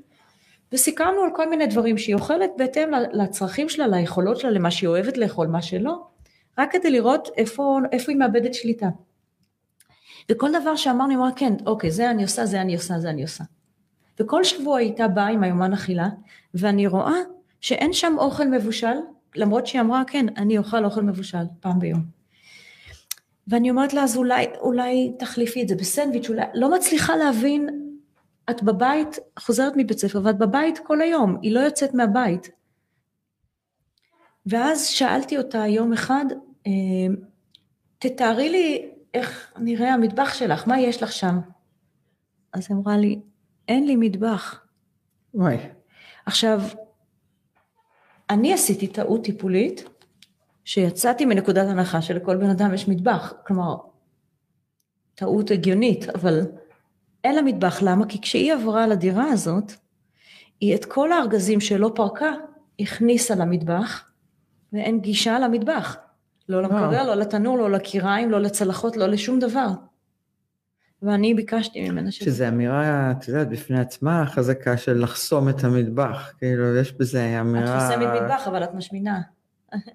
וסיכמנו 0.73 1.23
על 1.23 1.31
כל 1.35 1.51
מיני 1.51 1.67
דברים 1.67 1.99
שהיא 1.99 2.15
אוכלת 2.15 2.51
בהתאם 2.57 2.91
לצרכים 3.13 3.69
שלה, 3.69 3.87
ליכולות 3.87 4.37
שלה, 4.37 4.51
למה 4.51 4.71
שהיא 4.71 4.89
אוהבת 4.89 5.17
לאכול, 5.17 5.47
מה 5.47 5.63
שלא, 5.63 6.03
רק 6.59 6.73
כדי 6.73 6.91
לראות 6.91 7.29
איפה, 7.37 7.79
איפה 7.93 8.13
היא 8.13 8.19
מאבדת 8.19 8.55
שליטה. 8.55 8.89
וכל 10.29 10.51
דבר 10.61 10.77
שאמרנו, 10.77 11.11
היא 11.11 11.19
אמרה, 11.19 11.31
כן, 11.37 11.55
אוקיי, 11.67 11.91
זה 11.91 12.11
אני 12.11 12.23
עושה, 12.23 12.47
זה 12.47 12.61
אני 12.61 12.75
עושה, 12.75 12.99
זה 12.99 13.11
אני 13.11 13.23
עושה. 13.23 13.45
וכל 14.21 14.45
שבוע 14.45 14.79
היא 14.79 14.89
הייתה 14.89 15.09
באה 15.09 15.29
עם 15.29 15.43
היומן 15.43 15.73
אכילה, 15.73 16.09
ואני 16.55 16.87
רואה 16.87 17.17
שאין 17.61 17.93
שם 17.93 18.15
אוכל 18.19 18.49
מבושל, 18.49 18.97
למרות 19.37 19.67
שהיא 19.67 19.81
אמרה, 19.81 20.03
כן, 20.07 20.27
אני 20.37 20.59
אוכל 20.59 20.85
אוכל 20.85 21.03
מבושל 21.03 21.45
פעם 21.61 21.79
ביום. 21.79 22.05
ואני 23.49 23.71
אומרת 23.71 23.95
לה, 23.95 24.03
אז 24.03 24.17
אולי, 24.17 24.47
אולי 24.61 25.13
תחליפי 25.19 25.63
את 25.63 25.69
זה 25.69 25.75
בסנדוויץ', 25.75 26.29
אולי, 26.29 26.43
לא 26.55 26.75
מצליחה 26.75 27.17
להבין, 27.17 27.69
את 28.51 28.63
בבית, 28.63 29.19
חוזרת 29.39 29.73
מבית 29.77 29.99
ספר, 29.99 30.21
ואת 30.25 30.39
בבית 30.39 30.79
כל 30.79 31.01
היום, 31.01 31.37
היא 31.43 31.53
לא 31.53 31.61
יוצאת 31.61 31.95
מהבית. 31.95 32.51
ואז 34.47 34.87
שאלתי 34.87 35.39
אותה 35.39 35.67
יום 35.67 35.93
אחד, 35.93 36.25
אה, 36.67 36.73
תתארי 37.99 38.49
לי 38.49 38.90
איך 39.15 39.53
נראה 39.59 39.95
המטבח 39.95 40.35
שלך, 40.35 40.69
מה 40.69 40.81
יש 40.81 41.03
לך 41.03 41.13
שם? 41.13 41.41
אז 42.53 42.67
היא 42.69 42.77
אמרה 42.77 42.97
לי, 42.97 43.21
אין 43.69 43.87
לי 43.87 43.97
מטבח. 43.97 44.61
וואי. 45.35 45.57
עכשיו, 46.27 46.61
אני 48.31 48.55
עשיתי 48.55 48.87
טעות 48.87 49.25
טיפולית, 49.25 49.85
שיצאתי 50.65 51.25
מנקודת 51.25 51.69
הנחה 51.69 52.03
שלכל 52.03 52.37
בן 52.37 52.51
אדם 52.51 52.75
יש 52.75 52.89
מטבח. 52.89 53.35
כלומר, 53.47 53.77
טעות 55.15 55.51
הגיונית, 55.51 56.09
אבל 56.09 56.41
אין 57.25 57.35
לה 57.35 57.43
מטבח. 57.43 57.83
למה? 57.83 58.07
כי 58.07 58.21
כשהיא 58.21 58.55
עברה 58.55 58.87
לדירה 58.87 59.25
הזאת, 59.25 59.73
היא 60.61 60.75
את 60.75 60.85
כל 60.85 61.13
הארגזים 61.13 61.61
שלא 61.61 61.93
פרקה, 61.95 62.31
הכניסה 62.81 63.35
למטבח, 63.35 64.11
ואין 64.73 65.01
גישה 65.01 65.39
למטבח. 65.39 65.97
לא 66.51 66.63
למקרר, 66.63 67.07
לא 67.07 67.15
לתנור, 67.15 67.59
לא 67.59 67.71
לקיריים, 67.71 68.31
לא 68.31 68.41
לצלחות, 68.41 68.97
לא 68.97 69.07
לשום 69.07 69.39
דבר. 69.39 69.69
ואני 71.03 71.35
ביקשתי 71.35 71.91
ממנה 71.91 72.11
ש... 72.11 72.19
שזה 72.19 72.49
אמירה, 72.49 73.11
את 73.11 73.29
יודעת, 73.29 73.49
בפני 73.49 73.81
עצמה 73.81 74.27
חזקה 74.27 74.77
של 74.77 75.03
לחסום 75.03 75.49
את 75.49 75.65
המטבח. 75.65 76.33
כאילו, 76.39 76.77
יש 76.77 76.93
בזה 76.93 77.41
אמירה... 77.41 77.79
את 77.79 77.83
חוסמת 77.83 78.23
מטבח, 78.23 78.49
אבל 78.49 78.65
את 78.65 78.75
משמינה. 78.75 79.21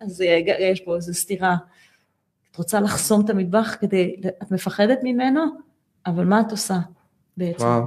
אז 0.01 0.21
יש 0.59 0.81
פה 0.81 0.95
איזו 0.95 1.13
סתירה. 1.13 1.55
את 2.51 2.55
רוצה 2.57 2.79
לחסום 2.79 3.25
את 3.25 3.29
המטבח 3.29 3.75
כדי... 3.79 4.15
את 4.43 4.51
מפחדת 4.51 4.99
ממנו, 5.03 5.41
אבל 6.05 6.25
מה 6.25 6.41
את 6.41 6.51
עושה 6.51 6.77
בעצם? 7.37 7.63
וואו. 7.63 7.83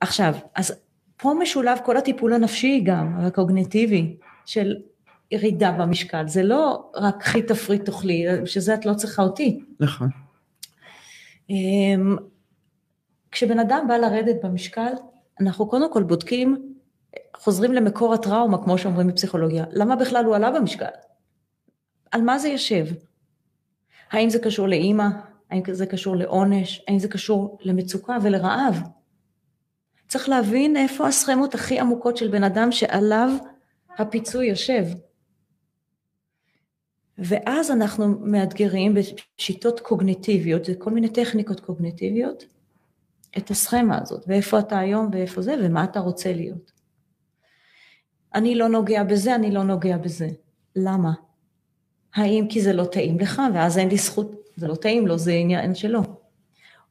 עכשיו, 0.00 0.34
אז 0.54 0.74
פה 1.16 1.34
משולב 1.42 1.78
כל 1.84 1.96
הטיפול 1.96 2.32
הנפשי 2.32 2.80
גם, 2.84 3.20
הקוגניטיבי, 3.20 4.16
של 4.46 4.76
ירידה 5.30 5.72
במשקל. 5.72 6.28
זה 6.28 6.42
לא 6.42 6.90
רק 6.94 7.16
קחי 7.20 7.42
תפריט 7.42 7.84
תאכלי, 7.84 8.26
שזה 8.44 8.74
את 8.74 8.86
לא 8.86 8.94
צריכה 8.94 9.22
אותי. 9.22 9.60
נכון. 9.80 10.08
אמ, 11.50 12.16
כשבן 13.30 13.58
אדם 13.58 13.84
בא 13.88 13.96
לרדת 13.96 14.36
במשקל, 14.44 14.92
אנחנו 15.40 15.68
קודם 15.68 15.92
כל 15.92 16.02
בודקים, 16.02 16.74
חוזרים 17.36 17.72
למקור 17.72 18.14
הטראומה, 18.14 18.64
כמו 18.64 18.78
שאומרים 18.78 19.06
בפסיכולוגיה. 19.06 19.64
למה 19.72 19.96
בכלל 19.96 20.24
הוא 20.24 20.36
עלה 20.36 20.50
במשקל? 20.50 20.86
על 22.10 22.22
מה 22.22 22.38
זה 22.38 22.48
יושב? 22.48 22.86
האם 24.10 24.30
זה 24.30 24.38
קשור 24.38 24.68
לאימא? 24.68 25.06
האם 25.50 25.62
זה 25.72 25.86
קשור 25.86 26.16
לעונש? 26.16 26.82
האם 26.88 26.98
זה 26.98 27.08
קשור 27.08 27.58
למצוקה 27.62 28.16
ולרעב? 28.22 28.82
צריך 30.08 30.28
להבין 30.28 30.76
איפה 30.76 31.06
הסכמות 31.06 31.54
הכי 31.54 31.80
עמוקות 31.80 32.16
של 32.16 32.28
בן 32.28 32.44
אדם 32.44 32.72
שעליו 32.72 33.30
הפיצוי 33.98 34.46
יושב. 34.46 34.84
ואז 37.20 37.70
אנחנו 37.70 38.18
מאתגרים 38.20 38.94
בשיטות 38.94 39.80
קוגניטיביות, 39.80 40.64
זה 40.64 40.74
כל 40.78 40.90
מיני 40.90 41.08
טכניקות 41.08 41.60
קוגניטיביות, 41.60 42.44
את 43.38 43.50
הסכמה 43.50 43.98
הזאת, 44.02 44.24
ואיפה 44.26 44.58
אתה 44.58 44.78
היום 44.78 45.10
ואיפה 45.12 45.42
זה, 45.42 45.54
ומה 45.62 45.84
אתה 45.84 46.00
רוצה 46.00 46.32
להיות. 46.32 46.72
אני 48.34 48.54
לא 48.54 48.68
נוגע 48.68 49.04
בזה, 49.04 49.34
אני 49.34 49.50
לא 49.50 49.62
נוגע 49.62 49.96
בזה. 49.96 50.28
למה? 50.76 51.12
האם 52.14 52.46
כי 52.48 52.60
זה 52.60 52.72
לא 52.72 52.84
טעים 52.84 53.18
לך, 53.18 53.42
ואז 53.54 53.78
אין 53.78 53.88
לי 53.88 53.96
זכות, 53.96 54.32
זה 54.56 54.68
לא 54.68 54.74
טעים 54.74 55.06
לו, 55.06 55.18
זה 55.18 55.32
עניין 55.32 55.74
שלו. 55.74 56.02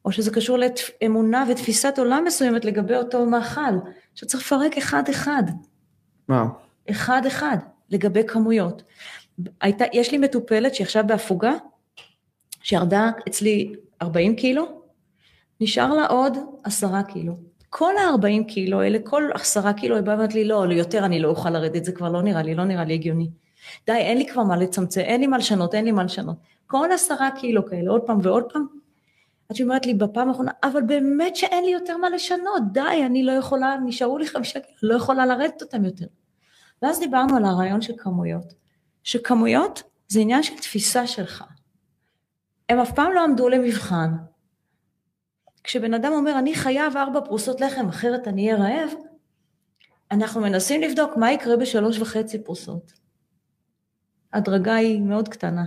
או 0.04 0.12
שזה 0.12 0.30
קשור 0.30 0.58
לאמונה 1.02 1.44
ותפיסת 1.50 1.94
עולם 1.98 2.24
מסוימת 2.26 2.64
לגבי 2.64 2.96
אותו 2.96 3.26
מאכל, 3.26 3.74
שצריך 4.14 4.42
לפרק 4.42 4.78
אחד-אחד. 4.78 5.42
וואו. 6.28 6.46
אחד-אחד, 6.90 7.56
לגבי 7.90 8.22
כמויות. 8.26 8.82
הייתה, 9.60 9.84
יש 9.92 10.12
לי 10.12 10.18
מטופלת 10.18 10.74
שעכשיו 10.74 11.04
בהפוגה, 11.06 11.52
שירדה 12.62 13.10
אצלי 13.28 13.72
40 14.02 14.36
קילו, 14.36 14.82
נשאר 15.60 15.94
לה 15.94 16.06
עוד 16.06 16.38
10 16.64 17.02
קילו. 17.02 17.36
כל 17.70 17.96
ה-40 17.96 18.44
קילו 18.48 18.80
האלה, 18.80 18.98
כל 19.04 19.22
10 19.34 19.72
קילו, 19.72 19.96
היא 19.96 20.04
באה 20.04 20.14
ואומרת 20.14 20.34
לי, 20.34 20.44
לא, 20.44 20.64
יותר 20.70 21.04
אני 21.04 21.20
לא 21.20 21.28
אוכל 21.28 21.50
לרדת, 21.50 21.84
זה 21.84 21.92
כבר 21.92 22.08
לא 22.08 22.22
נראה 22.22 22.42
לי, 22.42 22.54
לא 22.54 22.64
נראה 22.64 22.84
לי 22.84 22.94
הגיוני. 22.94 23.30
די, 23.86 23.92
אין 23.92 24.18
לי 24.18 24.26
כבר 24.26 24.42
מה 24.42 24.56
לצמצם, 24.56 25.00
אין 25.00 25.20
לי 25.20 25.26
מה 25.26 25.38
לשנות, 25.38 25.74
אין 25.74 25.84
לי 25.84 25.92
מה 25.92 26.04
לשנות. 26.04 26.36
כל 26.66 26.88
עשרה 26.92 27.30
קילו 27.30 27.66
כאלה, 27.66 27.90
עוד 27.90 28.02
פעם 28.02 28.18
ועוד 28.22 28.52
פעם, 28.52 28.66
עד 29.48 29.56
שהיא 29.56 29.64
אומרת 29.64 29.86
לי 29.86 29.94
בפעם 29.94 30.28
האחרונה, 30.28 30.52
אבל 30.62 30.82
באמת 30.82 31.36
שאין 31.36 31.64
לי 31.64 31.70
יותר 31.70 31.96
מה 31.96 32.10
לשנות, 32.10 32.72
די, 32.72 33.02
אני 33.06 33.22
לא 33.22 33.32
יכולה, 33.32 33.76
נשארו 33.84 34.18
לי 34.18 34.26
חמישה 34.26 34.60
קילו, 34.60 34.92
לא 34.92 34.94
יכולה 34.94 35.26
לרדת 35.26 35.62
אותם 35.62 35.84
יותר. 35.84 36.06
ואז 36.82 37.00
דיברנו 37.00 37.36
על 37.36 37.44
הרעיון 37.44 37.82
של 37.82 37.92
כמויות. 37.98 38.54
שכמויות 39.04 39.82
זה 40.08 40.20
עניין 40.20 40.42
של 40.42 40.56
תפיסה 40.56 41.06
שלך. 41.06 41.44
הם 42.68 42.78
אף 42.78 42.92
פעם 42.94 43.12
לא 43.12 43.24
עמדו 43.24 43.48
למבחן. 43.48 44.10
כשבן 45.64 45.94
אדם 45.94 46.12
אומר, 46.12 46.38
אני 46.38 46.54
חייב 46.54 46.96
ארבע 46.96 47.20
פרוסות 47.20 47.60
לחם, 47.60 47.88
אחרת 47.88 48.28
אני 48.28 48.52
אהיה 48.52 48.62
רעב, 48.62 48.90
אנחנו 50.10 50.40
מנסים 50.40 50.80
לבדוק 50.80 51.16
מה 51.16 51.32
יקרה 51.32 51.56
בשלוש 51.56 51.98
וחצי 51.98 52.44
פרוסות. 52.44 52.92
הדרגה 54.32 54.74
היא 54.74 55.00
מאוד 55.00 55.28
קטנה. 55.28 55.64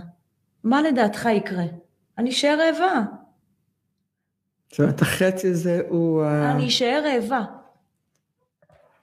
מה 0.64 0.82
לדעתך 0.82 1.28
יקרה? 1.32 1.64
אני 2.18 2.30
אשאר 2.30 2.58
רעבה. 2.58 3.02
זאת 4.70 4.80
אומרת, 4.80 5.02
החצי 5.02 5.48
הזה 5.48 5.82
הוא... 5.88 6.24
אני 6.26 6.68
אשאר 6.68 7.02
רעבה. 7.04 7.44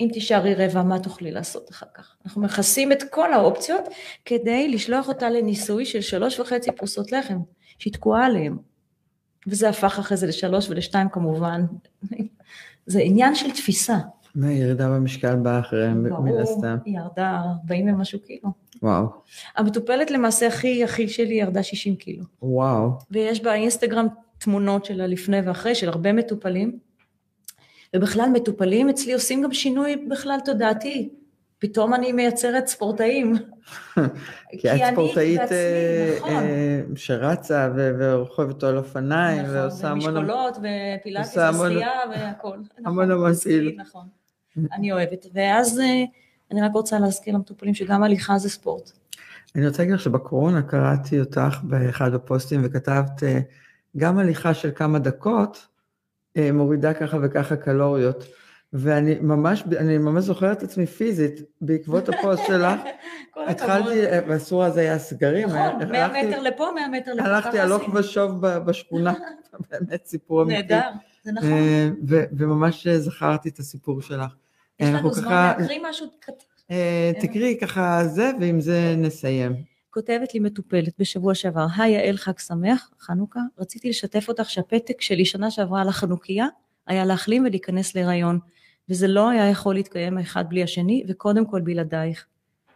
אם 0.02 0.10
תישארי 0.14 0.54
רבע, 0.56 0.84
מה 0.84 1.00
תוכלי 1.00 1.32
לעשות 1.32 1.70
אחר 1.72 1.86
כך? 1.94 2.16
אנחנו 2.26 2.42
מכסים 2.42 2.92
את 2.92 3.04
כל 3.10 3.34
האופציות 3.34 3.84
כדי 4.26 4.68
לשלוח 4.68 5.08
אותה 5.08 5.30
לניסוי 5.30 5.86
של 5.86 6.02
שלוש 6.02 6.40
וחצי 6.40 6.72
פרוסות 6.72 7.12
לחם, 7.12 7.38
שהיא 7.80 7.94
תקועה 7.94 8.26
עליהם. 8.26 8.58
וזה 9.48 9.70
הפך 9.70 10.00
אחרי 10.00 10.18
זה 10.18 10.28
לשלוש 10.28 10.70
ולשתיים 10.70 11.10
כמובן. 11.10 11.66
זה 12.86 13.00
עניין 13.00 13.36
של 13.36 13.52
תפיסה. 13.52 13.98
והירידה 14.36 14.90
במשקל 14.90 15.36
באה 15.36 15.60
אחריהם, 15.60 16.04
מן 16.04 16.42
הסתם. 16.42 16.78
היא 16.86 16.98
ירדה 16.98 17.42
40 17.64 17.88
ומשהו 17.88 18.20
קילו. 18.20 18.50
וואו. 18.82 19.06
המטופלת 19.56 20.12
למעשה 20.12 20.48
הכי 20.48 20.84
הכי 20.84 21.08
שלי 21.08 21.34
ירדה 21.34 21.64
60 21.64 21.96
קילו. 21.96 22.24
וואו. 22.42 22.90
ויש 23.12 23.44
באינסטגרם 23.44 24.08
תמונות 24.38 24.86
של 24.86 25.02
הלפני 25.02 25.42
ואחרי, 25.42 25.76
של 25.76 25.90
הרבה 25.90 26.14
מטופלים. 26.14 26.80
ובכלל 27.96 28.30
מטופלים 28.34 28.90
אצלי 28.90 29.14
עושים 29.14 29.42
גם 29.42 29.54
שינוי 29.54 29.96
בכלל 29.96 30.40
תודעתי. 30.46 31.10
פתאום 31.62 31.94
אני 31.94 32.12
מייצרת 32.12 32.68
ספורטאים. 32.68 33.36
כי 34.60 34.72
את 34.72 34.80
ספורטאית 34.92 35.52
אה, 35.52 36.16
נכון. 36.18 36.34
אה, 36.34 36.82
שרצה 36.96 37.70
ורוכבת 37.76 38.64
על 38.64 38.78
אופניים 38.78 39.42
נכון, 39.42 39.56
ועושה 39.56 39.90
המון... 39.90 40.00
נכון, 40.00 40.18
ומשקולות 40.18 40.58
ופילאטיס 40.58 41.38
ושחייה 41.38 41.92
והכל. 42.10 42.58
המון 42.86 43.12
המון 43.12 43.34
פעילות. 43.34 43.74
נכון, 43.78 44.08
אני 44.74 44.92
אוהבת. 44.92 45.26
ואז 45.34 45.80
אה, 45.80 46.04
אני 46.52 46.62
רק 46.62 46.72
רוצה 46.74 47.00
להזכיר 47.00 47.36
למטופלים 47.36 47.74
שגם 47.74 48.04
הליכה 48.04 48.38
זה 48.38 48.50
ספורט. 48.50 48.92
אני 49.56 49.68
רוצה 49.68 49.82
להגיד 49.84 49.96
לך 49.96 50.02
שבקורונה 50.02 50.62
קראתי 50.62 51.20
אותך 51.20 51.60
באחד 51.64 52.14
הפוסטים 52.14 52.62
וכתבת 52.64 53.24
גם 53.98 54.18
הליכה 54.18 54.54
של 54.54 54.72
כמה 54.76 55.00
דקות, 55.00 55.68
מורידה 56.54 56.94
ככה 56.94 57.18
וככה 57.22 57.56
קלוריות. 57.56 58.26
ואני 58.74 59.16
ממש, 59.22 59.64
אני 59.78 59.98
ממש 59.98 60.24
זוכרת 60.24 60.58
את 60.58 60.64
עצמי 60.64 60.86
פיזית, 60.86 61.42
בעקבות 61.62 62.10
הפוסט 62.10 62.44
שלך, 62.48 62.80
התחלתי, 63.50 64.02
ואסור 64.28 64.66
אז 64.66 64.78
היה 64.78 65.00
סגרים. 65.00 65.48
נכון, 65.48 65.92
100 65.92 66.08
מטר 66.08 66.42
לפה, 66.42 66.68
100 66.76 66.88
מטר 66.88 67.14
לפה. 67.14 67.24
הלכתי 67.24 67.60
הלוך 67.60 67.84
ושוב 67.94 68.48
בשכונה, 68.48 69.14
באמת 69.72 70.06
סיפור 70.06 70.44
אמיתי. 70.44 70.62
נהדר, 70.62 70.90
זה 71.24 71.32
נכון. 71.32 71.52
אה, 71.52 71.90
וממש 72.10 72.88
זכרתי 72.88 73.50
את 73.50 73.60
הסיפור 73.60 74.02
שלך. 74.02 74.36
יש 74.80 74.90
לנו 74.90 75.14
זמן 75.14 75.54
להקריא 75.60 75.80
משהו 75.90 76.08
קטן. 76.20 76.34
אה, 76.72 77.12
תקריאי 77.22 77.58
ככה 77.62 78.02
זה, 78.06 78.32
ועם 78.40 78.62
זה 78.62 78.96
נסיים. 78.98 79.71
כותבת 79.94 80.34
לי 80.34 80.40
מטופלת 80.40 80.94
בשבוע 81.00 81.36
שעבר, 81.36 81.66
היי 81.78 81.94
יעל 81.94 82.18
חג 82.18 82.40
שמח, 82.40 82.92
חנוכה, 83.00 83.40
רציתי 83.60 83.90
לשתף 83.90 84.26
אותך 84.30 84.50
שהפתק 84.50 85.02
שלי 85.02 85.26
שנה 85.26 85.52
שעברה 85.52 85.82
על 85.82 85.88
החנוכיה 85.88 86.48
היה 86.88 87.06
להחלים 87.06 87.46
ולהיכנס 87.46 87.96
להיריון, 87.96 88.40
וזה 88.90 89.08
לא 89.08 89.30
היה 89.30 89.50
יכול 89.50 89.76
להתקיים 89.76 90.18
האחד 90.18 90.46
בלי 90.50 90.64
השני, 90.64 91.04
וקודם 91.08 91.46
כל 91.46 91.62
בלעדייך. 91.62 92.26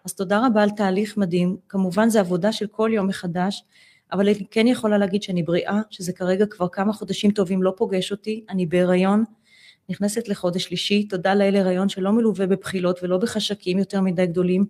אז 0.06 0.14
תודה 0.14 0.46
רבה 0.48 0.64
על 0.64 0.70
תהליך 0.70 1.18
מדהים, 1.18 1.58
כמובן 1.70 2.10
זה 2.10 2.20
עבודה 2.20 2.52
של 2.52 2.68
כל 2.68 2.90
יום 2.94 3.08
מחדש, 3.08 3.64
אבל 4.12 4.30
אני 4.30 4.46
כן 4.52 4.68
יכולה 4.68 4.98
להגיד 4.98 5.24
שאני 5.24 5.44
בריאה, 5.44 5.82
שזה 5.90 6.14
כרגע 6.14 6.46
כבר 6.46 6.68
כמה 6.68 6.94
חודשים 6.94 7.32
טובים 7.32 7.64
לא 7.64 7.74
פוגש 7.78 8.12
אותי, 8.12 8.46
אני 8.50 8.66
בהיריון, 8.66 9.24
נכנסת 9.90 10.28
לחודש 10.28 10.64
שלישי, 10.64 11.08
תודה 11.08 11.36
לאל 11.36 11.56
הריון 11.56 11.90
שלא 11.90 12.12
מלווה 12.12 12.48
בבחילות 12.48 13.00
ולא 13.04 13.18
בחשקים 13.18 13.80
יותר 13.80 14.02
מדי 14.02 14.26
גדולים, 14.26 14.66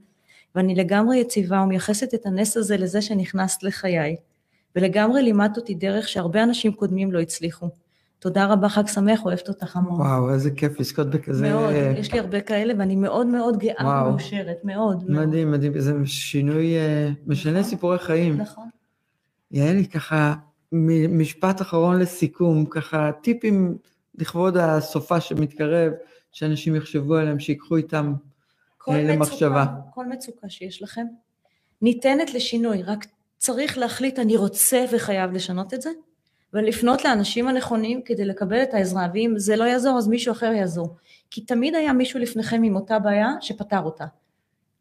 ואני 0.55 0.75
לגמרי 0.75 1.17
יציבה 1.17 1.61
ומייחסת 1.61 2.13
את 2.13 2.25
הנס 2.25 2.57
הזה 2.57 2.77
לזה 2.77 3.01
שנכנסת 3.01 3.63
לחיי, 3.63 4.15
ולגמרי 4.75 5.23
לימדת 5.23 5.57
אותי 5.57 5.73
דרך 5.73 6.07
שהרבה 6.07 6.43
אנשים 6.43 6.73
קודמים 6.73 7.11
לא 7.11 7.19
הצליחו. 7.19 7.69
תודה 8.19 8.45
רבה, 8.45 8.69
חג 8.69 8.87
שמח, 8.87 9.25
אוהבת 9.25 9.49
אותך 9.49 9.77
המון. 9.77 10.01
וואו, 10.01 10.33
איזה 10.33 10.51
כיף 10.51 10.79
לזכות 10.79 11.09
בכזה... 11.09 11.49
מאוד, 11.49 11.73
יש 11.97 12.13
לי 12.13 12.19
הרבה 12.19 12.41
כאלה, 12.41 12.73
ואני 12.77 12.95
מאוד 12.95 13.27
מאוד 13.27 13.57
גאה 13.57 14.05
ומאושרת, 14.07 14.57
מאוד. 14.63 15.11
מדהים, 15.11 15.51
מדהים, 15.51 15.79
זה 15.79 15.93
שינוי, 16.05 16.77
אה, 16.77 17.09
משנה 17.27 17.63
סיפורי 17.63 17.99
חיים. 17.99 18.37
נכון. 18.37 18.69
יעלי, 19.51 19.87
ככה, 19.87 20.33
משפט 21.09 21.61
אחרון 21.61 21.99
לסיכום, 21.99 22.65
ככה 22.65 23.11
טיפים 23.23 23.77
לכבוד 24.15 24.57
הסופה 24.57 25.21
שמתקרב, 25.21 25.91
שאנשים 26.31 26.75
יחשבו 26.75 27.15
עליהם, 27.15 27.39
שיקחו 27.39 27.75
איתם 27.75 28.13
כל. 28.85 29.15
מצוקה, 29.17 29.65
כל 29.93 30.05
מצוקה 30.05 30.49
שיש 30.49 30.81
לכם 30.81 31.05
ניתנת 31.81 32.33
לשינוי, 32.33 32.83
רק 32.83 33.05
צריך 33.37 33.77
להחליט 33.77 34.19
אני 34.19 34.37
רוצה 34.37 34.85
וחייב 34.91 35.31
לשנות 35.31 35.73
את 35.73 35.81
זה, 35.81 35.89
ולפנות 36.53 37.05
לאנשים 37.05 37.47
הנכונים 37.47 38.01
כדי 38.05 38.25
לקבל 38.25 38.63
את 38.63 38.73
העזרה, 38.73 39.07
ואם 39.13 39.33
זה 39.37 39.55
לא 39.55 39.63
יעזור 39.63 39.97
אז 39.97 40.07
מישהו 40.07 40.31
אחר 40.31 40.45
יעזור. 40.45 40.95
כי 41.31 41.41
תמיד 41.41 41.75
היה 41.75 41.93
מישהו 41.93 42.19
לפניכם 42.19 42.63
עם 42.63 42.75
אותה 42.75 42.99
בעיה 42.99 43.29
שפתר 43.41 43.79
אותה. 43.79 44.05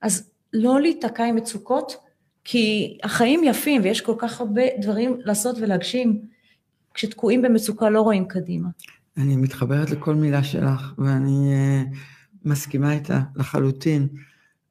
אז 0.01 0.31
לא 0.53 0.81
להיתקע 0.81 1.25
עם 1.25 1.37
מצוקות, 1.37 1.97
כי 2.45 2.99
החיים 3.03 3.45
יפים 3.45 3.83
ויש 3.85 4.01
כל 4.01 4.15
כך 4.19 4.41
הרבה 4.41 4.63
דברים 4.81 5.21
לעשות 5.25 5.57
ולהגשים. 5.61 6.23
כשתקועים 6.95 7.43
במצוקה 7.43 7.91
לא 7.91 8.01
רואים 8.01 8.25
קדימה. 8.29 8.69
אני 9.17 9.37
מתחברת 9.37 9.91
לכל 9.91 10.15
מילה 10.15 10.45
שלך, 10.45 10.93
ואני 10.99 11.53
uh, 11.93 11.97
מסכימה 12.45 12.93
איתה 12.93 13.21
לחלוטין. 13.37 14.09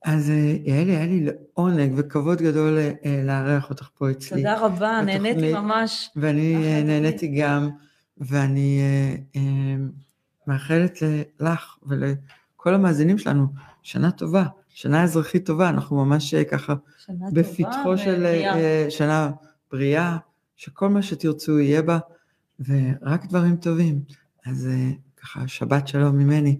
אז 0.04 0.30
uh, 0.30 0.70
יעלי, 0.70 0.96
היה 0.96 1.06
לי 1.06 1.26
לעונג 1.26 1.94
וכבוד 1.98 2.42
גדול 2.42 2.78
uh, 2.78 3.08
לארח 3.24 3.70
אותך 3.70 3.90
פה 3.98 4.12
אצלי. 4.12 4.38
תודה 4.38 4.60
רבה, 4.60 5.02
בתוכנית, 5.04 5.38
נהניתי 5.38 5.54
ממש. 5.54 6.10
ואני 6.16 6.56
uh, 6.56 6.86
נהניתי 6.86 7.28
גם, 7.28 7.70
ואני 8.18 8.82
מאחלת 10.48 11.00
לך 11.40 11.78
ולכל 11.84 12.74
המאזינים 12.74 13.18
שלנו 13.18 13.48
שנה 13.84 14.12
טובה, 14.12 14.46
שנה 14.70 15.04
אזרחית 15.04 15.46
טובה, 15.46 15.70
אנחנו 15.70 16.06
ממש 16.06 16.36
ככה 16.36 16.74
בפתחו 17.10 17.98
של 17.98 18.26
שנה 18.90 19.32
בריאה, 19.72 20.18
שכל 20.56 20.90
מה 20.90 21.02
שתרצו 21.02 21.60
יהיה 21.60 21.82
בה, 21.82 22.00
ורק 22.60 23.26
דברים 23.26 23.56
טובים. 23.56 24.02
אז 24.46 24.70
ככה, 25.22 25.48
שבת 25.48 25.88
שלום 25.88 26.18
ממני. 26.18 26.58